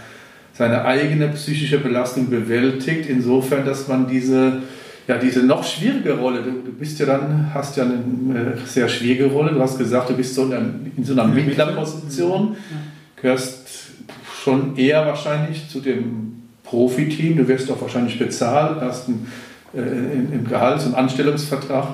seiner 0.51 0.83
eigenen 0.83 1.31
psychischen 1.31 1.81
Belastung 1.81 2.29
bewältigt, 2.29 3.09
insofern, 3.09 3.63
dass 3.63 3.87
man 3.87 4.05
diese, 4.05 4.63
ja, 5.07 5.17
diese 5.17 5.43
noch 5.43 5.63
schwierige 5.63 6.17
Rolle, 6.17 6.41
du, 6.41 6.73
bist 6.73 6.99
ja 6.99 7.05
dann, 7.05 7.53
hast 7.53 7.77
ja 7.77 7.85
eine 7.85 8.37
äh, 8.37 8.57
sehr 8.65 8.89
schwierige 8.89 9.27
Rolle, 9.27 9.53
du 9.53 9.61
hast 9.61 9.77
gesagt, 9.77 10.09
du 10.09 10.13
bist 10.13 10.35
so 10.35 10.43
in, 10.43 10.91
in 10.97 11.05
so 11.05 11.13
einer 11.13 11.25
Mittlerposition, 11.25 12.57
gehörst 13.21 13.65
schon 14.43 14.75
eher 14.75 15.05
wahrscheinlich 15.05 15.69
zu 15.69 15.79
dem 15.79 16.43
Profiteam, 16.63 17.37
du 17.37 17.47
wirst 17.47 17.71
auch 17.71 17.81
wahrscheinlich 17.81 18.19
bezahlt, 18.19 18.81
hast 18.81 19.07
ein 19.07 19.25
äh, 19.25 19.46
im 19.81 20.47
Gehalts- 20.47 20.85
und 20.85 20.95
Anstellungsvertrag, 20.95 21.87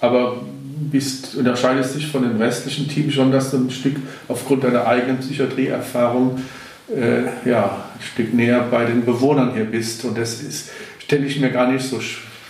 aber 0.00 0.36
bist, 0.80 1.34
unterscheidest 1.36 1.96
dich 1.96 2.06
von 2.06 2.22
dem 2.22 2.36
restlichen 2.36 2.88
Team 2.88 3.10
schon, 3.10 3.32
dass 3.32 3.50
du 3.50 3.58
ein 3.58 3.70
Stück 3.70 3.96
aufgrund 4.28 4.64
deiner 4.64 4.86
eigenen 4.86 5.18
Psychiatrieerfahrung 5.18 6.40
äh, 6.94 7.48
ja, 7.48 7.84
ein 7.94 8.00
Stück 8.00 8.32
näher 8.32 8.64
bei 8.70 8.84
den 8.84 9.04
Bewohnern 9.04 9.52
hier 9.54 9.64
bist. 9.64 10.04
Und 10.04 10.16
das 10.16 10.42
stelle 10.98 11.26
ich 11.26 11.40
mir 11.40 11.50
gar 11.50 11.70
nicht 11.70 11.84
so, 11.84 12.00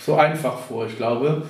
so 0.05 0.15
einfach 0.15 0.59
vor. 0.59 0.85
Ich 0.85 0.97
glaube, 0.97 1.43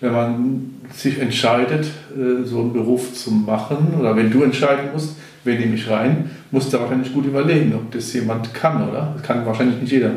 wenn 0.00 0.12
man 0.12 0.74
sich 0.92 1.20
entscheidet, 1.20 1.86
äh, 2.16 2.44
so 2.44 2.60
einen 2.60 2.72
Beruf 2.72 3.12
zu 3.14 3.30
machen, 3.30 3.94
oder 3.98 4.16
wenn 4.16 4.30
du 4.30 4.42
entscheiden 4.42 4.90
musst, 4.92 5.16
wen 5.44 5.60
nehme 5.60 5.74
ich 5.74 5.88
rein, 5.88 6.30
musst 6.50 6.72
du 6.72 6.80
wahrscheinlich 6.80 7.12
gut 7.12 7.26
überlegen, 7.26 7.74
ob 7.74 7.90
das 7.92 8.12
jemand 8.12 8.52
kann, 8.54 8.88
oder? 8.88 9.12
Das 9.14 9.22
kann 9.22 9.46
wahrscheinlich 9.46 9.80
nicht 9.80 9.92
jeder. 9.92 10.12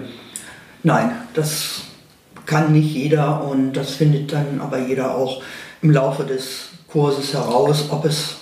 Nein, 0.83 1.11
das 1.33 1.83
kann 2.47 2.71
nicht 2.71 2.95
jeder 2.95 3.43
und 3.43 3.73
das 3.73 3.91
findet 3.91 4.33
dann 4.33 4.59
aber 4.59 4.79
jeder 4.79 5.15
auch 5.15 5.43
im 5.83 5.91
Laufe 5.91 6.23
des 6.23 6.69
Kurses 6.87 7.33
heraus, 7.33 7.89
ob 7.91 8.05
es 8.05 8.37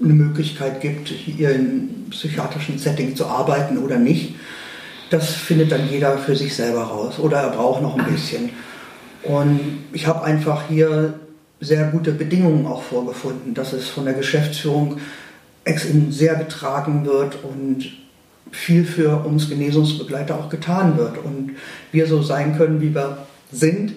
eine 0.00 0.12
Möglichkeit 0.12 0.80
gibt, 0.80 1.08
hier 1.08 1.50
in 1.54 2.06
psychiatrischen 2.10 2.78
Setting 2.78 3.16
zu 3.16 3.26
arbeiten 3.26 3.78
oder 3.78 3.98
nicht. 3.98 4.34
das 5.10 5.30
findet 5.30 5.70
dann 5.72 5.90
jeder 5.90 6.16
für 6.16 6.34
sich 6.34 6.54
selber 6.54 6.84
raus 6.84 7.18
oder 7.18 7.38
er 7.38 7.50
braucht 7.50 7.82
noch 7.82 7.98
ein 7.98 8.06
bisschen. 8.06 8.50
Und 9.22 9.60
ich 9.92 10.06
habe 10.06 10.24
einfach 10.24 10.68
hier 10.68 11.14
sehr 11.60 11.88
gute 11.88 12.12
Bedingungen 12.12 12.66
auch 12.66 12.82
vorgefunden, 12.82 13.54
dass 13.54 13.72
es 13.72 13.88
von 13.88 14.04
der 14.04 14.14
Geschäftsführung 14.14 14.98
sehr 16.10 16.34
getragen 16.36 17.04
wird 17.04 17.38
und 17.44 17.92
viel 18.50 18.84
für 18.84 19.24
uns 19.24 19.48
Genesungsbegleiter 19.48 20.38
auch 20.38 20.48
getan 20.48 20.98
wird 20.98 21.18
und 21.18 21.52
wir 21.90 22.06
so 22.06 22.22
sein 22.22 22.56
können, 22.56 22.80
wie 22.80 22.94
wir 22.94 23.18
sind. 23.50 23.94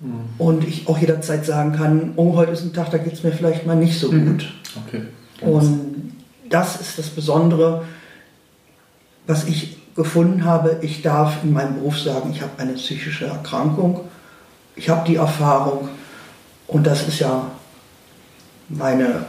Mhm. 0.00 0.24
Und 0.38 0.68
ich 0.68 0.88
auch 0.88 0.98
jederzeit 0.98 1.46
sagen 1.46 1.72
kann, 1.72 2.12
oh, 2.16 2.34
heute 2.34 2.52
ist 2.52 2.62
ein 2.62 2.72
Tag, 2.72 2.90
da 2.90 2.98
geht 2.98 3.14
es 3.14 3.22
mir 3.22 3.32
vielleicht 3.32 3.66
mal 3.66 3.76
nicht 3.76 3.98
so 3.98 4.12
mhm. 4.12 4.26
gut. 4.26 4.52
Okay. 4.86 5.02
Und 5.40 6.12
das 6.50 6.80
ist 6.80 6.98
das 6.98 7.08
Besondere, 7.08 7.84
was 9.26 9.44
ich 9.44 9.78
gefunden 9.94 10.44
habe. 10.44 10.78
Ich 10.82 11.02
darf 11.02 11.42
in 11.42 11.52
meinem 11.52 11.76
Beruf 11.76 11.98
sagen, 11.98 12.30
ich 12.32 12.42
habe 12.42 12.52
eine 12.58 12.74
psychische 12.74 13.26
Erkrankung. 13.26 14.00
Ich 14.76 14.88
habe 14.90 15.06
die 15.06 15.16
Erfahrung 15.16 15.88
und 16.66 16.86
das 16.86 17.08
ist 17.08 17.20
ja 17.20 17.50
meine 18.68 19.26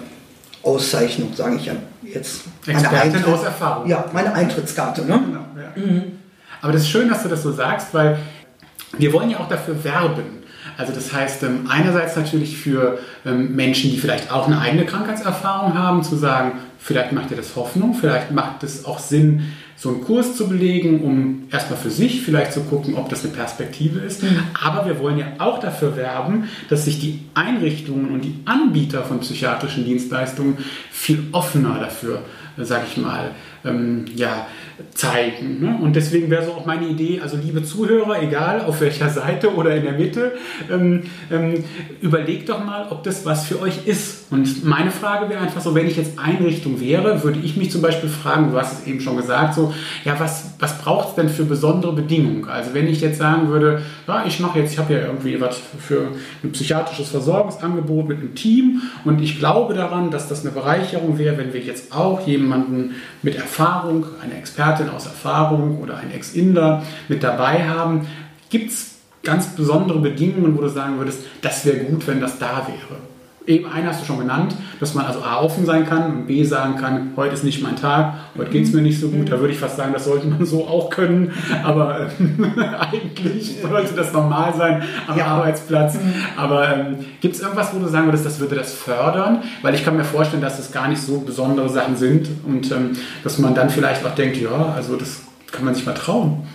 Auszeichnung, 0.64 1.34
sage 1.34 1.56
ich 1.56 1.66
ja 1.66 1.74
jetzt. 2.14 2.44
Expertin 2.66 3.24
aus 3.26 3.44
Erfahrung. 3.44 3.88
Ja, 3.88 4.06
meine 4.14 4.34
Eintrittskarte. 4.34 5.02
Ne? 5.02 5.20
Genau, 5.26 5.46
ja. 5.56 5.86
mhm. 5.86 6.04
Aber 6.62 6.74
das 6.74 6.84
ist 6.84 6.90
schön, 6.90 7.10
dass 7.10 7.24
du 7.24 7.30
das 7.30 7.44
so 7.44 7.52
sagst, 7.52 7.94
weil 7.94 8.18
wir 8.98 9.14
wollen 9.14 9.30
ja 9.30 9.40
auch 9.40 9.50
dafür 9.50 9.84
werben. 9.84 10.44
Also 10.78 10.94
das 10.94 11.14
heißt, 11.14 11.44
ähm, 11.44 11.68
einerseits 11.70 12.16
natürlich 12.16 12.58
für 12.58 13.00
ähm, 13.26 13.56
Menschen, 13.56 13.92
die 13.92 13.98
vielleicht 13.98 14.32
auch 14.32 14.48
eine 14.48 14.60
eigene 14.60 14.86
Krankheitserfahrung 14.86 15.74
haben, 15.74 16.04
zu 16.04 16.16
sagen, 16.16 16.54
vielleicht 16.78 17.12
macht 17.12 17.32
ihr 17.32 17.38
das 17.38 17.56
Hoffnung, 17.56 17.94
vielleicht 17.94 18.32
macht 18.32 18.64
es 18.64 18.86
auch 18.86 19.00
Sinn, 19.00 19.54
so 19.78 19.90
einen 19.90 20.02
Kurs 20.02 20.36
zu 20.36 20.50
belegen, 20.50 21.02
um 21.02 21.44
erstmal 21.52 21.80
für 21.80 21.92
sich 21.92 22.22
vielleicht 22.22 22.52
zu 22.52 22.62
gucken, 22.62 22.96
ob 22.96 23.10
das 23.10 23.24
eine 23.24 23.34
Perspektive 23.34 24.00
ist. 24.00 24.24
Mhm. 24.24 24.40
Aber 24.62 24.88
wir 24.88 25.00
wollen 25.00 25.20
ja 25.20 25.28
auch 25.38 25.60
dafür 25.60 25.96
werben, 25.96 26.50
dass 26.70 26.86
sich 26.86 27.00
die 27.00 27.20
Einrichtungen 27.36 28.10
und 28.12 28.22
die 28.22 28.40
Anbieter 28.46 29.04
von 29.04 29.20
psychiatrischen 29.20 29.86
Dienstleistungen 29.86 30.58
viel 30.90 31.26
offener 31.32 31.78
dafür, 31.80 32.24
sage 32.58 32.86
ich 32.90 32.98
mal, 32.98 33.32
ähm, 33.64 34.06
ja, 34.16 34.48
zeigen. 34.94 35.62
Ne? 35.62 35.80
Und 35.82 35.96
deswegen 35.96 36.30
wäre 36.30 36.46
so 36.46 36.52
auch 36.52 36.66
meine 36.66 36.88
Idee, 36.88 37.20
also 37.22 37.38
liebe 37.38 37.64
Zuhörer, 37.64 38.22
egal 38.22 38.62
auf 38.62 38.82
welcher 38.82 39.10
Seite 39.10 39.56
oder 39.56 39.76
in 39.76 39.84
der 39.84 39.94
Mitte, 39.94 40.34
ähm, 40.72 41.04
ähm, 41.32 41.64
überlegt 42.02 42.50
doch 42.50 42.64
mal, 42.64 42.88
ob 42.90 43.04
das 43.04 43.26
was 43.26 43.46
für 43.46 43.60
euch 43.62 43.86
ist. 43.86 44.32
Und 44.32 44.66
meine 44.66 44.92
Frage 44.92 45.30
wäre 45.30 45.42
einfach 45.42 45.62
so, 45.62 45.74
wenn 45.74 45.88
ich 45.88 45.98
jetzt 45.98 46.20
Einrichtung 46.20 46.80
wäre, 46.80 47.24
würde 47.24 47.40
ich 47.40 47.58
mich 47.58 47.72
zum 47.72 47.82
Beispiel 47.82 48.10
fragen, 48.10 48.52
du 48.52 48.58
hast 48.58 48.82
es 48.82 48.88
eben 48.88 49.00
schon 49.00 49.18
gesagt, 49.18 49.56
so, 49.56 49.74
ja, 50.04 50.20
was, 50.20 50.52
was 50.60 50.78
braucht 50.80 51.10
es 51.10 51.16
denn 51.16 51.30
für 51.30 51.46
besondere 51.46 51.94
Bedingungen? 51.94 52.48
Also 52.48 52.74
wenn 52.74 52.88
ich 52.88 53.02
jetzt 53.02 53.18
sagen 53.18 53.50
würde, 53.50 53.82
ja, 54.08 54.26
ich 54.28 54.40
mache 54.40 54.60
jetzt, 54.60 54.74
ich 54.74 54.80
habe 54.80 54.94
ja 54.94 55.00
irgendwie 55.00 55.40
was 55.42 55.60
für 55.80 56.10
ein 56.44 56.52
psychiatrisches 56.52 57.10
Versorgungsangebot 57.10 58.08
mit 58.08 58.20
einem 58.20 58.36
Team 58.36 58.82
und 59.06 59.22
ich 59.22 59.40
glaube 59.40 59.74
daran, 59.74 60.12
dass 60.12 60.28
das 60.28 60.42
eine 60.42 60.52
Bereicherung 60.52 61.18
wäre, 61.18 61.38
wenn 61.38 61.54
wir 61.54 61.62
jetzt 61.62 61.96
auch 61.96 62.26
jemanden 62.28 62.96
mit 63.24 63.36
Erfahrung, 63.36 64.06
eine 64.22 64.38
Expertin 64.38 64.67
aus 64.94 65.06
Erfahrung 65.06 65.80
oder 65.82 65.98
ein 65.98 66.12
Ex-Inder 66.12 66.84
mit 67.08 67.24
dabei 67.24 67.68
haben. 67.68 68.08
Gibt 68.50 68.72
es 68.72 68.96
ganz 69.24 69.56
besondere 69.56 70.00
Bedingungen, 70.00 70.58
wo 70.58 70.62
du 70.62 70.70
sagen 70.70 70.98
würdest, 70.98 71.20
das 71.42 71.66
wäre 71.66 71.78
gut, 71.78 72.08
wenn 72.08 72.22
das 72.22 72.40
da 72.40 72.68
wäre? 72.68 73.00
Eben 73.48 73.66
einen 73.72 73.88
hast 73.88 74.02
du 74.02 74.06
schon 74.06 74.20
genannt, 74.20 74.56
dass 74.82 74.94
man 74.94 75.06
also 75.06 75.22
A 75.22 75.40
offen 75.40 75.66
sein 75.66 75.86
kann 75.86 76.06
und 76.14 76.28
B 76.28 76.44
sagen 76.44 76.76
kann, 76.76 77.14
heute 77.16 77.34
ist 77.34 77.46
nicht 77.46 77.64
mein 77.64 77.78
Tag, 77.78 78.16
heute 78.38 78.52
geht 78.52 78.66
es 78.66 78.74
mir 78.74 78.82
nicht 78.82 79.00
so 79.00 79.08
gut. 79.08 79.32
Da 79.32 79.40
würde 79.40 79.54
ich 79.54 79.60
fast 79.60 79.78
sagen, 79.78 79.94
das 79.94 80.04
sollte 80.04 80.28
man 80.28 80.46
so 80.46 80.68
auch 80.68 80.90
können. 80.90 81.32
Aber 81.64 82.02
äh, 82.02 82.08
eigentlich 82.92 83.56
sollte 83.62 83.96
das 83.96 84.12
normal 84.12 84.54
sein 84.54 84.84
am 85.08 85.18
ja. 85.18 85.28
Arbeitsplatz. 85.28 85.94
Mhm. 85.94 86.14
Aber 86.36 86.76
ähm, 86.76 86.98
gibt 87.22 87.36
es 87.36 87.42
irgendwas, 87.42 87.74
wo 87.74 87.80
du 87.80 87.88
sagen 87.88 88.08
würdest, 88.08 88.26
das 88.26 88.42
würde 88.42 88.56
das 88.56 88.74
fördern? 88.74 89.44
Weil 89.62 89.76
ich 89.76 89.86
kann 89.86 89.96
mir 89.96 90.04
vorstellen, 90.04 90.42
dass 90.42 90.58
das 90.58 90.74
gar 90.74 90.90
nicht 90.90 91.02
so 91.02 91.22
besondere 91.22 91.70
Sachen 91.70 91.96
sind 91.96 92.30
und 92.46 92.70
ähm, 92.74 92.98
dass 93.24 93.40
man 93.40 93.56
dann 93.56 93.70
vielleicht 93.70 94.06
auch 94.06 94.14
denkt, 94.14 94.36
ja, 94.36 94.74
also 94.76 94.98
das 94.98 95.22
kann 95.54 95.64
man 95.64 95.74
sich 95.74 95.86
mal 95.86 95.94
trauen. 95.94 96.46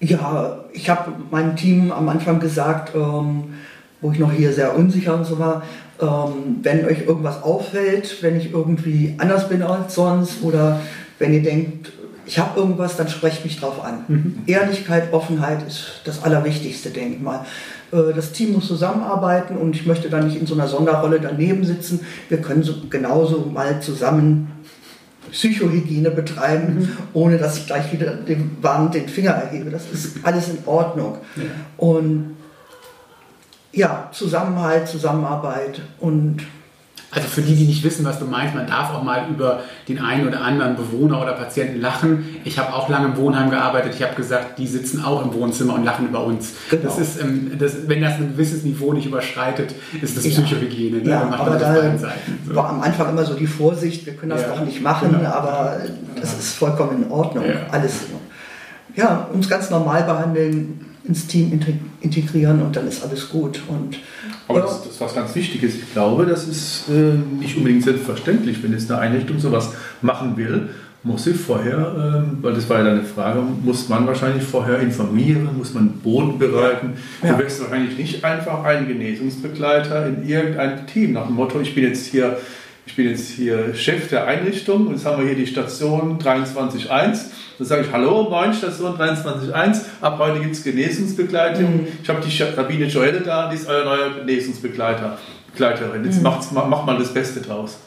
Ja, 0.00 0.64
ich 0.72 0.90
habe 0.90 1.12
meinem 1.30 1.56
Team 1.56 1.92
am 1.92 2.08
Anfang 2.08 2.40
gesagt, 2.40 2.94
ähm, 2.94 3.54
wo 4.02 4.10
ich 4.10 4.18
noch 4.18 4.32
hier 4.32 4.52
sehr 4.52 4.76
unsicher 4.76 5.14
und 5.14 5.24
so 5.24 5.38
war, 5.38 5.62
ähm, 6.00 6.58
wenn 6.62 6.84
euch 6.84 7.06
irgendwas 7.06 7.42
auffällt, 7.42 8.22
wenn 8.22 8.36
ich 8.36 8.52
irgendwie 8.52 9.14
anders 9.18 9.48
bin 9.48 9.62
als 9.62 9.94
sonst 9.94 10.42
oder 10.42 10.80
wenn 11.18 11.32
ihr 11.32 11.42
denkt, 11.42 11.92
ich 12.26 12.38
habe 12.38 12.58
irgendwas, 12.58 12.96
dann 12.96 13.08
sprecht 13.08 13.44
mich 13.44 13.58
drauf 13.58 13.84
an. 13.84 14.04
Mhm. 14.08 14.38
Ehrlichkeit, 14.46 15.12
Offenheit 15.12 15.66
ist 15.66 16.02
das 16.04 16.22
Allerwichtigste, 16.22 16.90
denke 16.90 17.16
ich 17.16 17.20
mal. 17.20 17.44
Äh, 17.92 18.12
das 18.14 18.32
Team 18.32 18.52
muss 18.52 18.66
zusammenarbeiten 18.66 19.56
und 19.56 19.76
ich 19.76 19.86
möchte 19.86 20.08
da 20.10 20.20
nicht 20.20 20.36
in 20.36 20.46
so 20.46 20.54
einer 20.54 20.68
Sonderrolle 20.68 21.20
daneben 21.20 21.64
sitzen. 21.64 22.00
Wir 22.28 22.38
können 22.38 22.62
so 22.62 22.74
genauso 22.90 23.50
mal 23.52 23.80
zusammen 23.80 24.50
Psychohygiene 25.30 26.10
betreiben, 26.10 26.74
mhm. 26.74 26.88
ohne 27.14 27.38
dass 27.38 27.56
ich 27.56 27.66
gleich 27.66 27.92
wieder 27.92 28.12
dem 28.14 28.50
Wand 28.60 28.94
den 28.94 29.08
Finger 29.08 29.30
erhebe. 29.30 29.70
Das 29.70 29.90
ist 29.92 30.16
alles 30.22 30.48
in 30.48 30.58
Ordnung. 30.66 31.18
Ja. 31.36 31.42
Und 31.78 32.36
ja, 33.72 34.08
Zusammenhalt, 34.12 34.88
Zusammenarbeit 34.88 35.80
und 35.98 36.42
also 37.14 37.28
für 37.28 37.42
die, 37.42 37.54
die 37.54 37.64
nicht 37.64 37.84
wissen, 37.84 38.06
was 38.06 38.18
du 38.18 38.24
meinst, 38.24 38.54
man 38.54 38.66
darf 38.66 38.94
auch 38.94 39.02
mal 39.02 39.26
über 39.28 39.60
den 39.86 39.98
einen 39.98 40.26
oder 40.26 40.40
anderen 40.40 40.76
Bewohner 40.76 41.20
oder 41.20 41.32
Patienten 41.32 41.78
lachen. 41.78 42.36
Ich 42.44 42.58
habe 42.58 42.72
auch 42.72 42.88
lange 42.88 43.08
im 43.08 43.16
Wohnheim 43.18 43.50
gearbeitet. 43.50 43.94
Ich 43.94 44.02
habe 44.02 44.14
gesagt, 44.14 44.58
die 44.58 44.66
sitzen 44.66 45.04
auch 45.04 45.22
im 45.22 45.34
Wohnzimmer 45.34 45.74
und 45.74 45.84
lachen 45.84 46.08
über 46.08 46.24
uns. 46.24 46.54
Genau. 46.70 46.84
Das 46.84 46.98
ist, 46.98 47.20
ähm, 47.20 47.52
das, 47.58 47.86
wenn 47.86 48.00
das 48.00 48.14
ein 48.14 48.32
gewisses 48.32 48.62
Niveau 48.62 48.94
nicht 48.94 49.04
überschreitet, 49.04 49.74
ist 50.00 50.16
das 50.16 50.24
ja. 50.24 50.30
Psychohygiene. 50.30 51.02
Ne? 51.02 51.10
Ja, 51.10 51.28
aber 51.30 51.58
da 51.58 51.98
so. 51.98 52.54
war 52.54 52.70
am 52.70 52.80
Anfang 52.80 53.10
immer 53.10 53.26
so 53.26 53.34
die 53.34 53.46
Vorsicht, 53.46 54.06
wir 54.06 54.14
können 54.14 54.30
das 54.30 54.42
ja. 54.42 54.48
doch 54.48 54.64
nicht 54.64 54.80
machen, 54.80 55.12
genau. 55.12 55.28
aber 55.28 55.82
das 56.18 56.32
ist 56.38 56.54
vollkommen 56.54 57.02
in 57.02 57.10
Ordnung. 57.10 57.44
Ja. 57.44 57.66
Alles. 57.70 57.92
Ja, 58.96 59.28
uns 59.30 59.50
ganz 59.50 59.68
normal 59.68 60.04
behandeln, 60.04 60.80
ins 61.04 61.26
Team 61.26 61.52
integrieren 61.52 61.91
und 62.02 62.76
dann 62.76 62.88
ist 62.88 63.02
alles 63.04 63.28
gut. 63.28 63.60
Und, 63.68 63.98
Aber 64.48 64.60
ja. 64.60 64.64
das, 64.64 64.82
das 64.82 64.92
ist 64.92 65.00
was 65.00 65.14
ganz 65.14 65.34
Wichtiges. 65.34 65.76
Ich 65.76 65.92
glaube, 65.92 66.26
das 66.26 66.46
ist 66.46 66.88
äh, 66.88 67.14
nicht 67.38 67.56
unbedingt 67.56 67.84
selbstverständlich, 67.84 68.62
wenn 68.62 68.72
jetzt 68.72 68.90
eine 68.90 69.00
Einrichtung 69.00 69.38
sowas 69.38 69.72
machen 70.00 70.36
will, 70.36 70.68
muss 71.04 71.24
sie 71.24 71.34
vorher, 71.34 72.24
äh, 72.24 72.42
weil 72.42 72.54
das 72.54 72.68
war 72.68 72.78
ja 72.78 72.84
deine 72.84 73.02
Frage, 73.02 73.40
muss 73.40 73.88
man 73.88 74.06
wahrscheinlich 74.06 74.44
vorher 74.44 74.78
informieren, 74.78 75.48
muss 75.56 75.74
man 75.74 75.88
Boden 76.00 76.38
bereiten. 76.38 76.94
Ja. 77.22 77.32
Du 77.32 77.42
wirst 77.42 77.60
wahrscheinlich 77.60 77.98
nicht 77.98 78.24
einfach 78.24 78.62
einen 78.64 78.86
Genesungsbegleiter 78.86 80.06
in 80.06 80.28
irgendein 80.28 80.86
Team 80.86 81.12
nach 81.12 81.26
dem 81.26 81.34
Motto, 81.34 81.60
ich 81.60 81.74
bin 81.74 81.84
jetzt 81.84 82.06
hier 82.06 82.38
ich 82.84 82.96
bin 82.96 83.08
jetzt 83.08 83.30
hier 83.30 83.74
Chef 83.74 84.08
der 84.08 84.26
Einrichtung 84.26 84.88
und 84.88 84.94
jetzt 84.94 85.06
haben 85.06 85.22
wir 85.22 85.26
hier 85.26 85.36
die 85.36 85.46
Station 85.46 86.18
23.1. 86.18 87.26
Dann 87.62 87.68
sage 87.68 87.82
ich, 87.82 87.92
hallo, 87.92 88.24
moin, 88.28 88.52
Station 88.52 88.98
23.1, 88.98 89.82
ab 90.00 90.18
heute 90.18 90.40
gibt 90.40 90.56
es 90.56 90.64
Genesungsbegleitung. 90.64 91.76
Mhm. 91.76 91.86
Ich 92.02 92.08
habe 92.08 92.20
die 92.20 92.42
Rabine 92.42 92.86
Joelle 92.86 93.20
da, 93.20 93.48
die 93.48 93.54
ist 93.54 93.68
euer 93.68 93.84
neuer 93.84 94.10
Genesungsbegleiter. 94.18 95.16
Begleiterin. 95.52 96.04
Jetzt 96.04 96.16
mhm. 96.16 96.24
macht, 96.24 96.50
macht 96.50 96.86
mal 96.86 96.98
das 96.98 97.14
Beste 97.14 97.40
draus. 97.40 97.78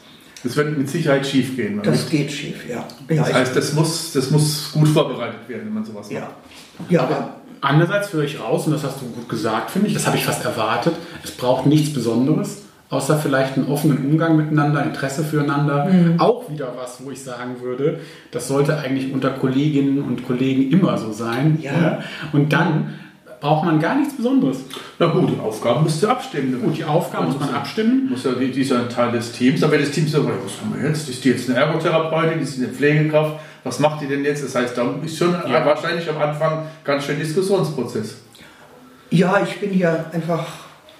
Das 0.42 0.56
wird 0.56 0.78
mit 0.78 0.88
Sicherheit 0.88 1.26
schief 1.26 1.56
gehen. 1.56 1.82
Das 1.82 1.94
nicht? 1.94 2.10
geht 2.10 2.32
schief, 2.32 2.66
ja. 2.66 2.86
Das 3.06 3.34
heißt, 3.34 3.54
das 3.54 3.74
muss, 3.74 4.14
das 4.14 4.30
muss 4.30 4.72
gut 4.72 4.88
vorbereitet 4.88 5.46
werden, 5.46 5.66
wenn 5.66 5.74
man 5.74 5.84
sowas 5.84 6.10
ja. 6.10 6.20
macht. 6.20 6.90
Ja, 6.90 7.02
aber 7.02 7.34
andererseits 7.60 8.10
höre 8.14 8.24
ich 8.24 8.40
raus, 8.40 8.66
und 8.66 8.72
das 8.72 8.82
hast 8.82 9.02
du 9.02 9.04
gut 9.08 9.28
gesagt, 9.28 9.72
finde 9.72 9.88
ich, 9.88 9.94
das 9.94 10.06
habe 10.06 10.16
ich 10.16 10.24
fast 10.24 10.42
erwartet, 10.42 10.94
es 11.22 11.32
braucht 11.32 11.66
nichts 11.66 11.92
Besonderes 11.92 12.62
außer 12.88 13.18
vielleicht 13.18 13.56
einen 13.56 13.68
offenen 13.68 13.98
Umgang 14.06 14.36
miteinander, 14.36 14.84
Interesse 14.84 15.24
füreinander. 15.24 15.86
Mhm. 15.86 16.20
Auch 16.20 16.35
wieder 16.50 16.72
was, 16.76 17.04
wo 17.04 17.10
ich 17.10 17.22
sagen 17.22 17.60
würde, 17.60 18.00
das 18.30 18.48
sollte 18.48 18.78
eigentlich 18.78 19.12
unter 19.12 19.30
Kolleginnen 19.30 20.02
und 20.02 20.26
Kollegen 20.26 20.70
immer 20.70 20.98
so 20.98 21.12
sein. 21.12 21.58
Ja. 21.60 21.72
ja. 21.72 21.98
Und 22.32 22.52
dann 22.52 22.94
braucht 23.40 23.64
man 23.64 23.80
gar 23.80 23.96
nichts 23.96 24.16
Besonderes. 24.16 24.58
Na 24.98 25.06
gut, 25.06 25.30
die 25.30 25.38
Aufgaben 25.38 25.84
müsst 25.84 26.02
ihr 26.02 26.10
abstimmen. 26.10 26.60
Gut, 26.62 26.76
die 26.76 26.84
Aufgaben 26.84 27.26
muss 27.26 27.38
man 27.38 27.54
abstimmen. 27.54 28.08
Muss 28.10 28.24
ja 28.24 28.32
dieser 28.32 28.88
Teil 28.88 29.12
des 29.12 29.32
Teams, 29.32 29.62
aber 29.62 29.78
das 29.78 29.90
Team 29.90 30.08
sagt, 30.08 30.24
was 30.24 30.60
haben 30.60 30.74
wir 30.74 30.88
jetzt? 30.88 31.08
Ist 31.08 31.24
die 31.24 31.30
jetzt 31.30 31.48
eine 31.48 31.58
Ergotherapeutin, 31.58 32.40
ist 32.40 32.56
die 32.56 32.64
eine 32.64 32.72
Pflegekraft? 32.72 33.38
Was 33.64 33.78
macht 33.80 34.00
die 34.00 34.06
denn 34.06 34.24
jetzt? 34.24 34.44
Das 34.44 34.54
heißt, 34.54 34.76
da 34.78 34.94
ist 35.04 35.18
schon 35.18 35.32
ja. 35.32 35.64
wahrscheinlich 35.64 36.08
am 36.08 36.18
Anfang 36.18 36.66
ganz 36.84 37.04
schön 37.04 37.18
Diskussionsprozess. 37.18 38.16
Ja, 39.10 39.40
ich 39.42 39.60
bin 39.60 39.70
hier 39.70 40.06
einfach 40.12 40.46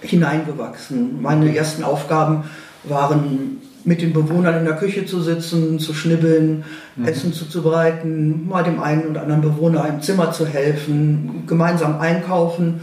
hineingewachsen. 0.01 1.21
Meine 1.21 1.55
ersten 1.55 1.83
Aufgaben 1.83 2.43
waren 2.83 3.61
mit 3.87 4.01
den 4.01 4.11
Bewohnern 4.11 4.57
in 4.57 4.65
der 4.65 4.75
Küche 4.75 5.05
zu 5.05 5.21
sitzen, 5.21 5.79
zu 5.79 5.93
schnibbeln, 5.93 6.65
mhm. 6.97 7.05
Essen 7.07 7.31
zuzubereiten, 7.31 8.45
mal 8.45 8.61
dem 8.61 8.81
einen 8.81 9.07
oder 9.07 9.21
anderen 9.21 9.41
Bewohner 9.41 9.87
im 9.87 10.01
Zimmer 10.01 10.33
zu 10.33 10.45
helfen, 10.45 11.43
gemeinsam 11.47 11.97
einkaufen. 12.01 12.81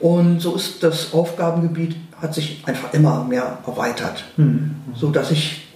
Und 0.00 0.40
so 0.40 0.56
ist 0.56 0.82
das 0.82 1.12
Aufgabengebiet, 1.12 1.96
hat 2.22 2.32
sich 2.32 2.62
einfach 2.64 2.94
immer 2.94 3.24
mehr 3.24 3.58
erweitert, 3.66 4.24
mhm. 4.38 4.76
so 4.94 5.10
dass 5.10 5.30
ich 5.30 5.66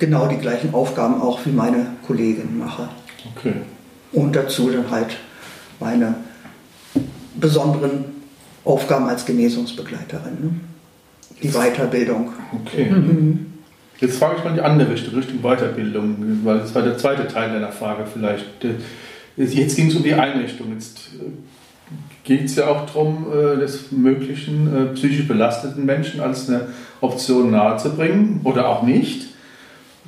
genau 0.00 0.26
die 0.26 0.38
gleichen 0.38 0.74
Aufgaben 0.74 1.22
auch 1.22 1.46
wie 1.46 1.52
meine 1.52 1.86
Kollegin 2.04 2.58
mache. 2.58 2.88
Okay. 3.36 3.54
Und 4.12 4.34
dazu 4.34 4.70
dann 4.70 4.90
halt 4.90 5.16
meine 5.78 6.16
besonderen 7.36 8.06
Aufgaben 8.64 9.08
als 9.08 9.24
Genesungsbegleiterin. 9.24 10.32
Ne? 10.40 10.50
Die 11.44 11.50
Weiterbildung. 11.50 12.32
Okay. 12.52 12.90
Mhm. 12.90 13.45
Jetzt 14.00 14.18
frage 14.18 14.36
ich 14.38 14.44
mal 14.44 14.52
die 14.52 14.60
andere 14.60 14.92
Richtung, 14.92 15.14
Richtung 15.14 15.40
Weiterbildung, 15.40 16.40
weil 16.44 16.58
das 16.58 16.74
war 16.74 16.82
der 16.82 16.98
zweite 16.98 17.26
Teil 17.26 17.50
deiner 17.50 17.72
Frage 17.72 18.04
vielleicht. 18.10 18.44
Jetzt 19.36 19.76
ging 19.76 19.88
es 19.88 19.94
um 19.94 20.02
die 20.02 20.14
Einrichtung. 20.14 20.72
Jetzt 20.72 21.10
äh, 21.14 21.30
geht 22.24 22.46
es 22.46 22.56
ja 22.56 22.68
auch 22.68 22.86
darum, 22.86 23.26
äh, 23.32 23.58
des 23.58 23.92
möglichen 23.92 24.74
äh, 24.74 24.94
psychisch 24.94 25.26
belasteten 25.26 25.84
Menschen 25.86 26.20
als 26.20 26.48
eine 26.48 26.68
Option 27.00 27.50
nahezubringen 27.50 28.40
oder 28.44 28.68
auch 28.68 28.82
nicht. 28.82 29.28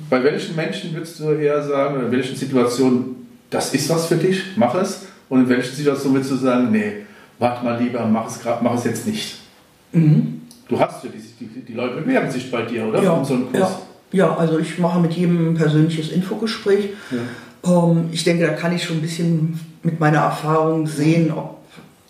Bei 0.09 0.23
welchen 0.23 0.55
Menschen 0.55 0.93
würdest 0.93 1.19
du 1.19 1.31
eher 1.31 1.63
sagen, 1.63 1.97
oder 1.97 2.05
in 2.05 2.11
welchen 2.11 2.35
Situationen, 2.35 3.27
das 3.49 3.73
ist 3.73 3.89
was 3.89 4.05
für 4.05 4.15
dich, 4.15 4.43
mach 4.55 4.75
es? 4.75 5.07
Und 5.29 5.41
in 5.41 5.49
welchen 5.49 5.75
Situationen 5.75 6.15
würdest 6.15 6.31
du 6.31 6.35
sagen, 6.37 6.71
nee, 6.71 7.05
warte 7.37 7.63
mal 7.65 7.81
lieber, 7.81 8.05
mach 8.05 8.27
es, 8.27 8.39
grad, 8.39 8.61
mach 8.61 8.75
es 8.75 8.83
jetzt 8.83 9.05
nicht? 9.05 9.37
Mhm. 9.91 10.38
Du 10.69 10.79
hast 10.79 11.03
ja 11.03 11.09
die, 11.09 11.45
die, 11.45 11.61
die, 11.65 11.73
Leute 11.73 11.99
bewerben 11.99 12.29
sich 12.29 12.49
bei 12.51 12.61
dir, 12.61 12.85
oder? 12.87 13.01
Ja, 13.01 13.25
so 13.25 13.39
ja. 13.53 13.79
ja, 14.11 14.35
also 14.35 14.59
ich 14.59 14.77
mache 14.77 14.99
mit 14.99 15.13
jedem 15.13 15.51
ein 15.51 15.55
persönliches 15.55 16.11
Infogespräch. 16.11 16.91
Ja. 17.09 17.89
Ähm, 17.91 18.09
ich 18.11 18.23
denke, 18.23 18.45
da 18.45 18.53
kann 18.53 18.73
ich 18.73 18.83
schon 18.83 18.97
ein 18.97 19.01
bisschen 19.01 19.59
mit 19.81 19.99
meiner 19.99 20.19
Erfahrung 20.19 20.85
sehen, 20.85 21.31
ob 21.31 21.57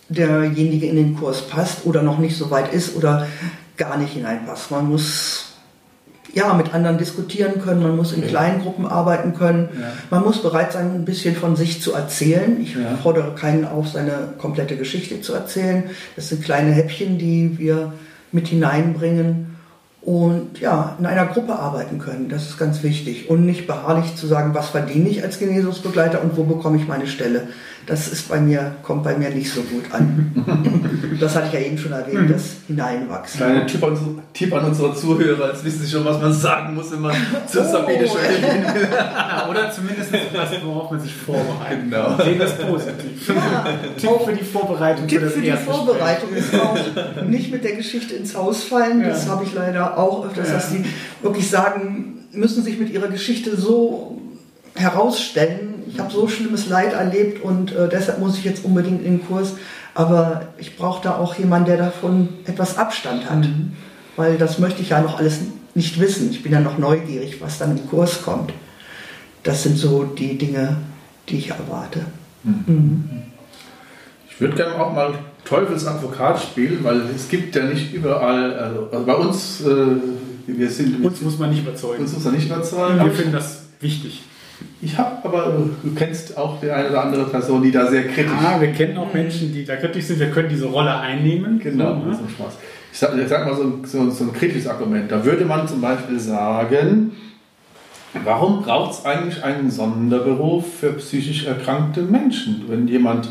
derjenige 0.09 0.87
in 0.87 0.97
den 0.97 1.15
Kurs 1.15 1.47
passt 1.47 1.85
oder 1.85 2.01
noch 2.01 2.19
nicht 2.19 2.35
so 2.35 2.51
weit 2.51 2.73
ist 2.73 2.97
oder 2.97 3.27
gar 3.77 3.97
nicht 3.97 4.13
hineinpasst. 4.13 4.71
Man 4.71 4.89
muss 4.89 5.45
ja, 6.33 6.53
mit 6.53 6.73
anderen 6.73 6.97
diskutieren 6.97 7.61
können, 7.61 7.81
man 7.81 7.95
muss 7.95 8.11
in 8.11 8.27
kleinen 8.27 8.61
Gruppen 8.61 8.85
arbeiten 8.85 9.33
können, 9.33 9.69
ja. 9.79 9.87
man 10.09 10.23
muss 10.23 10.43
bereit 10.43 10.73
sein, 10.73 10.93
ein 10.93 11.05
bisschen 11.05 11.35
von 11.35 11.55
sich 11.55 11.81
zu 11.81 11.93
erzählen. 11.93 12.61
Ich 12.61 12.75
ja. 12.75 12.97
fordere 13.01 13.33
keinen 13.35 13.65
auf, 13.65 13.87
seine 13.87 14.33
komplette 14.37 14.75
Geschichte 14.75 15.21
zu 15.21 15.33
erzählen. 15.33 15.85
Das 16.15 16.29
sind 16.29 16.43
kleine 16.43 16.71
Häppchen, 16.71 17.17
die 17.17 17.57
wir 17.57 17.93
mit 18.31 18.47
hineinbringen 18.47 19.58
und 20.01 20.59
ja, 20.59 20.95
in 20.97 21.05
einer 21.05 21.25
Gruppe 21.25 21.57
arbeiten 21.57 21.99
können. 21.99 22.29
Das 22.29 22.49
ist 22.49 22.57
ganz 22.57 22.83
wichtig. 22.83 23.29
Und 23.29 23.45
nicht 23.45 23.67
beharrlich 23.67 24.15
zu 24.15 24.27
sagen, 24.27 24.53
was 24.53 24.69
verdiene 24.69 25.09
ich 25.09 25.23
als 25.23 25.39
Genesungsbegleiter 25.39 26.21
und 26.23 26.37
wo 26.37 26.43
bekomme 26.43 26.77
ich 26.77 26.87
meine 26.87 27.07
Stelle 27.07 27.49
das 27.89 28.07
ist 28.07 28.29
bei 28.29 28.39
mir, 28.39 28.75
kommt 28.83 29.03
bei 29.03 29.17
mir 29.17 29.29
nicht 29.29 29.51
so 29.51 29.61
gut 29.61 29.85
an. 29.91 31.15
das 31.19 31.35
hatte 31.35 31.47
ich 31.47 31.53
ja 31.53 31.59
eben 31.59 31.77
schon 31.77 31.91
erwähnt, 31.91 32.29
das 32.29 32.57
Hineinwachsen. 32.67 33.39
Kleiner 33.39 33.65
Tipp 33.65 33.83
an, 33.83 34.21
Tipp 34.31 34.53
an 34.53 34.65
unsere 34.65 34.93
Zuhörer, 34.93 35.51
jetzt 35.51 35.65
wissen 35.65 35.81
sie 35.81 35.91
schon, 35.91 36.05
was 36.05 36.21
man 36.21 36.31
sagen 36.31 36.75
muss, 36.75 36.91
wenn 36.91 37.01
man 37.01 37.15
zur 37.47 37.63
Sabine 37.63 38.05
oh. 38.05 38.17
ja, 38.95 39.47
Oder 39.49 39.71
zumindest 39.71 40.13
was, 40.13 40.49
worauf 40.63 40.91
man 40.91 40.99
sich 40.99 41.15
vorbereitet. 41.15 41.85
Genau. 41.89 42.15
Sehen 42.23 42.37
das 42.37 42.57
positiv. 42.57 43.27
Ja. 43.27 43.65
Tipp 43.97 44.09
für 44.23 44.33
die 44.33 44.43
Vorbereitung. 44.43 45.07
Tipp 45.07 45.21
für, 45.21 45.29
für 45.31 45.41
die 45.41 45.51
Vorbereitung 45.51 46.33
ist 46.33 46.53
auch 46.53 46.77
nicht 47.27 47.51
mit 47.51 47.63
der 47.63 47.75
Geschichte 47.75 48.13
ins 48.13 48.35
Haus 48.35 48.63
fallen. 48.65 49.01
Das 49.01 49.25
ja. 49.25 49.31
habe 49.31 49.45
ich 49.45 49.53
leider 49.53 49.88
auch 49.97 50.25
öfters, 50.25 50.51
dass 50.51 50.69
die 50.69 50.85
wirklich 51.21 51.49
sagen, 51.49 52.27
müssen 52.31 52.63
sich 52.63 52.79
mit 52.79 52.91
ihrer 52.91 53.07
Geschichte 53.07 53.55
so 53.55 54.21
herausstellen, 54.75 55.83
ich 55.87 55.99
habe 55.99 56.11
so 56.11 56.27
schlimmes 56.27 56.67
Leid 56.67 56.93
erlebt 56.93 57.43
und 57.43 57.75
äh, 57.75 57.89
deshalb 57.89 58.19
muss 58.19 58.37
ich 58.37 58.43
jetzt 58.43 58.63
unbedingt 58.63 59.03
in 59.03 59.17
den 59.17 59.27
Kurs. 59.27 59.53
Aber 59.95 60.47
ich 60.57 60.77
brauche 60.77 61.03
da 61.03 61.17
auch 61.17 61.35
jemanden, 61.35 61.67
der 61.67 61.77
davon 61.77 62.29
etwas 62.45 62.77
Abstand 62.77 63.29
hat. 63.29 63.39
Mhm. 63.39 63.73
Weil 64.15 64.37
das 64.37 64.59
möchte 64.59 64.81
ich 64.81 64.89
ja 64.89 65.01
noch 65.01 65.17
alles 65.17 65.39
nicht 65.75 65.99
wissen. 65.99 66.29
Ich 66.31 66.43
bin 66.43 66.51
ja 66.51 66.59
noch 66.59 66.77
neugierig, 66.77 67.41
was 67.41 67.57
dann 67.57 67.77
im 67.77 67.89
Kurs 67.89 68.21
kommt. 68.21 68.53
Das 69.43 69.63
sind 69.63 69.77
so 69.77 70.03
die 70.03 70.37
Dinge, 70.37 70.77
die 71.27 71.37
ich 71.37 71.49
erwarte. 71.49 72.05
Mhm. 72.43 72.63
Mhm. 72.67 73.09
Ich 74.39 74.41
würde 74.41 74.55
gerne 74.55 74.81
auch 74.81 74.93
mal 74.93 75.15
Teufelsadvokat 75.43 76.41
spielen, 76.41 76.79
weil 76.81 77.01
es 77.13 77.27
gibt 77.27 77.53
ja 77.57 77.65
nicht 77.65 77.93
überall, 77.93 78.53
also, 78.53 78.87
also 78.89 79.05
bei 79.05 79.13
uns, 79.13 79.65
äh, 79.65 79.67
wir 80.47 80.69
sind. 80.69 81.03
Uns 81.03 81.21
muss 81.21 81.37
man 81.37 81.49
nicht 81.49 81.63
überzeugen. 81.63 82.03
Uns 82.03 82.13
muss 82.13 82.23
man 82.23 82.35
nicht 82.35 82.45
überzeugen. 82.45 83.03
Wir 83.03 83.11
finden 83.11 83.33
das 83.33 83.65
wichtig. 83.81 84.23
Ich 84.81 84.97
habe 84.97 85.17
aber, 85.25 85.67
du 85.83 85.93
kennst 85.93 86.37
auch 86.37 86.61
die 86.61 86.71
eine 86.71 86.89
oder 86.89 87.03
andere 87.03 87.25
Person, 87.25 87.61
die 87.61 87.71
da 87.71 87.87
sehr 87.87 88.03
kritisch 88.03 88.31
ist. 88.31 88.45
Ah, 88.45 88.61
wir 88.61 88.71
kennen 88.71 88.97
auch 88.97 89.13
Menschen, 89.13 89.51
die 89.51 89.65
da 89.65 89.75
kritisch 89.75 90.05
sind. 90.05 90.21
Wir 90.21 90.31
können 90.31 90.47
diese 90.47 90.67
Rolle 90.67 90.97
einnehmen. 90.97 91.59
Genau, 91.59 91.95
so, 91.95 91.99
ne? 91.99 92.11
das 92.11 92.21
ist 92.21 92.31
Spaß. 92.31 92.53
Ich 92.93 92.97
sage 92.97 93.27
sag 93.27 93.45
mal 93.45 93.57
so, 93.57 93.79
so, 93.83 94.09
so, 94.09 94.23
ein 94.23 94.31
kritisches 94.31 94.67
Argument. 94.67 95.11
Da 95.11 95.25
würde 95.25 95.43
man 95.43 95.67
zum 95.67 95.81
Beispiel 95.81 96.17
sagen, 96.17 97.11
warum 98.23 98.61
braucht 98.61 98.93
es 98.93 99.05
eigentlich 99.05 99.43
einen 99.43 99.69
Sonderberuf 99.69 100.63
für 100.79 100.93
psychisch 100.93 101.45
erkrankte 101.45 102.03
Menschen? 102.03 102.63
Wenn 102.69 102.87
jemand, 102.87 103.27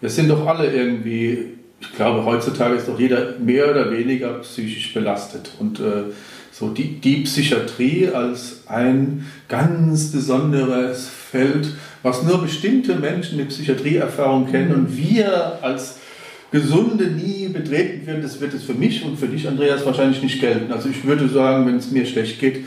wir 0.00 0.10
sind 0.10 0.28
doch 0.28 0.46
alle 0.46 0.72
irgendwie, 0.72 1.54
ich 1.80 1.92
glaube, 1.92 2.24
heutzutage 2.24 2.76
ist 2.76 2.88
doch 2.88 2.98
jeder 2.98 3.38
mehr 3.38 3.70
oder 3.70 3.90
weniger 3.90 4.34
psychisch 4.40 4.94
belastet. 4.94 5.50
Und 5.58 5.80
äh, 5.80 6.04
so 6.52 6.70
die, 6.70 7.00
die 7.00 7.22
Psychiatrie 7.22 8.08
als 8.08 8.62
ein 8.66 9.26
ganz 9.48 10.10
besonderes 10.10 11.08
Feld, 11.08 11.68
was 12.02 12.22
nur 12.22 12.42
bestimmte 12.42 12.96
Menschen 12.96 13.36
mit 13.38 13.48
Psychiatrieerfahrung 13.48 14.50
kennen 14.50 14.74
und 14.74 14.96
wir 14.96 15.58
als 15.62 15.98
Gesunde 16.50 17.06
nie 17.08 17.48
betreten 17.48 18.06
werden, 18.06 18.22
das 18.22 18.40
wird 18.40 18.54
es 18.54 18.64
für 18.64 18.74
mich 18.74 19.04
und 19.04 19.18
für 19.18 19.28
dich, 19.28 19.46
Andreas, 19.46 19.84
wahrscheinlich 19.84 20.22
nicht 20.22 20.40
gelten. 20.40 20.72
Also 20.72 20.88
ich 20.88 21.04
würde 21.04 21.28
sagen, 21.28 21.66
wenn 21.66 21.76
es 21.76 21.90
mir 21.90 22.06
schlecht 22.06 22.40
geht, 22.40 22.64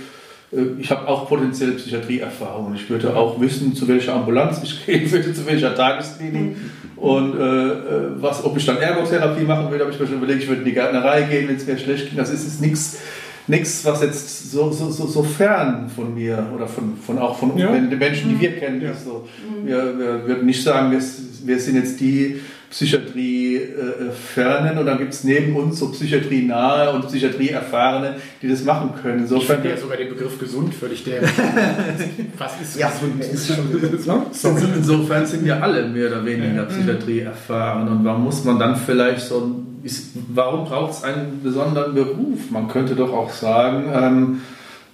ich 0.80 0.92
habe 0.92 1.08
auch 1.08 1.30
potenziell 1.30 1.72
Psychiatrieerfahrung. 1.72 2.76
Ich 2.76 2.90
würde 2.90 3.16
auch 3.16 3.40
wissen, 3.40 3.74
zu 3.74 3.88
welcher 3.88 4.16
Ambulanz 4.16 4.62
ich 4.64 4.86
gehen 4.86 5.10
würde, 5.12 5.34
zu 5.34 5.46
welcher 5.46 5.76
Tagesklinik 5.76 6.58
und 7.02 7.36
äh, 7.36 7.44
äh, 7.44 7.74
was, 8.18 8.44
ob 8.46 8.56
ich 8.58 8.66
dann 8.66 8.78
Ergotherapie 8.78 9.44
machen 9.44 9.72
würde, 9.72 9.86
habe 9.86 9.94
ich 9.94 10.00
mir 10.00 10.06
schon 10.06 10.18
überlegt, 10.18 10.44
ich 10.44 10.48
würde 10.48 10.62
in 10.62 10.66
die 10.66 10.74
Gärtnerei 10.74 11.24
gehen, 11.24 11.48
wenn 11.48 11.56
es 11.56 11.66
mir 11.66 11.78
schlecht 11.78 12.10
geht. 12.10 12.20
Das 12.20 12.30
ist, 12.30 12.46
ist 12.46 12.62
nichts 12.62 13.00
nichts, 13.48 13.84
was 13.86 14.02
jetzt 14.02 14.52
so, 14.52 14.72
so, 14.72 14.92
so, 14.92 15.08
so, 15.08 15.24
fern 15.24 15.90
von 15.94 16.14
mir 16.14 16.48
oder 16.56 16.68
von, 16.68 16.96
von 16.96 17.18
auch 17.18 17.38
von 17.38 17.58
ja. 17.58 17.72
den 17.72 17.98
Menschen, 17.98 18.30
die 18.30 18.40
wir 18.40 18.56
kennen, 18.58 18.82
ja. 18.82 18.92
ist. 18.92 19.06
So. 19.06 19.28
Mhm. 19.50 19.68
Wir, 19.68 20.00
wir 20.00 20.28
würden 20.28 20.46
nicht 20.46 20.64
sagen, 20.64 20.92
wir, 20.92 21.00
wir 21.00 21.60
sind 21.60 21.76
jetzt 21.76 22.00
die 22.00 22.40
Psychiatrie-Fernen 22.72 24.78
äh, 24.78 24.80
und 24.80 24.86
dann 24.86 24.98
gibt 24.98 25.14
es 25.14 25.24
neben 25.24 25.56
uns 25.56 25.80
so 25.80 25.92
Psychiatrie-nahe 25.92 26.92
und 26.94 27.08
Psychiatrie-Erfahrene, 27.08 28.16
die 28.42 28.50
das 28.50 28.64
machen 28.64 28.92
können. 29.02 29.20
Insofern, 29.20 29.58
ich 29.58 29.62
finde 29.62 29.70
ja 29.70 29.78
sogar 29.78 29.98
den 29.98 30.10
Begriff 30.10 30.40
gesund 30.40 30.74
völlig 30.74 31.04
der. 31.04 31.22
Was 32.38 32.62
ist 32.62 32.80
ja, 32.80 32.90
gesund? 32.90 33.24
Ist 33.24 33.48
schon 33.48 33.72
gesund. 33.72 34.28
Insofern 34.76 35.26
sind 35.26 35.46
wir 35.46 35.62
alle 35.62 35.88
mehr 35.88 36.08
oder 36.08 36.26
weniger 36.26 36.64
Psychiatrie-erfahren 36.64 37.88
und 37.88 38.04
warum 38.04 38.24
muss 38.24 38.44
man 38.44 38.58
dann 38.58 38.76
vielleicht 38.76 39.22
so 39.22 39.42
ein 39.42 39.68
ist, 39.84 40.12
warum 40.30 40.66
braucht 40.66 40.92
es 40.92 41.04
einen 41.04 41.42
besonderen 41.44 41.96
Beruf? 41.96 42.52
Man 42.52 42.68
könnte 42.68 42.96
doch 42.96 43.12
auch 43.12 43.32
sagen, 43.32 43.86
ähm, 43.94 44.42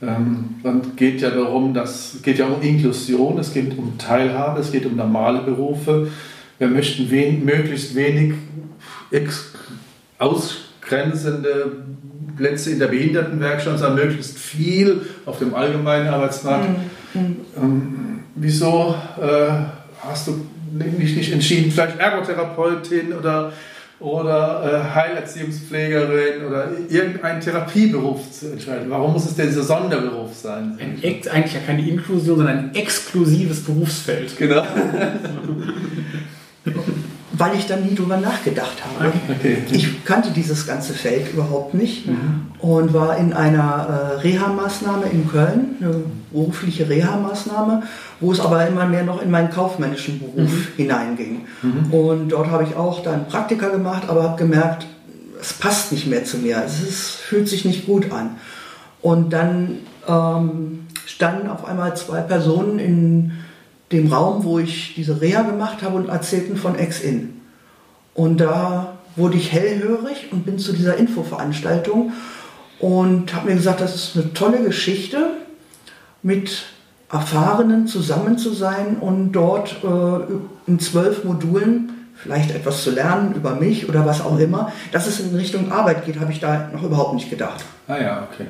ähm, 0.02 0.56
dann 0.64 0.96
geht 0.96 1.22
ja 1.22 1.32
darum, 1.32 1.74
dass 1.74 2.16
es 2.16 2.22
geht 2.22 2.38
ja 2.38 2.46
um 2.46 2.62
Inklusion, 2.62 3.38
es 3.40 3.54
geht 3.54 3.78
um 3.78 3.98
Teilhabe, 3.98 4.60
es 4.60 4.72
geht 4.72 4.86
um 4.86 4.96
normale 4.96 5.42
Berufe. 5.42 6.10
Wir 6.60 6.68
möchten 6.68 7.10
wen, 7.12 7.46
möglichst 7.46 7.96
wenig 7.96 8.34
ausgrenzende 10.18 11.84
Plätze 12.36 12.72
in 12.72 12.80
der 12.80 12.88
Behindertenwerkstatt, 12.88 13.80
sondern 13.80 14.08
möglichst 14.08 14.38
viel 14.38 15.02
auf 15.26 15.40
dem 15.40 15.54
allgemeinen 15.54 16.08
Arbeitsmarkt. 16.08 16.70
Mhm. 17.14 17.36
Ähm, 17.58 18.20
wieso 18.36 18.96
äh, 19.20 19.50
hast 20.02 20.28
du 20.28 20.46
nicht, 20.72 21.18
nicht 21.18 21.32
entschieden, 21.32 21.72
vielleicht 21.72 22.00
Ergotherapeutin 22.00 23.14
oder 23.14 23.54
oder 24.00 24.64
äh, 24.64 24.96
Heilerziehungspflegerin 24.96 26.46
oder 26.46 26.70
irgendeinen 26.88 27.42
Therapieberuf 27.42 28.32
zu 28.32 28.52
entscheiden. 28.52 28.92
Warum 28.92 29.14
muss 29.14 29.26
es 29.26 29.36
denn 29.36 29.48
dieser 29.48 29.64
Sonderberuf 29.64 30.36
sein? 30.36 30.78
Ein, 30.80 31.02
eigentlich 31.02 31.54
ja 31.54 31.60
keine 31.66 31.88
Inklusion, 31.88 32.38
sondern 32.38 32.58
ein 32.58 32.76
exklusives 32.76 33.64
Berufsfeld. 33.64 34.38
Genau. 34.38 34.62
Weil 37.34 37.56
ich 37.58 37.68
da 37.68 37.76
nie 37.76 37.94
drüber 37.94 38.18
nachgedacht 38.18 38.78
habe. 38.84 39.12
Okay. 39.30 39.58
Ich 39.72 40.04
kannte 40.06 40.32
dieses 40.32 40.66
ganze 40.66 40.94
Feld 40.94 41.34
überhaupt 41.34 41.74
nicht 41.74 42.08
mhm. 42.08 42.48
und 42.60 42.94
war 42.94 43.18
in 43.18 43.34
einer 43.34 44.16
äh, 44.16 44.22
Reha-Maßnahme 44.22 45.06
in 45.12 45.30
Köln, 45.30 45.76
eine 45.80 46.04
berufliche 46.32 46.90
Reha-Maßnahme 46.90 47.84
wo 48.20 48.32
es 48.32 48.40
aber 48.40 48.66
immer 48.68 48.86
mehr 48.86 49.04
noch 49.04 49.22
in 49.22 49.30
meinen 49.30 49.50
kaufmännischen 49.50 50.20
Beruf 50.20 50.50
mhm. 50.50 50.68
hineinging. 50.76 51.46
Mhm. 51.62 51.94
Und 51.94 52.30
dort 52.30 52.50
habe 52.50 52.64
ich 52.64 52.76
auch 52.76 53.04
dann 53.04 53.28
Praktika 53.28 53.70
gemacht, 53.70 54.04
aber 54.08 54.24
habe 54.24 54.38
gemerkt, 54.38 54.88
es 55.40 55.54
passt 55.54 55.92
nicht 55.92 56.08
mehr 56.08 56.26
zu 56.26 56.38
mir. 56.38 56.64
Es 56.66 56.82
ist, 56.82 57.12
fühlt 57.12 57.48
sich 57.48 57.64
nicht 57.64 57.86
gut 57.86 58.12
an. 58.12 58.38
Und 59.02 59.32
dann 59.34 59.80
ähm, 60.08 60.88
standen 61.06 61.48
auf 61.48 61.66
einmal 61.66 61.96
zwei 61.96 62.22
Personen 62.22 62.80
in 62.80 63.32
dem 63.92 64.12
Raum, 64.12 64.44
wo 64.44 64.60
ich 64.60 64.96
diese 64.96 65.22
Reha 65.22 65.44
gemacht 65.44 65.82
habe 65.82 65.96
und 65.96 66.10
erzählten 66.10 66.58
von 66.58 66.78
Ex-In. 66.78 67.42
Und 68.14 68.38
da 68.38 68.98
wurde 69.16 69.38
ich 69.38 69.52
hellhörig 69.52 70.28
und 70.32 70.46
bin 70.46 70.60
zu 70.60 70.74
dieser 70.74 70.98
Infoveranstaltung 70.98 72.14
und 72.80 73.34
habe 73.34 73.50
mir 73.50 73.56
gesagt, 73.56 73.82
das 73.82 73.96
ist 73.96 74.16
eine 74.16 74.34
tolle 74.34 74.64
Geschichte 74.64 75.32
mit 76.22 76.66
Erfahrenen 77.12 77.88
zusammen 77.88 78.38
zu 78.38 78.52
sein 78.52 78.98
und 79.00 79.32
dort 79.32 79.78
äh, 79.84 80.70
in 80.70 80.80
zwölf 80.80 81.24
Modulen 81.24 81.94
vielleicht 82.16 82.54
etwas 82.54 82.84
zu 82.84 82.92
lernen 82.92 83.34
über 83.36 83.56
mich 83.56 83.88
oder 83.88 84.06
was 84.06 84.22
auch 84.22 84.38
immer. 84.38 84.72
Dass 84.92 85.08
es 85.08 85.20
in 85.20 85.36
Richtung 85.36 85.72
Arbeit 85.72 86.06
geht, 86.06 86.20
habe 86.20 86.32
ich 86.32 86.40
da 86.40 86.70
noch 86.74 86.84
überhaupt 86.84 87.14
nicht 87.14 87.30
gedacht. 87.30 87.64
Ah 87.88 87.98
ja, 87.98 88.28
okay. 88.32 88.48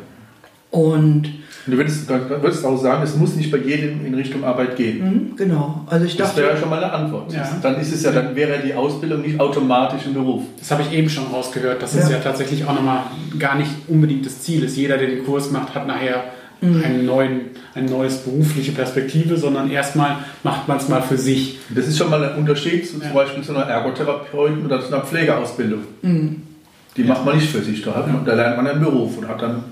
Und 0.72 1.30
Du 1.66 1.76
würdest, 1.76 2.08
würdest 2.10 2.64
auch 2.66 2.78
sagen, 2.82 3.04
es 3.04 3.14
muss 3.18 3.36
nicht 3.36 3.52
bei 3.52 3.58
jedem 3.58 4.06
in 4.06 4.14
Richtung 4.14 4.46
Arbeit 4.46 4.78
gehen. 4.78 5.04
Mhm, 5.32 5.36
genau. 5.36 5.82
Also 5.88 6.06
ich 6.06 6.16
Das 6.16 6.30
dachte, 6.30 6.42
wäre 6.44 6.54
ja 6.54 6.58
schon 6.58 6.70
mal 6.70 6.82
eine 6.82 6.94
Antwort. 6.94 7.34
Ja. 7.34 7.46
Dann 7.62 7.76
ist 7.82 7.94
es 7.94 8.04
ja, 8.04 8.12
dann 8.12 8.34
wäre 8.38 8.60
die 8.66 8.74
Ausbildung 8.74 9.22
nicht 9.22 9.38
automatisch 9.38 10.06
ein 10.08 10.14
Beruf. 10.14 10.44
Das 10.58 10.72
habe 10.72 10.84
ich 10.84 10.94
eben 10.98 11.10
schon 11.10 11.26
rausgehört, 11.28 11.82
dass 11.84 11.94
es 11.94 12.06
Ja. 12.10 12.16
ja 12.16 12.22
tatsächlich 12.24 12.64
auch 12.66 12.74
nochmal 12.74 13.02
gar 13.38 13.58
nicht 13.58 13.70
unbedingt 13.90 14.26
das 14.26 14.42
Ziel 14.44 14.64
ist. 14.64 14.78
Jeder, 14.78 14.98
der 14.98 15.08
den 15.10 15.26
Kurs 15.26 15.52
macht, 15.52 15.76
hat 15.76 15.86
nachher 15.88 16.24
einen 16.62 17.06
neuen, 17.06 17.42
eine 17.76 17.90
neues 17.90 18.20
berufliche 18.20 18.72
Perspektive, 18.72 19.36
sondern 19.36 19.70
erstmal 19.70 20.20
macht 20.44 20.70
man 20.70 20.78
es 20.78 20.88
mal 20.88 21.02
für 21.02 21.18
sich. 21.18 21.60
Das 21.76 21.86
ist 21.86 21.98
schon 21.98 22.10
mal 22.10 22.24
ein 22.24 22.38
Unterschied 22.38 22.88
zu, 22.88 22.96
Ja. 22.98 23.04
zum 23.08 23.14
Beispiel 23.14 23.44
zu 23.44 23.54
einer 23.54 23.66
Ergotherapeuten 23.66 24.66
oder 24.66 24.80
zu 24.80 24.88
einer 24.94 25.04
Pflegeausbildung. 25.04 25.82
Mhm. 26.02 26.42
Die 26.96 27.04
macht 27.04 27.26
man 27.26 27.36
nicht 27.36 27.50
für 27.50 27.62
sich. 27.62 27.82
Da, 27.84 27.94
hat 27.94 28.08
man, 28.12 28.24
da 28.24 28.34
lernt 28.36 28.56
man 28.56 28.68
einen 28.68 28.80
Beruf 28.80 29.18
und 29.18 29.28
hat 29.28 29.42
dann 29.42 29.66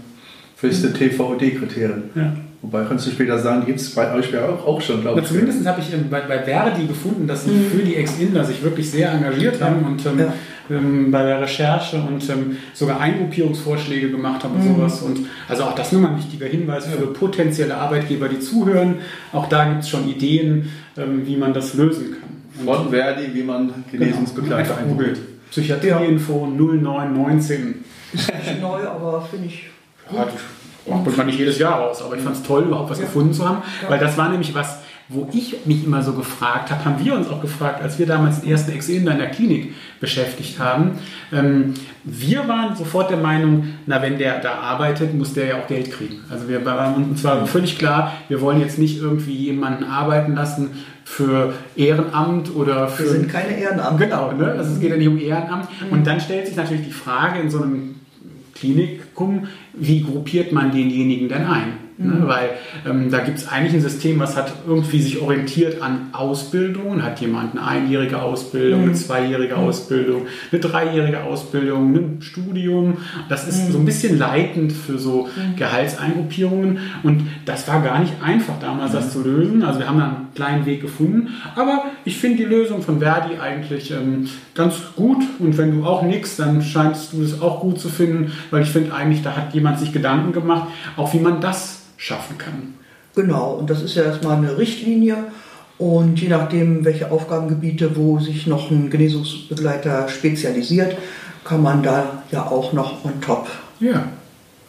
feste 0.56 0.94
TVD-Kriterien. 0.94 2.04
Ja. 2.16 2.34
Wobei 2.62 2.84
kannst 2.86 3.06
du 3.06 3.12
später 3.12 3.38
sagen, 3.38 3.62
die 3.62 3.68
gibt 3.68 3.80
es 3.80 3.94
bei 3.94 4.12
euch 4.16 4.32
ja 4.32 4.48
auch, 4.48 4.66
auch 4.66 4.82
schon, 4.82 5.02
glaube 5.02 5.18
Aber 5.18 5.22
ich. 5.22 5.28
zumindest 5.28 5.66
habe 5.68 5.82
ich 5.82 5.94
ähm, 5.94 6.08
bei, 6.10 6.22
bei 6.22 6.40
Verdi 6.44 6.88
gefunden, 6.88 7.28
dass 7.28 7.44
sie 7.46 7.52
für 7.72 7.84
die 7.84 7.96
Ex-Inder 7.96 8.44
sich 8.44 8.64
wirklich 8.64 8.90
sehr 8.90 9.12
engagiert 9.12 9.62
haben 9.62 9.86
und 9.86 10.04
ähm, 10.08 10.20
Ja. 10.20 10.34
ähm, 10.72 11.12
bei 11.12 11.22
der 11.24 11.42
Recherche 11.42 11.98
und 11.98 12.28
ähm, 12.28 12.58
sogar 12.74 13.00
Eingruppierungsvorschläge 13.02 14.10
gemacht 14.10 14.44
haben 14.44 14.56
und 14.56 14.64
sowas. 14.76 15.02
Und 15.04 15.20
also 15.48 15.64
auch 15.64 15.76
das 15.76 15.92
nochmal 15.92 16.12
ein 16.14 16.18
wichtiger 16.18 16.48
Hinweis 16.48 16.88
für 16.88 17.06
potenzielle 17.08 17.76
Arbeitgeber, 17.78 18.30
die 18.30 18.40
zuhören. 18.40 18.96
Auch 19.32 19.48
da 19.48 19.66
gibt 19.66 19.84
es 19.84 19.90
schon 19.90 20.10
Ideen, 20.10 20.70
ähm, 20.98 21.22
wie 21.28 21.38
man 21.38 21.54
das 21.54 21.76
lösen 21.76 22.14
kann. 22.14 22.66
Und 22.66 22.74
Von 22.76 22.90
Verdi, 22.90 23.30
wie 23.36 23.44
man 23.44 23.72
Genesungsbegleiter 23.92 24.78
einbaut. 24.78 24.98
googelt. 24.98 25.20
Psychiatrieinfo 25.52 26.48
0919. 26.48 27.76
ist 28.14 28.28
nicht 28.34 28.62
neu, 28.62 28.80
aber 28.88 29.22
finde 29.30 29.48
ich 29.48 29.66
Ja, 30.12 30.26
das 30.26 31.06
macht 31.06 31.18
man 31.18 31.26
nicht 31.26 31.40
jedes 31.40 31.58
Jahr 31.58 31.80
raus, 31.80 32.02
aber 32.04 32.16
ich 32.16 32.22
fand 32.22 32.36
es 32.36 32.44
toll, 32.44 32.64
überhaupt 32.64 32.92
was 32.92 33.00
gefunden 33.00 33.34
zu 33.34 33.48
haben, 33.48 33.64
weil 33.90 34.00
das 34.00 34.18
war 34.18 34.30
nämlich 34.30 34.54
was, 34.54 34.80
wo 35.08 35.28
ich 35.32 35.66
mich 35.66 35.84
immer 35.84 36.02
so 36.02 36.14
gefragt 36.14 36.72
habe, 36.72 36.84
haben 36.84 37.04
wir 37.04 37.14
uns 37.14 37.28
auch 37.28 37.42
gefragt, 37.42 37.82
als 37.82 38.00
wir 38.00 38.08
damals 38.08 38.42
den 38.42 38.50
ersten 38.50 38.72
Ex-Inder 38.72 39.12
in 39.12 39.20
der 39.20 39.30
Klinik 39.30 39.74
beschäftigt 40.00 40.60
haben. 40.60 40.98
Ähm, 41.32 41.76
wir 42.04 42.48
waren 42.48 42.76
sofort 42.76 43.12
der 43.12 43.18
Meinung, 43.18 43.76
na, 43.86 44.02
wenn 44.02 44.18
der 44.18 44.40
da 44.40 44.56
arbeitet, 44.56 45.14
muss 45.14 45.34
der 45.34 45.46
ja 45.46 45.56
auch 45.62 45.68
Geld 45.68 45.92
kriegen. 45.92 46.24
Also 46.30 46.48
wir 46.48 46.66
waren 46.66 46.96
uns 46.96 47.24
war 47.24 47.46
völlig 47.46 47.78
klar, 47.78 48.14
wir 48.30 48.42
wollen 48.42 48.60
jetzt 48.60 48.80
nicht 48.80 49.00
irgendwie 49.00 49.36
jemanden 49.36 49.84
arbeiten 49.84 50.34
lassen 50.34 50.72
für 51.04 51.54
Ehrenamt 51.76 52.56
oder 52.56 52.88
für 52.88 53.04
Wir 53.04 53.12
sind 53.12 53.32
keine 53.32 53.56
Ehrenamtler. 53.58 54.08
Genau, 54.08 54.32
ne? 54.32 54.54
also 54.58 54.74
es 54.74 54.80
geht 54.80 54.90
ja 54.90 54.98
nicht 54.98 55.08
um 55.08 55.20
Ehrenamt. 55.20 55.68
Und 55.92 56.06
dann 56.08 56.20
stellt 56.20 56.48
sich 56.48 56.56
natürlich 56.56 56.84
die 56.84 56.92
Frage 56.92 57.40
in 57.40 57.52
so 57.52 57.62
einem 57.62 57.96
Klinikum, 58.66 59.48
wie 59.74 60.02
gruppiert 60.02 60.52
man 60.52 60.72
denjenigen 60.72 61.30
denn 61.30 61.46
ein? 61.46 61.85
Ne? 61.98 62.24
Weil 62.26 62.50
ähm, 62.86 63.10
da 63.10 63.20
gibt 63.20 63.38
es 63.38 63.48
eigentlich 63.48 63.74
ein 63.74 63.82
System, 63.82 64.20
was 64.20 64.36
hat 64.36 64.52
irgendwie 64.68 65.02
sich 65.02 65.22
orientiert 65.22 65.82
an 65.82 66.10
Ausbildungen. 66.12 67.04
Hat 67.04 67.22
jemand 67.22 67.54
eine 67.54 67.66
einjährige 67.66 68.22
Ausbildung, 68.22 68.84
eine 68.84 68.94
zweijährige 68.94 69.56
Ausbildung, 69.56 70.24
eine 70.52 70.60
dreijährige 70.60 71.24
Ausbildung, 71.24 71.96
ein 71.96 72.22
Studium. 72.22 72.98
Das 73.30 73.48
ist 73.48 73.72
so 73.72 73.78
ein 73.78 73.86
bisschen 73.86 74.18
leitend 74.18 74.74
für 74.74 75.00
so 75.00 75.30
Gehaltseingruppierungen. 75.56 76.80
Und 77.04 77.28
das 77.46 77.66
war 77.70 77.82
gar 77.82 78.00
nicht 78.00 78.14
einfach 78.22 78.60
damals, 78.60 78.92
das 78.92 79.14
zu 79.14 79.24
lösen. 79.24 79.64
Also 79.64 79.80
wir 79.80 79.88
haben 79.88 80.00
da 80.00 80.06
einen 80.06 80.28
kleinen 80.36 80.66
Weg 80.66 80.82
gefunden. 80.82 81.30
Aber 81.56 81.86
ich 82.04 82.18
finde 82.18 82.40
die 82.40 82.46
Lösung 82.46 82.82
von 82.82 83.00
Verdi 83.00 83.38
eigentlich 83.38 83.92
ähm, 83.92 84.28
ganz 84.54 84.76
gut. 84.98 85.24
Und 85.40 85.58
wenn 85.58 85.72
du 85.80 85.86
auch 85.86 86.04
nix, 86.04 86.36
dann 86.36 86.62
scheinst 86.62 87.14
du 87.14 87.22
es 87.22 87.42
auch 87.42 87.62
gut 87.62 87.80
zu 87.80 87.88
finden, 87.88 88.34
weil 88.52 88.64
ich 88.64 88.70
finde 88.70 88.94
eigentlich, 88.94 89.22
da 89.22 89.38
hat 89.38 89.54
jemand 89.54 89.80
sich 89.80 89.94
Gedanken 89.94 90.34
gemacht, 90.34 90.68
auch 90.98 91.14
wie 91.14 91.20
man 91.20 91.40
das 91.40 91.85
schaffen 91.98 92.38
kann. 92.38 92.76
Genau, 93.16 93.54
und 93.54 93.70
das 93.70 93.82
ist 93.82 93.96
ja 93.96 94.04
erstmal 94.04 94.38
eine 94.38 94.58
Richtlinie. 94.58 95.18
Und 95.78 96.22
je 96.22 96.30
nachdem, 96.30 96.86
welche 96.86 97.12
Aufgabengebiete, 97.12 97.96
wo 97.96 98.20
sich 98.20 98.48
noch 98.48 98.72
ein 98.72 98.90
Genesungsbegleiter 98.90 100.08
spezialisiert, 100.08 100.96
kann 101.44 101.62
man 101.62 101.84
da 101.84 102.24
ja 102.32 102.46
auch 102.46 102.74
noch 102.74 103.04
on 103.04 103.20
top 103.22 103.48
Ja, 103.80 104.08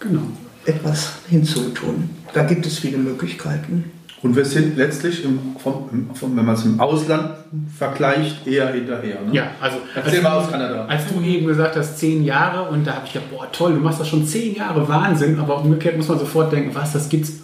genau. 0.01 0.23
etwas 0.65 1.15
hinzutun. 1.29 2.11
Da 2.33 2.43
gibt 2.43 2.67
es 2.67 2.79
viele 2.79 2.99
Möglichkeiten. 2.99 3.93
Und 4.27 4.35
wir 4.35 4.45
sind 4.45 4.77
letztlich, 4.77 5.25
im, 5.25 5.39
vom, 5.57 6.11
vom, 6.13 6.37
wenn 6.37 6.45
man 6.45 6.57
es 6.57 6.65
im 6.65 6.81
Ausland 6.81 7.31
vergleicht, 7.79 8.45
eher 8.45 8.73
hinterher. 8.73 9.21
Ne? 9.25 9.33
Ja, 9.33 9.51
also 9.61 9.77
Erzähl 9.95 10.15
als, 10.15 10.23
mal 10.25 10.33
aus 10.39 10.51
Kanada. 10.51 10.85
als 10.87 11.03
du 11.07 11.21
eben 11.23 11.47
gesagt 11.47 11.77
hast, 11.77 11.97
zehn 11.97 12.25
Jahre 12.25 12.69
und 12.69 12.85
da 12.85 12.95
habe 12.97 13.07
ich 13.07 13.13
gedacht, 13.13 13.31
boah 13.31 13.47
toll, 13.53 13.75
du 13.75 13.79
machst 13.79 14.01
das 14.01 14.09
schon 14.09 14.27
zehn 14.27 14.57
Jahre, 14.57 14.89
Wahnsinn, 14.89 15.39
aber 15.39 15.61
umgekehrt 15.61 15.97
muss 15.97 16.09
man 16.09 16.19
sofort 16.19 16.51
denken, 16.51 16.75
was, 16.75 16.93
das 16.93 17.09
gibt's 17.09 17.35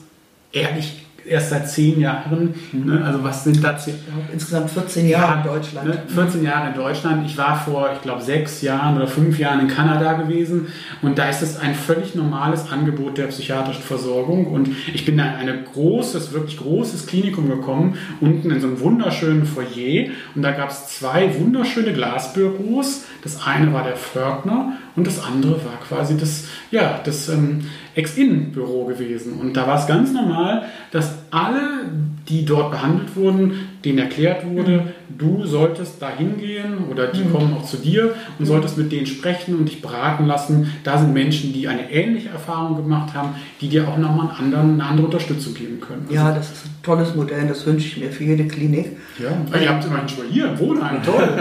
ehrlich 0.50 1.06
erst 1.24 1.50
seit 1.50 1.68
zehn 1.68 2.00
Jahren. 2.00 2.54
Ne? 2.72 3.02
Also 3.04 3.22
was 3.22 3.44
sind 3.44 3.62
da 3.62 3.76
zehn, 3.76 3.94
Insgesamt 4.32 4.70
14 4.70 5.08
Jahre 5.08 5.38
in 5.38 5.44
Deutschland. 5.44 5.88
Ne, 5.88 6.02
14 6.08 6.42
Jahre 6.42 6.68
in 6.68 6.74
Deutschland. 6.74 7.26
Ich 7.26 7.36
war 7.38 7.56
vor, 7.56 7.90
ich 7.94 8.02
glaube, 8.02 8.22
sechs 8.22 8.62
Jahren 8.62 8.96
oder 8.96 9.06
fünf 9.06 9.38
Jahren 9.38 9.60
in 9.60 9.68
Kanada 9.68 10.14
gewesen 10.14 10.68
und 11.02 11.18
da 11.18 11.28
ist 11.28 11.42
es 11.42 11.58
ein 11.58 11.74
völlig 11.74 12.14
normales 12.14 12.70
Angebot 12.70 13.18
der 13.18 13.26
psychiatrischen 13.26 13.82
Versorgung 13.82 14.46
und 14.46 14.68
ich 14.92 15.04
bin 15.04 15.18
da 15.18 15.40
in 15.40 15.48
ein 15.48 15.64
großes, 15.72 16.32
wirklich 16.32 16.58
großes 16.58 17.06
Klinikum 17.06 17.48
gekommen, 17.48 17.96
unten 18.20 18.50
in 18.50 18.60
so 18.60 18.68
einem 18.68 18.80
wunderschönen 18.80 19.46
Foyer 19.46 20.10
und 20.34 20.42
da 20.42 20.52
gab 20.52 20.70
es 20.70 20.88
zwei 20.88 21.38
wunderschöne 21.38 21.92
Glasbüros. 21.92 23.04
Das 23.22 23.46
eine 23.46 23.72
war 23.72 23.84
der 23.84 23.96
Pförtner 23.96 24.78
und 24.94 25.06
das 25.06 25.22
andere 25.22 25.52
war 25.64 25.78
quasi 25.86 26.16
das, 26.16 26.44
ja, 26.70 27.00
das 27.04 27.28
ähm, 27.28 27.66
Ex-In-Büro 27.94 28.84
gewesen. 28.84 29.34
Und 29.34 29.56
da 29.56 29.66
war 29.66 29.78
es 29.78 29.86
ganz 29.86 30.12
normal, 30.12 30.64
dass 30.90 31.14
alle, 31.30 31.86
die 32.28 32.44
dort 32.44 32.70
behandelt 32.70 33.16
wurden, 33.16 33.68
denen 33.84 33.98
erklärt 33.98 34.46
wurde, 34.46 34.92
du 35.08 35.44
solltest 35.44 36.00
da 36.00 36.10
hingehen 36.16 36.84
oder 36.90 37.08
die 37.08 37.24
kommen 37.24 37.54
auch 37.54 37.64
zu 37.64 37.76
dir 37.76 38.14
und 38.38 38.46
solltest 38.46 38.78
mit 38.78 38.92
denen 38.92 39.06
sprechen 39.06 39.56
und 39.56 39.66
dich 39.66 39.82
beraten 39.82 40.26
lassen. 40.26 40.72
Da 40.84 40.98
sind 40.98 41.12
Menschen, 41.12 41.52
die 41.52 41.68
eine 41.68 41.90
ähnliche 41.90 42.28
Erfahrung 42.28 42.76
gemacht 42.76 43.14
haben, 43.14 43.34
die 43.60 43.68
dir 43.68 43.88
auch 43.88 43.98
nochmal 43.98 44.28
einen 44.28 44.38
anderen, 44.54 44.80
eine 44.80 44.84
andere 44.84 45.06
Unterstützung 45.06 45.54
geben 45.54 45.80
können. 45.80 46.02
Also, 46.02 46.14
Ja, 46.14 46.32
das 46.32 46.52
ist 46.52 46.66
ein 46.66 46.82
tolles 46.82 47.14
Modell, 47.14 47.46
das 47.48 47.66
wünsche 47.66 47.86
ich 47.86 47.96
mir 47.98 48.10
für 48.10 48.24
jede 48.24 48.46
Klinik. 48.46 48.96
ja. 49.18 49.60
Ihr 49.60 49.68
habt 49.68 49.84
immerhin 49.84 50.08
schon 50.08 50.26
hier 50.30 50.48
im 50.48 50.58
Wohnheim, 50.58 51.02
toll. 51.02 51.22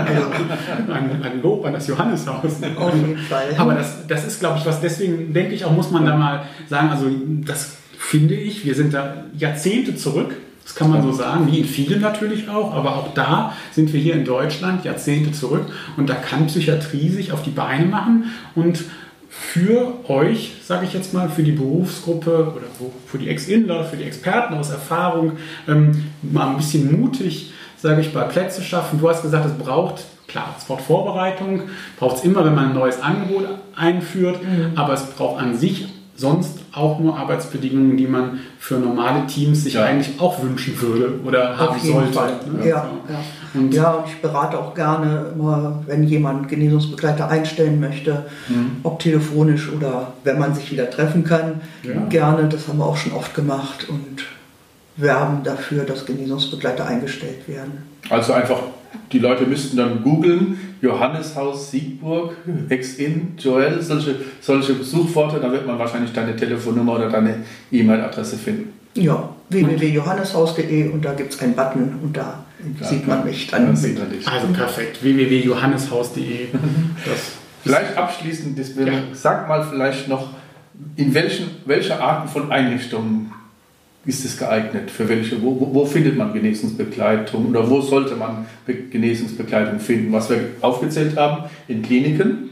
ein, 0.91 1.23
ein 1.23 1.41
Lob 1.41 1.65
an 1.65 1.73
das 1.73 1.87
Johanneshaus. 1.87 2.61
Auf 2.77 2.95
jeden 2.95 3.17
Fall. 3.17 3.45
Aber 3.57 3.73
das, 3.75 4.07
das 4.07 4.25
ist, 4.25 4.39
glaube 4.39 4.57
ich, 4.59 4.65
was 4.65 4.81
deswegen 4.81 5.33
denke 5.33 5.53
ich 5.53 5.65
auch, 5.65 5.71
muss 5.71 5.91
man 5.91 6.05
da 6.05 6.15
mal 6.17 6.43
sagen, 6.67 6.89
also 6.89 7.05
das 7.45 7.77
finde 7.97 8.33
ich, 8.33 8.65
wir 8.65 8.75
sind 8.75 8.93
da 8.93 9.25
Jahrzehnte 9.37 9.95
zurück. 9.95 10.35
Das 10.71 10.77
kann 10.77 10.89
man 10.89 11.03
so 11.03 11.11
sagen, 11.11 11.51
wie 11.51 11.59
in 11.59 11.65
vielen 11.65 11.99
natürlich 11.99 12.47
auch, 12.47 12.73
aber 12.73 12.95
auch 12.95 13.13
da 13.13 13.51
sind 13.73 13.91
wir 13.91 13.99
hier 13.99 14.13
in 14.13 14.23
Deutschland 14.23 14.85
Jahrzehnte 14.85 15.33
zurück 15.33 15.65
und 15.97 16.09
da 16.09 16.13
kann 16.13 16.47
Psychiatrie 16.47 17.09
sich 17.09 17.33
auf 17.33 17.43
die 17.43 17.49
Beine 17.49 17.83
machen 17.83 18.31
und 18.55 18.85
für 19.27 19.95
euch, 20.09 20.53
sage 20.63 20.85
ich 20.85 20.93
jetzt 20.93 21.13
mal, 21.13 21.27
für 21.27 21.43
die 21.43 21.51
Berufsgruppe 21.51 22.53
oder 22.55 22.67
für 23.05 23.17
die 23.17 23.27
Ex-Inler, 23.27 23.83
für 23.83 23.97
die 23.97 24.05
Experten 24.05 24.53
aus 24.53 24.69
Erfahrung, 24.69 25.33
ähm, 25.67 26.05
mal 26.21 26.51
ein 26.51 26.55
bisschen 26.57 27.01
mutig, 27.01 27.51
sage 27.75 27.99
ich 27.99 28.13
mal, 28.13 28.29
Plätze 28.29 28.61
schaffen. 28.61 28.97
Du 29.01 29.09
hast 29.09 29.23
gesagt, 29.23 29.45
es 29.45 29.57
braucht, 29.57 30.05
klar, 30.29 30.55
es 30.57 30.63
braucht 30.63 30.83
Vorbereitung, 30.83 31.63
braucht 31.99 32.15
es 32.15 32.23
immer, 32.23 32.45
wenn 32.45 32.55
man 32.55 32.69
ein 32.69 32.75
neues 32.75 33.01
Angebot 33.01 33.45
einführt, 33.75 34.39
aber 34.75 34.93
es 34.93 35.03
braucht 35.03 35.41
an 35.41 35.57
sich 35.57 35.85
sonst 36.21 36.59
auch 36.71 36.99
nur 36.99 37.17
Arbeitsbedingungen, 37.17 37.97
die 37.97 38.07
man 38.07 38.39
für 38.59 38.75
normale 38.75 39.25
Teams 39.27 39.63
sich 39.63 39.73
Ja. 39.73 39.83
eigentlich 39.85 40.19
auch 40.19 40.41
wünschen 40.41 40.79
würde 40.79 41.19
oder 41.25 41.57
haben 41.57 41.69
Auf 41.69 41.77
jeden 41.83 41.95
sollte. 41.95 42.13
Fall. 42.13 42.33
ne? 42.59 42.69
Ja, 42.69 42.87
So. 43.07 43.13
ja. 43.13 43.19
Und 43.53 43.73
ja, 43.73 43.91
und 43.91 44.07
ich 44.07 44.21
berate 44.21 44.57
auch 44.57 44.73
gerne 44.73 45.25
immer, 45.33 45.83
wenn 45.87 46.03
jemand 46.03 46.47
Genesungsbegleiter 46.47 47.27
einstellen 47.29 47.79
möchte, 47.81 48.25
ob 48.83 48.99
telefonisch 48.99 49.69
oder 49.75 50.13
wenn 50.23 50.39
man 50.39 50.55
sich 50.55 50.71
wieder 50.71 50.89
treffen 50.89 51.25
kann. 51.25 51.59
Ja. 51.83 51.99
Gerne, 52.07 52.47
das 52.47 52.67
haben 52.69 52.77
wir 52.77 52.85
auch 52.85 52.95
schon 52.95 53.11
oft 53.11 53.33
gemacht 53.35 53.89
und 53.89 54.23
werben 54.95 55.43
dafür, 55.43 55.83
dass 55.83 56.05
Genesungsbegleiter 56.05 56.85
eingestellt 56.87 57.47
werden. 57.47 57.73
Also 58.09 58.31
einfach, 58.33 58.59
die 59.11 59.19
Leute 59.19 59.45
müssten 59.45 59.75
dann 59.77 60.03
googeln, 60.03 60.57
Johanneshaus 60.81 61.71
Siegburg, 61.71 62.35
Ex-In, 62.69 63.33
Joel, 63.37 63.81
solche, 63.81 64.15
solche 64.39 64.83
Suchworte, 64.83 65.39
dann 65.39 65.51
wird 65.51 65.67
man 65.67 65.77
wahrscheinlich 65.77 66.11
deine 66.11 66.35
Telefonnummer 66.35 66.95
oder 66.95 67.09
deine 67.09 67.35
E-Mail-Adresse 67.71 68.37
finden. 68.37 68.73
Ja, 68.95 69.29
www.johanneshaus.de 69.49 70.89
und 70.89 71.05
da 71.05 71.13
gibt 71.13 71.33
es 71.33 71.39
einen 71.41 71.55
Button 71.55 71.99
und 72.01 72.17
da 72.17 72.43
Ja, 72.79 72.87
sieht 72.87 73.07
man 73.07 73.23
mich 73.23 73.47
dann. 73.47 73.67
Dann 73.67 73.75
sieht 73.75 73.97
man 73.99 74.09
dich. 74.09 74.27
Also 74.27 74.47
perfekt. 74.47 75.01
www.johanneshaus.de. 75.03 76.47
Vielleicht 77.63 77.95
abschließend, 77.97 78.57
das 78.59 78.75
Ja. 78.75 78.91
sag 79.13 79.47
mal 79.47 79.63
vielleicht 79.63 80.07
noch, 80.07 80.29
in 80.95 81.13
welchen, 81.13 81.47
welche 81.65 82.01
Arten 82.01 82.27
von 82.27 82.51
Einrichtungen 82.51 83.31
ist 84.05 84.25
es 84.25 84.37
geeignet? 84.37 84.89
Für 84.89 85.07
welche, 85.07 85.41
wo, 85.41 85.69
wo 85.73 85.85
findet 85.85 86.17
man 86.17 86.33
Genesungsbegleitung 86.33 87.49
oder 87.49 87.69
wo 87.69 87.81
sollte 87.81 88.15
man 88.15 88.45
Genesungsbegleitung 88.65 89.79
finden? 89.79 90.11
Was 90.11 90.29
wir 90.29 90.39
aufgezählt 90.61 91.17
haben 91.17 91.49
in 91.67 91.81
Kliniken. 91.81 92.49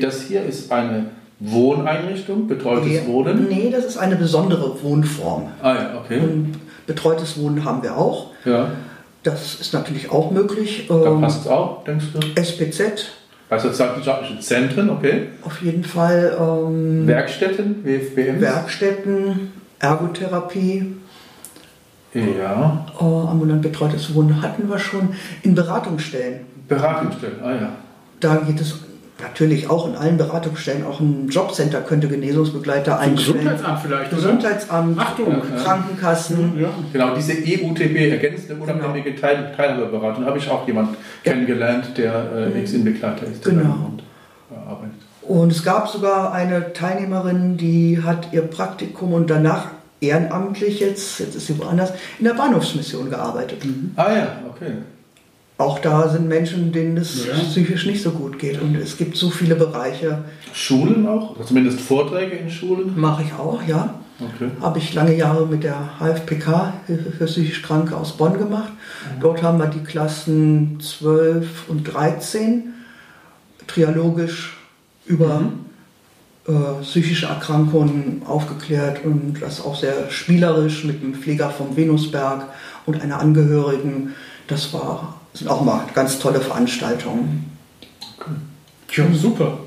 Das 0.00 0.22
hier 0.22 0.42
ist 0.44 0.70
eine 0.72 1.06
Wohneinrichtung, 1.40 2.46
betreutes 2.46 2.86
nee, 2.86 3.02
Wohnen? 3.06 3.46
Nee, 3.48 3.70
das 3.70 3.84
ist 3.84 3.96
eine 3.96 4.16
besondere 4.16 4.82
Wohnform. 4.82 5.48
Ah 5.62 5.74
ja, 5.74 6.00
okay. 6.02 6.20
Und 6.20 6.54
betreutes 6.86 7.38
Wohnen 7.38 7.64
haben 7.64 7.82
wir 7.82 7.96
auch. 7.96 8.30
Ja. 8.44 8.70
Das 9.22 9.60
ist 9.60 9.72
natürlich 9.72 10.10
auch 10.10 10.30
möglich. 10.30 10.86
Da 10.88 11.02
ähm, 11.02 11.20
passt 11.20 11.42
es 11.42 11.48
auch, 11.48 11.84
denkst 11.84 12.06
du? 12.12 12.40
SPZ. 12.40 13.10
Bei 13.48 13.58
sozialwissenschaftlichen 13.58 14.40
Zentren, 14.40 14.90
okay. 14.90 15.28
Auf 15.42 15.62
jeden 15.62 15.84
Fall. 15.84 16.36
Ähm, 16.38 17.06
Werkstätten, 17.06 17.84
WFBM. 17.84 18.40
Werkstätten, 18.40 19.52
Ergotherapie. 19.78 20.96
Ja. 22.14 22.86
Äh, 23.00 23.04
ambulant 23.04 23.62
betreutes 23.62 24.14
Wohnen 24.14 24.40
hatten 24.40 24.68
wir 24.68 24.78
schon. 24.78 25.14
In 25.42 25.54
Beratungsstellen. 25.54 26.40
Beratungsstellen, 26.68 27.42
ah 27.42 27.52
ja. 27.52 27.68
Da 28.20 28.36
geht 28.36 28.60
es 28.60 28.76
natürlich 29.20 29.68
auch 29.70 29.88
in 29.88 29.96
allen 29.96 30.16
Beratungsstellen, 30.16 30.84
auch 30.84 31.00
ein 31.00 31.28
Jobcenter 31.28 31.80
könnte 31.80 32.08
Genesungsbegleiter 32.08 32.98
einstellen. 32.98 33.38
Gesundheitsamt 33.38 33.80
vielleicht, 33.80 34.12
oder? 34.12 34.16
Gesundheitsamt, 34.16 34.98
Achtung, 34.98 35.42
Krankenkassen. 35.62 36.60
Ja. 36.60 36.68
Genau, 36.92 37.14
diese 37.14 37.32
EUTB, 37.32 38.10
ergänzende 38.10 38.62
unabhängige 38.62 39.10
genau. 39.10 39.20
Teil 39.20 39.52
Teilhabeberatung, 39.56 40.24
habe 40.24 40.38
ich 40.38 40.48
auch 40.50 40.66
jemand 40.66 40.90
ja. 41.24 41.32
kennengelernt, 41.32 41.96
der 41.96 42.14
äh, 42.14 42.48
mhm. 42.50 42.56
Ex-In-Begleiter 42.56 43.26
ist. 43.26 43.44
Genau. 43.44 43.90
Und, 45.26 45.52
es 45.52 45.62
gab 45.62 45.88
sogar 45.88 46.32
eine 46.32 46.72
Teilnehmerin, 46.72 47.56
die 47.56 48.02
hat 48.02 48.32
ihr 48.32 48.42
Praktikum 48.42 49.12
und 49.12 49.30
danach 49.30 49.68
ehrenamtlich 50.00 50.80
jetzt, 50.80 51.20
jetzt 51.20 51.34
ist 51.34 51.46
sie 51.46 51.58
woanders, 51.58 51.92
in 52.18 52.24
der 52.26 52.34
Bahnhofsmission 52.34 53.10
gearbeitet. 53.10 53.64
Mhm. 53.64 53.92
Ah 53.96 54.12
ja, 54.12 54.36
okay 54.50 54.72
auch 55.56 55.78
da 55.78 56.08
sind 56.08 56.28
Menschen, 56.28 56.72
denen 56.72 56.96
es 56.96 57.26
ja. 57.26 57.34
psychisch 57.34 57.86
nicht 57.86 58.02
so 58.02 58.10
gut 58.10 58.38
geht. 58.38 58.60
Und 58.60 58.74
es 58.74 58.96
gibt 58.96 59.16
so 59.16 59.30
viele 59.30 59.54
Bereiche. 59.54 60.24
Schulen 60.52 61.06
auch? 61.06 61.36
Oder 61.36 61.46
zumindest 61.46 61.80
Vorträge 61.80 62.36
in 62.36 62.50
Schulen? 62.50 62.98
Mache 62.98 63.22
ich 63.22 63.32
auch, 63.34 63.62
ja. 63.66 63.94
Okay. 64.18 64.50
Habe 64.60 64.78
ich 64.78 64.94
lange 64.94 65.16
Jahre 65.16 65.46
mit 65.46 65.64
der 65.64 65.98
HFPK, 65.98 66.74
Hilfe 66.86 67.10
für 67.12 67.26
psychisch 67.26 67.62
Kranke 67.62 67.96
aus 67.96 68.16
Bonn 68.16 68.38
gemacht. 68.38 68.72
Mhm. 68.72 69.20
Dort 69.20 69.42
haben 69.42 69.58
wir 69.58 69.66
die 69.66 69.82
Klassen 69.82 70.78
12 70.80 71.68
und 71.68 71.84
13 71.84 72.74
trialogisch 73.66 74.56
über 75.06 75.52
äh, 76.46 76.82
psychische 76.82 77.26
Erkrankungen 77.26 78.22
aufgeklärt 78.26 79.04
und 79.04 79.38
das 79.40 79.64
auch 79.64 79.76
sehr 79.76 80.10
spielerisch 80.10 80.84
mit 80.84 81.02
dem 81.02 81.14
Pfleger 81.14 81.50
vom 81.50 81.76
Venusberg 81.76 82.46
und 82.86 83.00
einer 83.00 83.18
Angehörigen. 83.18 84.14
Das 84.46 84.72
war 84.72 85.20
sind 85.34 85.48
auch 85.48 85.62
mal 85.62 85.84
ganz 85.94 86.18
tolle 86.18 86.40
Veranstaltungen. 86.40 87.50
Okay. 88.18 89.02
Ja, 89.02 89.14
super. 89.14 89.58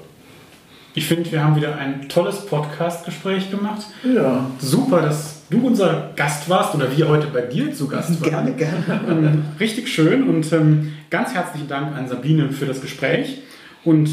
Ich 0.93 1.05
finde, 1.05 1.31
wir 1.31 1.43
haben 1.43 1.55
wieder 1.55 1.77
ein 1.77 2.09
tolles 2.09 2.45
Podcast-Gespräch 2.45 3.51
gemacht. 3.51 3.85
Ja. 4.03 4.49
Super, 4.59 5.01
dass 5.01 5.41
du 5.49 5.59
unser 5.59 6.11
Gast 6.15 6.49
warst 6.49 6.73
oder 6.73 6.95
wir 6.95 7.07
heute 7.07 7.27
bei 7.27 7.41
dir 7.41 7.73
zu 7.73 7.87
Gast 7.87 8.19
waren. 8.21 8.29
Gerne, 8.29 8.51
gerne. 8.53 9.01
Ähm, 9.07 9.43
richtig 9.59 9.89
schön 9.89 10.27
und 10.27 10.51
ähm, 10.53 10.93
ganz 11.09 11.33
herzlichen 11.33 11.67
Dank 11.67 11.95
an 11.95 12.07
Sabine 12.07 12.51
für 12.51 12.65
das 12.65 12.81
Gespräch. 12.81 13.41
Und 13.83 14.09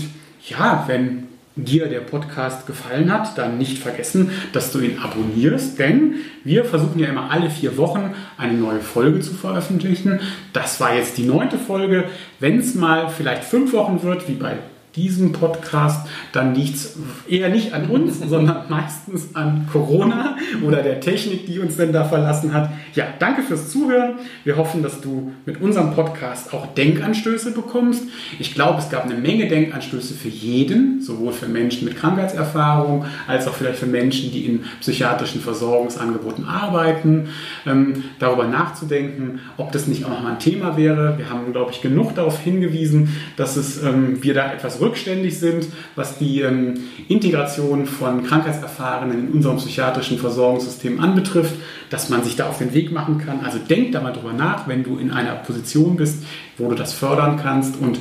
ja, 0.48 0.84
wenn 0.86 1.28
dir 1.56 1.86
der 1.86 2.00
Podcast 2.00 2.66
gefallen 2.66 3.12
hat, 3.12 3.38
dann 3.38 3.58
nicht 3.58 3.78
vergessen, 3.78 4.30
dass 4.52 4.72
du 4.72 4.80
ihn 4.80 4.98
abonnierst, 4.98 5.78
denn 5.78 6.16
wir 6.42 6.64
versuchen 6.64 6.98
ja 6.98 7.08
immer 7.08 7.30
alle 7.30 7.48
vier 7.48 7.76
Wochen 7.76 8.12
eine 8.36 8.54
neue 8.54 8.80
Folge 8.80 9.20
zu 9.20 9.34
veröffentlichen. 9.34 10.20
Das 10.52 10.80
war 10.80 10.94
jetzt 10.96 11.16
die 11.16 11.26
neunte 11.26 11.58
Folge. 11.58 12.04
Wenn 12.40 12.58
es 12.58 12.74
mal 12.74 13.08
vielleicht 13.08 13.44
fünf 13.44 13.72
Wochen 13.72 14.02
wird, 14.02 14.28
wie 14.28 14.34
bei 14.34 14.56
diesem 14.96 15.32
Podcast, 15.32 16.06
dann 16.32 16.54
liegt 16.54 16.76
es 16.76 16.96
eher 17.28 17.48
nicht 17.48 17.72
an 17.72 17.86
uns, 17.86 18.20
sondern 18.28 18.68
meistens 18.68 19.34
an 19.34 19.68
Corona 19.70 20.36
oder 20.64 20.82
der 20.82 21.00
Technik, 21.00 21.46
die 21.46 21.58
uns 21.58 21.76
denn 21.76 21.92
da 21.92 22.04
verlassen 22.04 22.52
hat. 22.52 22.70
Ja, 22.94 23.06
danke 23.18 23.42
fürs 23.42 23.70
Zuhören. 23.70 24.14
Wir 24.44 24.56
hoffen, 24.56 24.82
dass 24.82 25.00
du 25.00 25.32
mit 25.46 25.60
unserem 25.60 25.94
Podcast 25.94 26.52
auch 26.52 26.74
Denkanstöße 26.74 27.52
bekommst. 27.52 28.04
Ich 28.38 28.54
glaube, 28.54 28.78
es 28.78 28.90
gab 28.90 29.04
eine 29.04 29.14
Menge 29.14 29.48
Denkanstöße 29.48 30.14
für 30.14 30.28
jeden, 30.28 31.00
sowohl 31.00 31.32
für 31.32 31.48
Menschen 31.48 31.86
mit 31.86 31.96
Krankheitserfahrung 31.96 33.04
als 33.26 33.48
auch 33.48 33.54
vielleicht 33.54 33.78
für 33.78 33.86
Menschen, 33.86 34.30
die 34.30 34.46
in 34.46 34.64
psychiatrischen 34.80 35.40
Versorgungsangeboten 35.40 36.46
arbeiten, 36.46 37.28
ähm, 37.66 38.04
darüber 38.18 38.46
nachzudenken, 38.46 39.40
ob 39.56 39.72
das 39.72 39.86
nicht 39.86 40.04
auch 40.04 40.10
noch 40.10 40.22
mal 40.22 40.32
ein 40.32 40.38
Thema 40.38 40.76
wäre. 40.76 41.18
Wir 41.18 41.30
haben, 41.30 41.52
glaube 41.52 41.72
ich, 41.72 41.80
genug 41.80 42.14
darauf 42.14 42.40
hingewiesen, 42.40 43.08
dass 43.36 43.56
es, 43.56 43.82
ähm, 43.82 44.22
wir 44.22 44.34
da 44.34 44.52
etwas 44.52 44.80
rückständig 44.84 45.38
sind, 45.38 45.66
was 45.96 46.18
die 46.18 46.40
ähm, 46.42 46.74
Integration 47.08 47.86
von 47.86 48.24
Krankheitserfahrenen 48.24 49.28
in 49.28 49.32
unserem 49.32 49.56
psychiatrischen 49.56 50.18
Versorgungssystem 50.18 51.00
anbetrifft, 51.00 51.54
dass 51.90 52.08
man 52.08 52.22
sich 52.22 52.36
da 52.36 52.48
auf 52.48 52.58
den 52.58 52.74
Weg 52.74 52.92
machen 52.92 53.18
kann. 53.18 53.40
Also 53.44 53.58
denk 53.58 53.92
da 53.92 54.00
mal 54.00 54.12
drüber 54.12 54.32
nach, 54.32 54.68
wenn 54.68 54.84
du 54.84 54.98
in 54.98 55.10
einer 55.10 55.34
Position 55.34 55.96
bist, 55.96 56.22
wo 56.58 56.68
du 56.68 56.74
das 56.74 56.92
fördern 56.92 57.38
kannst 57.42 57.80
und 57.80 57.98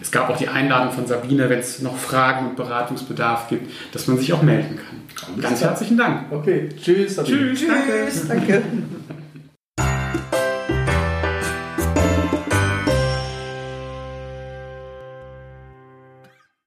es 0.00 0.10
gab 0.10 0.30
auch 0.30 0.36
die 0.36 0.48
Einladung 0.48 0.92
von 0.92 1.06
Sabine, 1.06 1.48
wenn 1.48 1.60
es 1.60 1.80
noch 1.80 1.96
Fragen 1.96 2.48
und 2.48 2.56
Beratungsbedarf 2.56 3.48
gibt, 3.48 3.70
dass 3.92 4.08
man 4.08 4.18
sich 4.18 4.32
auch 4.32 4.42
melden 4.42 4.76
kann. 5.14 5.40
Ganz 5.40 5.62
herzlichen 5.62 5.96
Dank. 5.96 6.32
Okay, 6.32 6.70
tschüss. 6.70 7.14
Sabine. 7.14 7.54
Tschüss, 7.54 7.60
tschüss 7.60 8.28
danke. 8.28 8.52
danke. 8.54 8.62